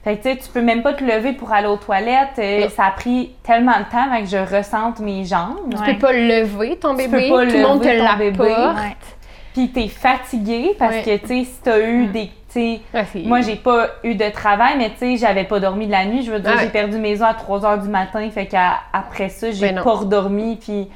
Fait 0.03 0.17
que 0.17 0.23
tu 0.23 0.29
sais, 0.31 0.35
tu 0.35 0.49
peux 0.49 0.61
même 0.61 0.81
pas 0.81 0.91
te 0.91 1.01
lever 1.01 1.31
pour 1.31 1.53
aller 1.53 1.67
aux 1.67 1.77
toilettes. 1.77 2.37
Euh, 2.37 2.67
ça 2.67 2.87
a 2.87 2.91
pris 2.91 3.33
tellement 3.41 3.71
de 3.79 3.89
temps 3.89 4.03
avant 4.11 4.19
que 4.19 4.25
je 4.27 4.55
ressente 4.57 4.99
mes 4.99 5.23
jambes. 5.23 5.59
Tu 5.71 5.77
Ouais. 5.77 5.93
peux 5.93 5.99
pas 6.07 6.11
lever 6.11 6.75
ton 6.75 6.89
Tu 6.89 7.07
bébé, 7.07 7.29
peux 7.29 7.35
pas 7.37 7.45
tout 7.45 7.53
le 7.53 7.61
monde 7.65 7.81
te 7.81 7.87
l'apporte. 7.87 9.17
Puis 9.53 9.69
t'es 9.71 9.87
fatigué 9.87 10.75
parce 10.77 10.95
Ouais. 10.95 11.03
que, 11.03 11.17
tu 11.25 11.27
sais, 11.27 11.43
si 11.45 11.59
t'as 11.63 11.79
eu 11.79 12.07
des... 12.07 12.29
sais, 12.53 12.81
Moi, 13.25 13.41
j'ai 13.41 13.55
pas 13.55 13.87
eu 14.03 14.15
de 14.15 14.29
travail, 14.29 14.75
mais 14.77 14.89
tu 14.91 14.97
sais, 14.99 15.17
j'avais 15.17 15.43
pas 15.43 15.59
dormi 15.59 15.85
de 15.87 15.91
la 15.91 16.05
nuit. 16.05 16.23
Je 16.23 16.31
veux 16.31 16.39
dire, 16.39 16.51
ouais. 16.51 16.59
j'ai 16.61 16.69
perdu 16.69 16.97
mes 16.97 17.15
os 17.15 17.21
à 17.21 17.33
3 17.33 17.65
heures 17.65 17.77
du 17.79 17.89
matin. 17.89 18.27
Fait 18.29 18.45
qu'après 18.47 19.29
ça, 19.29 19.51
j'ai 19.51 19.71
Ben 19.73 19.83
pas 19.83 19.91
redormi. 19.93 20.55
Puis 20.57 20.89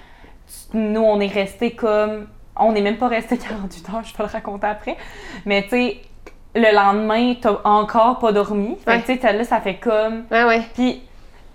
nous, 0.73 1.01
on 1.01 1.19
est 1.19 1.27
resté 1.33 1.71
comme. 1.71 2.27
On 2.59 2.71
n'est 2.71 2.81
même 2.81 2.97
pas 2.97 3.07
resté 3.07 3.37
48 3.49 3.89
heures, 3.89 4.03
je 4.03 4.15
vais 4.17 4.23
le 4.23 4.29
raconter 4.31 4.67
après. 4.67 4.97
Mais 5.45 5.63
tu 5.63 5.69
sais, 5.69 5.97
le 6.55 6.73
lendemain, 6.75 7.35
t'as 7.39 7.59
encore 7.63 8.17
pas 8.19 8.31
dormi. 8.31 8.75
Fait 8.83 8.91
Ouais. 8.91 9.01
que 9.01 9.11
tu 9.11 9.19
sais, 9.19 9.33
là, 9.33 9.43
ça 9.43 9.59
fait 9.61 9.75
comme. 9.75 10.23
Ouais, 10.31 10.43
ouais. 10.43 10.61
Puis 10.73 11.01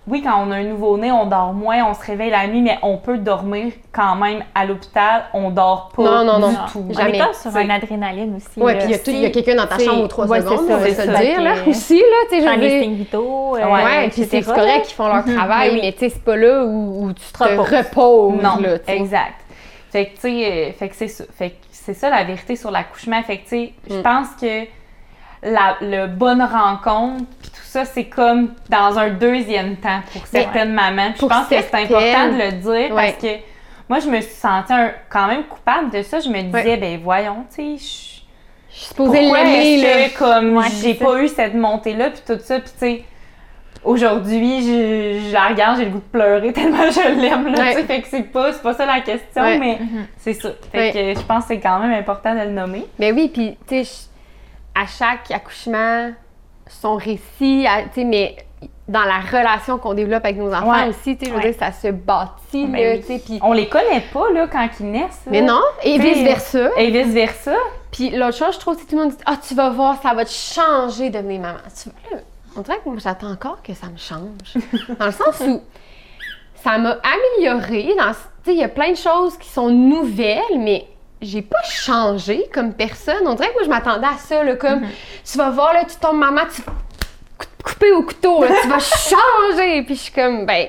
oui, 0.08 0.20
quand 0.22 0.44
on 0.44 0.50
a 0.50 0.56
un 0.56 0.64
nouveau-né, 0.64 1.12
on 1.12 1.26
dort 1.26 1.52
moins, 1.52 1.84
on 1.88 1.94
se 1.94 2.04
réveille 2.04 2.30
la 2.30 2.46
nuit, 2.48 2.60
mais 2.60 2.76
on 2.82 2.96
peut 2.96 3.18
dormir 3.18 3.72
quand 3.92 4.16
même 4.16 4.42
à 4.54 4.64
l'hôpital. 4.66 5.24
On 5.32 5.50
dort 5.50 5.90
pas 5.94 6.02
Non, 6.02 6.24
non, 6.24 6.38
non. 6.40 6.48
du 6.48 6.54
Non. 6.56 6.60
tout. 6.72 6.84
On 6.90 6.92
Jamais. 6.92 7.16
est 7.18 7.20
comme 7.20 7.32
sur 7.34 7.50
C'est- 7.52 7.62
une 7.62 7.70
adrénaline 7.70 8.36
aussi. 8.36 8.58
Ouais, 8.60 8.74
là. 8.74 8.80
puis 8.86 9.12
il 9.12 9.18
y 9.20 9.26
a 9.26 9.30
quelqu'un 9.30 9.54
dans 9.54 9.66
ta 9.66 9.78
chambre 9.78 10.02
aux 10.02 10.08
3 10.08 10.26
ouais, 10.26 10.40
c'est 10.40 10.44
secondes, 10.48 10.66
ça, 10.68 10.74
on 10.74 10.78
va 10.78 10.90
se 10.94 11.06
le 11.06 11.16
dire, 11.18 11.40
là, 11.42 11.54
aussi, 11.66 11.98
là, 11.98 12.02
tu 12.30 12.40
sais, 12.42 12.56
les 12.56 12.86
vitaux. 12.88 13.56
euh, 13.56 13.66
Ouais, 13.72 14.08
puis 14.10 14.24
c'est 14.24 14.42
correct 14.42 14.86
qu'ils 14.86 14.94
font 14.96 15.06
leur 15.06 15.26
Mhm. 15.26 15.36
travail, 15.36 15.68
Oui, 15.70 15.74
oui. 15.76 15.80
mais 15.84 15.92
tu 15.92 15.98
sais, 16.00 16.08
c'est 16.08 16.24
pas 16.24 16.36
là 16.36 16.64
où, 16.64 17.04
où 17.06 17.12
tu 17.12 17.22
te 17.32 17.42
reposes. 17.44 17.68
reposes, 17.72 18.42
Non, 18.42 18.56
là, 18.60 18.78
tu 18.80 18.84
sais. 18.86 18.96
exact. 18.96 19.34
Fait 19.92 20.06
que, 20.06 20.14
tu 20.14 20.20
sais, 20.22 20.50
euh, 20.50 20.72
fait 20.72 20.88
que 20.88 20.96
c'est 20.96 21.08
ça. 21.08 21.24
Fait 21.36 21.50
que 21.50 21.54
c'est 21.70 21.94
ça 21.94 22.10
la 22.10 22.24
vérité 22.24 22.56
sur 22.56 22.70
l'accouchement. 22.70 23.22
Fait 23.22 23.36
que, 23.36 23.42
tu 23.42 23.48
sais, 23.50 23.72
je 23.90 23.96
Mm. 23.98 24.02
pense 24.02 24.28
que 24.40 24.64
la 25.42 25.76
le 25.80 26.06
bonne 26.06 26.42
rencontre, 26.42 27.24
puis 27.40 27.50
tout 27.50 27.64
ça, 27.64 27.84
c'est 27.84 28.04
comme 28.04 28.50
dans 28.68 28.98
un 28.98 29.10
deuxième 29.10 29.76
temps 29.76 30.00
pour 30.12 30.26
certaines 30.26 30.72
mamans. 30.72 31.12
Je 31.20 31.26
pense 31.26 31.48
que 31.48 31.56
c'est 31.60 31.74
important 31.74 32.28
de 32.28 32.38
le 32.42 32.52
dire 32.52 32.94
Ouais. 32.94 33.12
parce 33.12 33.16
que 33.22 33.38
moi, 33.88 33.98
je 33.98 34.08
me 34.08 34.20
suis 34.20 34.34
sentie 34.34 34.72
un- 34.72 34.92
quand 35.10 35.26
même 35.26 35.42
coupable 35.44 35.90
de 35.90 36.02
ça. 36.02 36.20
Je 36.20 36.28
me 36.28 36.40
disais, 36.42 36.76
ben 36.76 37.00
voyons, 37.02 37.44
tu 37.54 37.78
sais, 37.78 37.84
je- 37.84 38.12
Je 38.74 38.78
suis 38.78 38.86
supposée 38.86 39.20
l'aimer, 39.20 40.10
comme 40.18 40.56
Ouais, 40.56 40.64
j'ai 40.82 40.94
pas 40.94 41.22
eu 41.22 41.28
cette 41.28 41.54
montée-là, 41.54 42.08
puis 42.10 42.22
tout 42.26 42.40
ça, 42.42 42.58
puis 42.58 42.70
tu 42.72 42.78
sais, 42.78 43.04
aujourd'hui, 43.84 44.62
je, 44.62 45.28
je 45.28 45.32
la 45.32 45.48
regarde, 45.48 45.76
j'ai 45.78 45.84
le 45.86 45.90
goût 45.90 45.98
de 45.98 46.04
pleurer 46.18 46.52
tellement 46.54 46.90
je 46.90 47.20
l'aime, 47.20 47.48
là, 47.52 47.58
Ouais. 47.62 47.74
tu 47.74 47.80
sais, 47.80 47.86
fait 47.86 48.00
que 48.00 48.08
c'est 48.08 48.22
pas, 48.22 48.52
c'est 48.52 48.62
pas 48.62 48.74
ça 48.74 48.86
la 48.86 49.00
question, 49.00 49.42
Ouais. 49.42 49.58
mais 49.58 49.78
Mhm. 49.80 50.06
c'est 50.18 50.34
ça. 50.34 50.50
Fait 50.70 50.78
Ouais. 50.78 50.92
que 51.14 51.20
je 51.20 51.26
pense 51.26 51.42
que 51.44 51.48
c'est 51.48 51.60
quand 51.60 51.80
même 51.80 51.92
important 51.92 52.34
de 52.34 52.40
le 52.40 52.50
nommer. 52.50 52.86
Mais 52.98 53.12
oui, 53.12 53.28
puis 53.32 53.56
tu 53.68 53.84
sais, 53.84 53.84
je- 53.84 54.11
à 54.74 54.86
chaque 54.86 55.30
accouchement, 55.30 56.10
son 56.68 56.96
récit, 56.96 57.66
à- 57.68 57.82
tu 57.82 57.88
sais, 57.94 58.04
mais 58.04 58.36
dans 58.88 59.04
la 59.04 59.20
relation 59.20 59.78
qu'on 59.78 59.94
développe 59.94 60.24
avec 60.24 60.36
nos 60.36 60.52
enfants 60.52 60.70
Ouais. 60.70 60.88
aussi, 60.88 61.16
tu 61.16 61.24
sais, 61.24 61.30
je 61.30 61.30
veux 61.36 61.42
Ouais. 61.42 61.50
dire, 61.52 61.58
ça 61.58 61.72
se 61.72 61.88
bâtit, 61.88 62.66
Ben 62.66 62.72
là, 62.96 62.98
tu 62.98 63.04
sais, 63.04 63.18
puis... 63.24 63.38
On 63.42 63.52
les 63.52 63.68
connaît 63.68 64.02
pas, 64.12 64.30
là, 64.32 64.46
quand 64.50 64.68
ils 64.80 64.90
naissent. 64.90 65.22
là. 65.26 65.32
Mais 65.32 65.42
non, 65.42 65.60
et 65.82 65.98
vice-versa. 65.98 66.70
Et 66.76 66.90
vice-versa. 66.90 67.54
Puis 67.90 68.10
l'autre 68.10 68.36
chose, 68.36 68.54
je 68.54 68.60
trouve, 68.60 68.76
c'est 68.78 68.86
tout 68.86 68.96
le 68.96 69.02
monde 69.02 69.10
dit 69.12 69.18
«Ah, 69.26 69.36
tu 69.46 69.54
vas 69.54 69.70
voir, 69.70 70.00
ça 70.02 70.14
va 70.14 70.24
te 70.24 70.30
changer 70.30 71.10
de 71.10 71.18
devenir 71.18 71.40
maman.» 71.40 71.58
Tu 71.82 71.88
vois, 71.90 72.16
là, 72.18 72.22
On 72.56 72.60
dirait 72.60 72.78
que 72.84 72.88
moi, 72.88 72.98
j'attends 72.98 73.30
encore 73.32 73.62
que 73.62 73.72
ça 73.74 73.86
me 73.88 73.96
change. 73.96 74.62
Dans 74.98 75.06
le 75.06 75.12
sens 75.12 75.40
où 75.40 75.60
ça 76.56 76.76
m'a 76.78 76.98
amélioré. 77.02 77.94
dans- 77.96 78.12
Tu 78.12 78.50
sais, 78.50 78.52
il 78.54 78.58
y 78.58 78.64
a 78.64 78.68
plein 78.68 78.90
de 78.90 78.96
choses 78.96 79.36
qui 79.38 79.48
sont 79.48 79.70
nouvelles, 79.70 80.58
mais 80.58 80.86
j'ai 81.22 81.42
pas 81.42 81.62
changé 81.62 82.46
comme 82.52 82.74
personne. 82.74 83.26
On 83.26 83.34
dirait 83.34 83.48
que 83.48 83.54
moi, 83.54 83.62
je 83.64 83.68
m'attendais 83.68 84.06
à 84.06 84.18
ça, 84.18 84.42
là, 84.42 84.56
comme 84.56 84.82
tu 85.24 85.38
vas 85.38 85.50
voir, 85.50 85.72
là, 85.72 85.84
tu 85.84 85.96
tombes 85.96 86.18
maman, 86.18 86.42
tu 86.54 86.62
couper 87.64 87.92
au 87.92 88.02
couteau, 88.02 88.42
là, 88.42 88.50
tu 88.62 88.68
vas 88.68 88.78
changer. 89.50 89.82
Puis 89.82 89.94
je 89.94 90.00
suis 90.00 90.12
comme, 90.12 90.44
ben, 90.46 90.66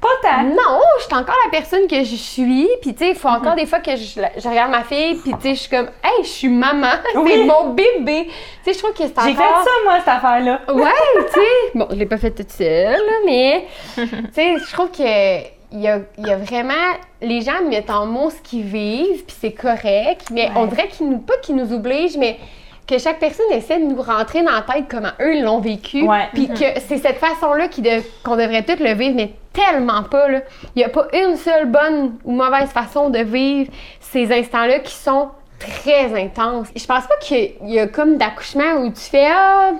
Pas 0.00 0.08
tant. 0.22 0.42
non, 0.42 0.80
je 0.98 1.04
suis 1.04 1.14
encore 1.14 1.36
la 1.46 1.50
personne 1.50 1.86
que 1.88 2.04
je 2.04 2.16
suis. 2.16 2.68
Puis, 2.82 2.92
tu 2.92 2.98
sais, 2.98 3.10
il 3.10 3.16
faut 3.16 3.28
encore 3.28 3.54
des 3.54 3.66
fois 3.66 3.80
que 3.80 3.96
je, 3.96 4.20
je 4.36 4.48
regarde 4.48 4.70
ma 4.70 4.84
fille, 4.84 5.14
puis, 5.16 5.32
tu 5.34 5.40
sais, 5.40 5.54
je 5.54 5.60
suis 5.60 5.70
comme, 5.70 5.88
hey, 6.04 6.22
je 6.22 6.28
suis 6.28 6.48
maman, 6.48 6.92
c'est 7.12 7.44
mon 7.44 7.70
bébé. 7.70 8.28
Tu 8.28 8.34
sais, 8.64 8.72
je 8.74 8.78
trouve 8.78 8.92
que 8.92 8.98
c'est 9.06 9.12
encore. 9.18 9.24
J'ai 9.26 9.34
fait 9.34 9.42
ça, 9.42 9.70
moi, 9.84 9.98
cette 10.00 10.08
affaire-là. 10.08 10.60
Ouais, 10.68 11.24
tu 11.32 11.40
sais. 11.40 11.70
Bon, 11.74 11.86
je 11.90 11.96
l'ai 11.96 12.06
pas 12.06 12.18
fait 12.18 12.30
toute 12.32 12.50
seule, 12.50 13.00
mais, 13.24 13.66
tu 13.94 14.06
sais, 14.34 14.54
je 14.58 14.72
trouve 14.72 14.90
que. 14.90 15.61
Il 15.72 15.80
y, 15.80 15.88
a, 15.88 15.98
il 16.18 16.26
y 16.26 16.30
a 16.30 16.36
vraiment. 16.36 16.74
Les 17.20 17.40
gens 17.40 17.62
mettent 17.68 17.90
en 17.90 18.06
mots 18.06 18.30
ce 18.30 18.40
qu'ils 18.42 18.64
vivent, 18.64 19.24
puis 19.24 19.36
c'est 19.40 19.52
correct, 19.52 20.26
mais 20.30 20.50
on 20.56 20.66
dirait 20.66 20.88
qu'ils 20.88 21.08
nous. 21.08 21.18
Pas 21.18 21.36
qu'ils 21.42 21.56
nous 21.56 21.72
obligent, 21.72 22.18
mais 22.18 22.38
que 22.86 22.98
chaque 22.98 23.18
personne 23.20 23.46
essaie 23.52 23.78
de 23.78 23.84
nous 23.84 24.02
rentrer 24.02 24.42
dans 24.42 24.50
la 24.52 24.62
tête 24.62 24.84
comment 24.90 25.12
eux 25.20 25.40
l'ont 25.42 25.60
vécu. 25.60 26.02
Ouais. 26.06 26.28
Puis 26.34 26.48
que 26.48 26.78
c'est 26.86 26.98
cette 26.98 27.18
façon-là 27.18 27.68
de- 27.68 28.02
qu'on 28.24 28.36
devrait 28.36 28.64
tous 28.64 28.82
le 28.82 28.92
vivre, 28.92 29.14
mais 29.16 29.30
tellement 29.52 30.02
pas. 30.02 30.28
là. 30.28 30.40
Il 30.74 30.80
n'y 30.80 30.84
a 30.84 30.88
pas 30.88 31.06
une 31.14 31.36
seule 31.36 31.66
bonne 31.66 32.16
ou 32.24 32.32
mauvaise 32.32 32.68
façon 32.70 33.08
de 33.08 33.20
vivre 33.20 33.70
ces 34.00 34.30
instants-là 34.32 34.80
qui 34.80 34.94
sont 34.94 35.28
très 35.58 36.12
intenses. 36.20 36.68
Je 36.74 36.84
pense 36.84 37.06
pas 37.06 37.16
qu'il 37.20 37.52
y 37.66 37.78
a 37.78 37.86
comme 37.86 38.16
d'accouchement 38.18 38.74
où 38.80 38.90
tu 38.90 39.00
fais 39.00 39.28
Ah, 39.32 39.70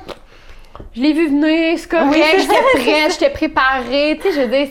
je 0.94 1.00
l'ai 1.02 1.12
vu 1.12 1.28
venir, 1.28 1.78
c'est 1.78 1.88
correct, 1.90 2.08
Oui, 2.10 2.22
j'étais 2.38 2.82
prête, 2.90 3.12
j'étais 3.12 3.30
préparée. 3.30 4.18
Tu 4.20 4.30
sais, 4.30 4.34
je 4.34 4.40
veux 4.46 4.48
dire, 4.48 4.68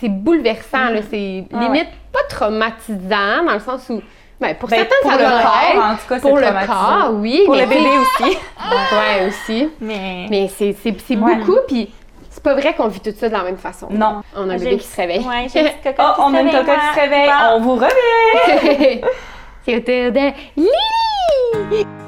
c'est- 0.00 0.08
bouleversant, 0.08 0.90
là. 0.90 1.00
C'est 1.10 1.44
Ah 1.52 1.60
limite 1.60 1.88
pas 2.12 2.20
traumatisant 2.28 3.44
dans 3.46 3.54
le 3.54 3.60
sens 3.60 3.88
où. 3.90 4.00
Ben, 4.40 4.54
pour 4.54 4.68
Ben, 4.68 4.76
certains, 4.78 4.94
pour 5.02 5.10
ça 5.10 5.16
le 5.18 5.24
corps, 5.24 5.62
l'être. 5.74 5.84
en 5.84 5.94
tout 5.96 6.08
cas, 6.08 6.14
c'est 6.14 6.20
Pour 6.20 6.36
le 6.38 6.66
corps, 6.66 7.10
oui. 7.14 7.42
Pour 7.44 7.56
mais 7.56 7.62
le 7.62 7.68
bébé 7.68 7.88
aussi. 7.98 8.36
Ouais, 8.70 9.26
aussi. 9.26 9.68
Mais, 9.80 10.26
Mais 10.30 10.48
c'est 10.48 10.74
Ouais. 10.86 11.34
beaucoup, 11.36 11.58
puis 11.66 11.90
C'est 12.30 12.42
pas 12.44 12.54
vrai 12.54 12.72
qu'on 12.74 12.86
vit 12.86 13.00
tout 13.00 13.10
ça 13.18 13.28
de 13.28 13.32
la 13.32 13.42
même 13.42 13.56
façon. 13.56 13.88
Non. 13.90 14.22
On 14.36 14.48
a 14.48 14.54
un 14.54 14.58
bébé 14.58 14.76
qui 14.76 14.86
se 14.86 14.96
réveille. 14.96 15.26
Ouais, 15.26 15.48
j'ai 15.52 15.58
une 15.60 15.66
petite 15.66 15.82
cocotte 15.82 16.14
Oh, 16.18 16.22
on 16.26 16.34
a 16.34 16.40
une 16.40 16.46
réveille, 16.46 16.64
cocotte 16.64 16.80
qui 16.80 16.94
se 16.94 17.00
réveille. 17.00 17.26
Bon. 17.26 17.56
On 17.56 17.60
vous 17.62 17.74
revient. 17.74 19.00
C'est 19.64 19.76
au 19.76 19.80
tour 19.80 20.12
de 20.12 20.32
Lily! 20.56 22.07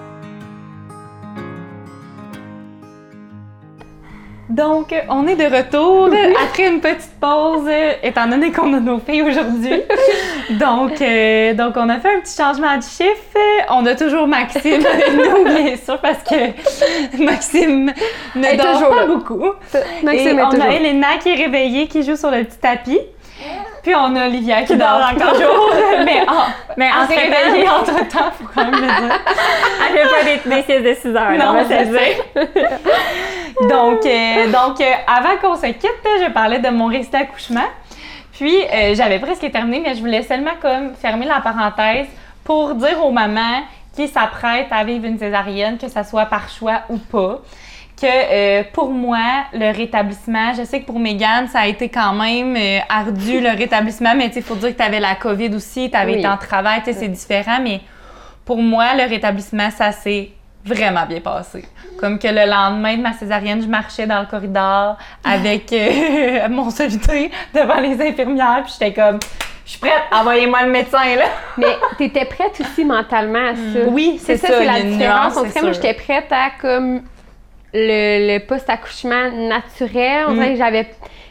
Donc, 4.51 4.93
on 5.09 5.29
est 5.29 5.37
de 5.37 5.45
retour 5.45 6.11
après 6.45 6.67
une 6.67 6.81
petite 6.81 7.13
pause, 7.21 7.67
euh, 7.69 7.93
étant 8.03 8.27
donné 8.27 8.51
qu'on 8.51 8.75
a 8.75 8.81
nos 8.81 8.99
filles 8.99 9.23
aujourd'hui. 9.23 9.81
donc, 10.51 11.01
euh, 11.01 11.55
donc, 11.55 11.75
on 11.77 11.89
a 11.89 12.01
fait 12.01 12.17
un 12.17 12.21
petit 12.21 12.37
changement 12.37 12.77
de 12.77 12.83
chiffre. 12.83 13.39
On 13.71 13.87
a 13.87 13.95
toujours 13.95 14.27
Maxime 14.27 14.85
avec 14.85 15.15
nous, 15.15 15.45
bien 15.63 15.77
sûr, 15.77 15.99
parce 15.99 16.25
que 16.25 17.23
Maxime 17.23 17.93
ne 18.35 18.45
est 18.45 18.57
dort 18.57 18.73
toujours 18.75 18.89
pas 18.91 19.01
là. 19.03 19.07
beaucoup. 19.07 19.45
Maxime 20.03 20.39
Et 20.39 20.41
est 20.41 20.43
on 20.43 20.51
toujours. 20.51 20.65
a 20.65 20.75
Elena 20.75 21.19
qui 21.23 21.29
est 21.31 21.37
réveillée, 21.37 21.87
qui 21.87 22.03
joue 22.03 22.17
sur 22.17 22.33
le 22.33 22.43
petit 22.43 22.59
tapis. 22.59 22.99
Puis 23.83 23.95
on 23.95 24.15
a 24.17 24.27
Olivia 24.27 24.63
qui, 24.63 24.77
dort 24.77 25.01
encore. 25.13 25.33
toujours. 25.33 25.71
mais 26.05 26.21
en, 26.29 26.45
mais 26.77 26.91
en 26.91 27.03
Entre-temps. 27.03 27.15
réveillée 27.45 27.69
entre-temps, 27.69 28.31
faut 28.39 28.49
quand 28.55 28.65
même 28.65 28.75
le 28.75 28.87
dire. 28.87 29.21
Elle 29.89 29.99
fait 29.99 30.09
pas 30.09 30.25
des, 30.25 30.57
des 30.57 30.63
siestes 30.63 30.85
de 30.85 30.95
6 30.95 31.17
heures, 31.17 31.33
Non, 31.33 31.65
c'est 31.67 31.87
dire. 31.87 32.25
Donc, 33.69 34.07
euh, 34.07 34.51
donc 34.51 34.81
euh, 34.81 34.93
avant 35.07 35.37
qu'on 35.41 35.57
se 35.57 35.67
quitte, 35.67 36.07
je 36.23 36.31
parlais 36.31 36.59
de 36.59 36.69
mon 36.71 36.87
récit 36.87 37.11
d'accouchement. 37.11 37.67
Puis, 38.33 38.57
euh, 38.65 38.95
j'avais 38.95 39.19
presque 39.19 39.51
terminé, 39.51 39.83
mais 39.85 39.95
je 39.95 40.01
voulais 40.01 40.23
seulement 40.23 40.55
comme 40.63 40.95
fermer 40.95 41.27
la 41.27 41.41
parenthèse 41.41 42.07
pour 42.43 42.75
dire 42.75 43.05
aux 43.05 43.11
mamans 43.11 43.63
qui 43.95 44.09
s'apprêtent 44.09 44.71
à 44.71 44.83
vivre 44.85 45.05
une 45.05 45.19
césarienne, 45.19 45.77
que 45.77 45.89
ça 45.89 46.05
soit 46.05 46.27
par 46.27 46.49
choix 46.49 46.83
ou 46.89 46.97
pas, 46.97 47.41
que 48.01 48.07
euh, 48.07 48.63
pour 48.73 48.91
moi, 48.91 49.45
le 49.53 49.77
rétablissement, 49.77 50.55
je 50.55 50.65
sais 50.65 50.81
que 50.81 50.87
pour 50.87 50.99
Mégane, 50.99 51.49
ça 51.49 51.61
a 51.61 51.67
été 51.67 51.89
quand 51.89 52.13
même 52.15 52.57
euh, 52.57 52.79
ardu 52.89 53.41
le 53.41 53.51
rétablissement, 53.51 54.15
mais 54.17 54.31
il 54.35 54.43
faut 54.43 54.55
dire 54.55 54.71
que 54.71 54.77
tu 54.77 54.83
avais 54.83 55.01
la 55.01 55.15
COVID 55.17 55.55
aussi, 55.55 55.91
tu 55.91 55.97
avais 55.97 56.13
Oui. 56.13 56.19
été 56.19 56.29
en 56.29 56.37
travail, 56.37 56.81
c'est 56.85 57.09
différent, 57.09 57.59
mais 57.63 57.81
pour 58.45 58.59
moi, 58.59 58.95
le 58.97 59.09
rétablissement, 59.09 59.71
ça 59.71 59.93
s'est 59.93 60.31
vraiment 60.65 61.07
bien 61.07 61.21
passé. 61.21 61.65
Comme 61.99 62.19
que 62.19 62.29
le 62.29 62.49
lendemain 62.49 62.97
de 62.97 63.03
ma 63.03 63.13
césarienne, 63.13 63.63
je 63.63 63.69
marchais 63.69 64.07
dans 64.07 64.21
le 64.21 64.27
corridor 64.27 64.97
avec 65.25 65.73
euh, 65.73 66.49
mon 66.51 66.71
solitaire 66.71 67.29
devant 67.55 67.81
les 67.81 68.01
infirmières, 68.01 68.63
puis 68.65 68.73
j'étais 68.79 68.93
comme, 68.93 69.19
je 69.65 69.71
suis 69.73 69.81
prête, 69.81 69.93
envoyez-moi 70.11 70.63
le 70.65 70.71
médecin, 70.71 71.17
là. 71.17 71.27
Mais 71.57 71.77
t'étais 71.99 72.25
prête 72.25 72.61
aussi 72.61 72.85
mentalement 72.85 73.51
à 73.51 73.55
ça. 73.55 73.89
Oui, 73.89 74.19
c'est 74.23 74.37
ça, 74.37 74.49
c'est 74.49 74.61
il 74.61 74.67
y 74.67 74.69
a 74.69 74.73
la 74.73 74.83
différence. 74.83 75.37
nuance, 75.37 75.47
c'est 75.53 75.63
moi, 75.63 75.73
j'étais 75.73 75.95
prête 75.95 76.33
à 76.33 76.49
comme 76.61 77.03
le, 77.75 78.35
le 78.35 78.39
post-accouchement 78.47 79.31
naturel. 79.49 80.25
On 80.29 80.35
Mm. 80.35 80.45
que 80.51 80.57
j'avais. 80.57 80.87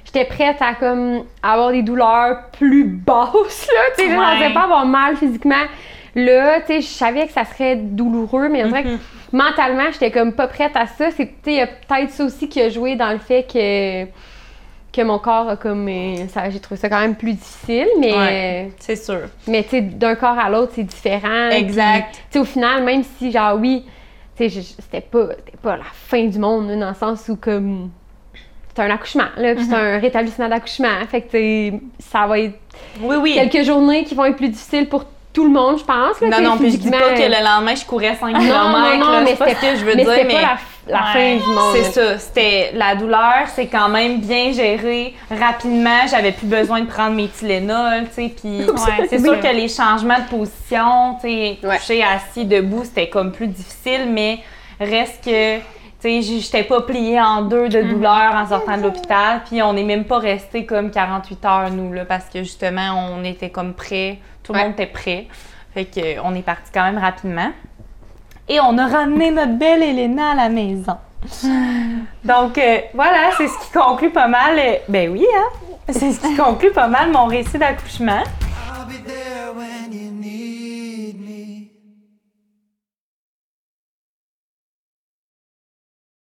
J'étais 0.06 0.26
prête 0.26 0.58
à 0.62 0.74
comme 0.74 1.24
avoir 1.44 1.72
des 1.72 1.84
douleurs 1.84 2.46
plus 2.52 2.84
basses, 2.86 3.68
là. 3.68 3.82
Tu 3.98 4.04
sais, 4.06 4.10
Ouais. 4.10 4.16
je 4.16 4.16
pensais 4.40 4.54
pas 4.54 4.64
avoir 4.64 4.86
mal 4.86 5.16
physiquement. 5.18 5.66
Là, 6.16 6.62
tu 6.62 6.68
sais, 6.68 6.82
je 6.82 6.88
savais 6.88 7.28
que 7.28 7.32
ça 7.32 7.46
serait 7.46 7.76
douloureux, 7.76 8.50
mais 8.50 8.64
on 8.64 8.70
dirait 8.70 8.84
Mm-hmm. 8.84 8.98
que 9.32 9.38
mentalement, 9.38 9.84
j'étais 9.92 10.10
comme 10.10 10.34
pas 10.34 10.48
prête 10.48 10.76
à 10.76 10.88
ça. 10.88 11.12
C'est, 11.12 11.28
tu 11.28 11.34
sais, 11.46 11.52
il 11.52 11.56
y 11.58 11.62
a 11.62 11.68
peut-être 11.68 12.10
ça 12.10 12.24
aussi 12.26 12.50
qui 12.50 12.60
a 12.62 12.70
joué 12.70 12.96
dans 12.96 13.12
le 13.12 13.20
fait 13.20 13.44
que 13.52 14.06
que 14.92 15.04
mon 15.04 15.20
corps 15.20 15.48
a 15.50 15.56
comme 15.56 15.88
euh, 15.88 16.28
ça 16.30 16.50
j'ai 16.50 16.60
trouvé 16.60 16.80
ça 16.82 16.90
quand 16.90 17.00
même 17.00 17.14
plus 17.16 17.34
difficile 17.34 17.86
mais 18.00 18.12
Ouais. 18.18 18.72
C'est 18.80 18.96
sûr. 18.96 19.20
mais 19.48 19.62
tu 19.62 19.70
sais, 19.70 19.82
d'un 19.82 20.16
corps 20.16 20.40
à 20.40 20.50
l'autre, 20.50 20.72
c'est 20.74 20.84
différent. 20.84 21.50
Exact. 21.52 22.08
Puis, 22.12 22.18
Tu 22.24 22.28
sais, 22.32 22.40
au 22.40 22.44
final, 22.46 22.84
même 22.84 23.04
si, 23.04 23.32
genre, 23.32 23.56
oui, 23.60 23.86
c'était 24.48 25.02
pas, 25.02 25.26
pas 25.62 25.76
la 25.78 25.84
fin 25.92 26.24
du 26.26 26.40
monde, 26.40 26.70
là, 26.70 26.76
dans 26.78 26.90
le 26.90 26.96
sens 26.96 27.28
où, 27.28 27.36
comme, 27.36 27.90
c'est 28.74 28.82
un 28.84 28.90
accouchement, 28.92 29.26
là, 29.38 29.56
puis 29.56 29.66
c'est 29.66 29.72
Mm-hmm. 29.76 29.96
un 29.98 30.00
rétablissement 30.00 30.48
d'accouchement. 30.48 30.88
Fait 31.10 31.22
que, 31.22 31.72
ça 32.00 32.26
va 32.28 32.40
être 32.40 32.58
Oui, 33.02 33.18
oui. 33.22 33.34
quelques 33.34 33.66
journées 33.66 34.04
qui 34.06 34.16
vont 34.16 34.26
être 34.26 34.38
plus 34.38 34.50
difficiles 34.50 34.88
pour 34.88 35.04
tout 35.34 35.44
le 35.44 35.52
monde, 35.52 35.78
je 35.80 35.84
pense. 35.84 36.20
Là, 36.22 36.30
Non, 36.40 36.52
non, 36.52 36.58
puis 36.58 36.72
je 36.72 36.78
dis 36.78 36.90
pas 36.90 37.14
que 37.14 37.22
le 37.22 37.44
lendemain, 37.44 37.76
je 37.76 37.86
courais 37.86 38.16
5 38.16 38.32
Non, 38.34 38.40
km, 38.40 38.64
non, 38.64 39.06
non, 39.06 39.12
là, 39.12 39.22
mais 39.22 39.32
c'est 39.32 39.36
pas 39.38 39.50
ce 39.50 39.62
que 39.62 39.76
je 39.80 39.86
veux 39.86 39.96
mais 39.96 40.04
dire, 40.04 40.14
mais... 40.26 40.34
pas 40.34 40.42
la, 40.42 40.58
la 40.90 41.04
fin 41.04 41.20
Ouais, 41.20 41.36
du 41.38 41.46
monde. 41.48 41.76
C'est 41.76 41.92
ça. 41.92 42.18
C'était 42.18 42.72
la 42.74 42.96
douleur, 42.96 43.48
c'est 43.48 43.68
quand 43.68 43.90
même 43.90 44.20
bien 44.20 44.52
géré 44.52 45.14
rapidement. 45.30 46.08
J'avais 46.10 46.32
plus 46.32 46.48
besoin 46.48 46.82
de 46.82 46.88
prendre 46.88 47.16
mes 47.16 47.28
Tylenol, 47.28 48.06
tu 48.10 48.14
sais. 48.14 48.34
Puis 48.36 48.66
Ouais, 48.70 49.08
c'est 49.10 49.20
sûr 49.20 49.40
que 49.40 49.48
les 49.56 49.68
changements 49.68 50.20
de 50.20 50.30
position, 50.30 51.16
tu 51.22 51.28
sais, 51.30 51.58
Ouais. 51.64 51.78
coucher 51.78 52.04
assis, 52.04 52.46
debout, 52.46 52.84
c'était 52.84 53.10
comme 53.10 53.32
plus 53.32 53.48
difficile, 53.48 54.08
mais 54.10 54.40
reste 54.80 55.24
que. 55.24 55.58
Tu 56.02 56.22
sais, 56.24 56.40
j'étais 56.40 56.64
pas 56.64 56.80
pliée 56.80 57.20
en 57.20 57.42
deux 57.42 57.68
de 57.68 57.82
douleur 57.82 58.34
en 58.34 58.48
sortant 58.48 58.78
de 58.78 58.84
l'hôpital, 58.84 59.42
puis 59.46 59.62
on 59.62 59.74
n'est 59.74 59.84
même 59.84 60.06
pas 60.06 60.20
resté 60.20 60.66
comme 60.66 60.92
48 60.92 61.44
heures, 61.44 61.70
nous, 61.72 61.92
là, 61.92 62.06
parce 62.06 62.24
que 62.30 62.40
justement, 62.40 63.10
on 63.20 63.24
était 63.26 63.50
comme 63.50 63.74
prêts, 63.74 64.18
tout 64.42 64.54
le 64.54 64.60
Ouais. 64.60 64.64
monde 64.64 64.74
était 64.76 64.86
prêt. 64.86 65.28
Fait 65.74 65.84
que, 65.84 66.22
on 66.24 66.34
est 66.36 66.42
parti 66.42 66.72
quand 66.74 66.84
même 66.86 66.98
rapidement 66.98 67.52
et 68.50 68.60
on 68.60 68.78
a 68.78 68.88
ramené 68.88 69.32
notre 69.32 69.54
belle 69.58 69.84
Elena 69.84 70.32
à 70.32 70.36
la 70.36 70.50
maison. 70.50 70.98
Donc 72.24 72.58
euh, 72.58 72.80
voilà, 72.94 73.32
c'est 73.38 73.48
ce 73.48 73.58
qui 73.60 73.72
conclut 73.72 74.10
pas 74.10 74.28
mal. 74.28 74.58
Euh, 74.58 74.76
ben 74.90 75.12
oui, 75.12 75.26
hein? 75.38 75.68
C'est 75.90 76.12
ce 76.12 76.20
qui 76.20 76.36
conclut 76.36 76.72
pas 76.72 76.88
mal 76.88 77.12
mon 77.12 77.26
récit 77.26 77.58
d'accouchement. 77.58 78.24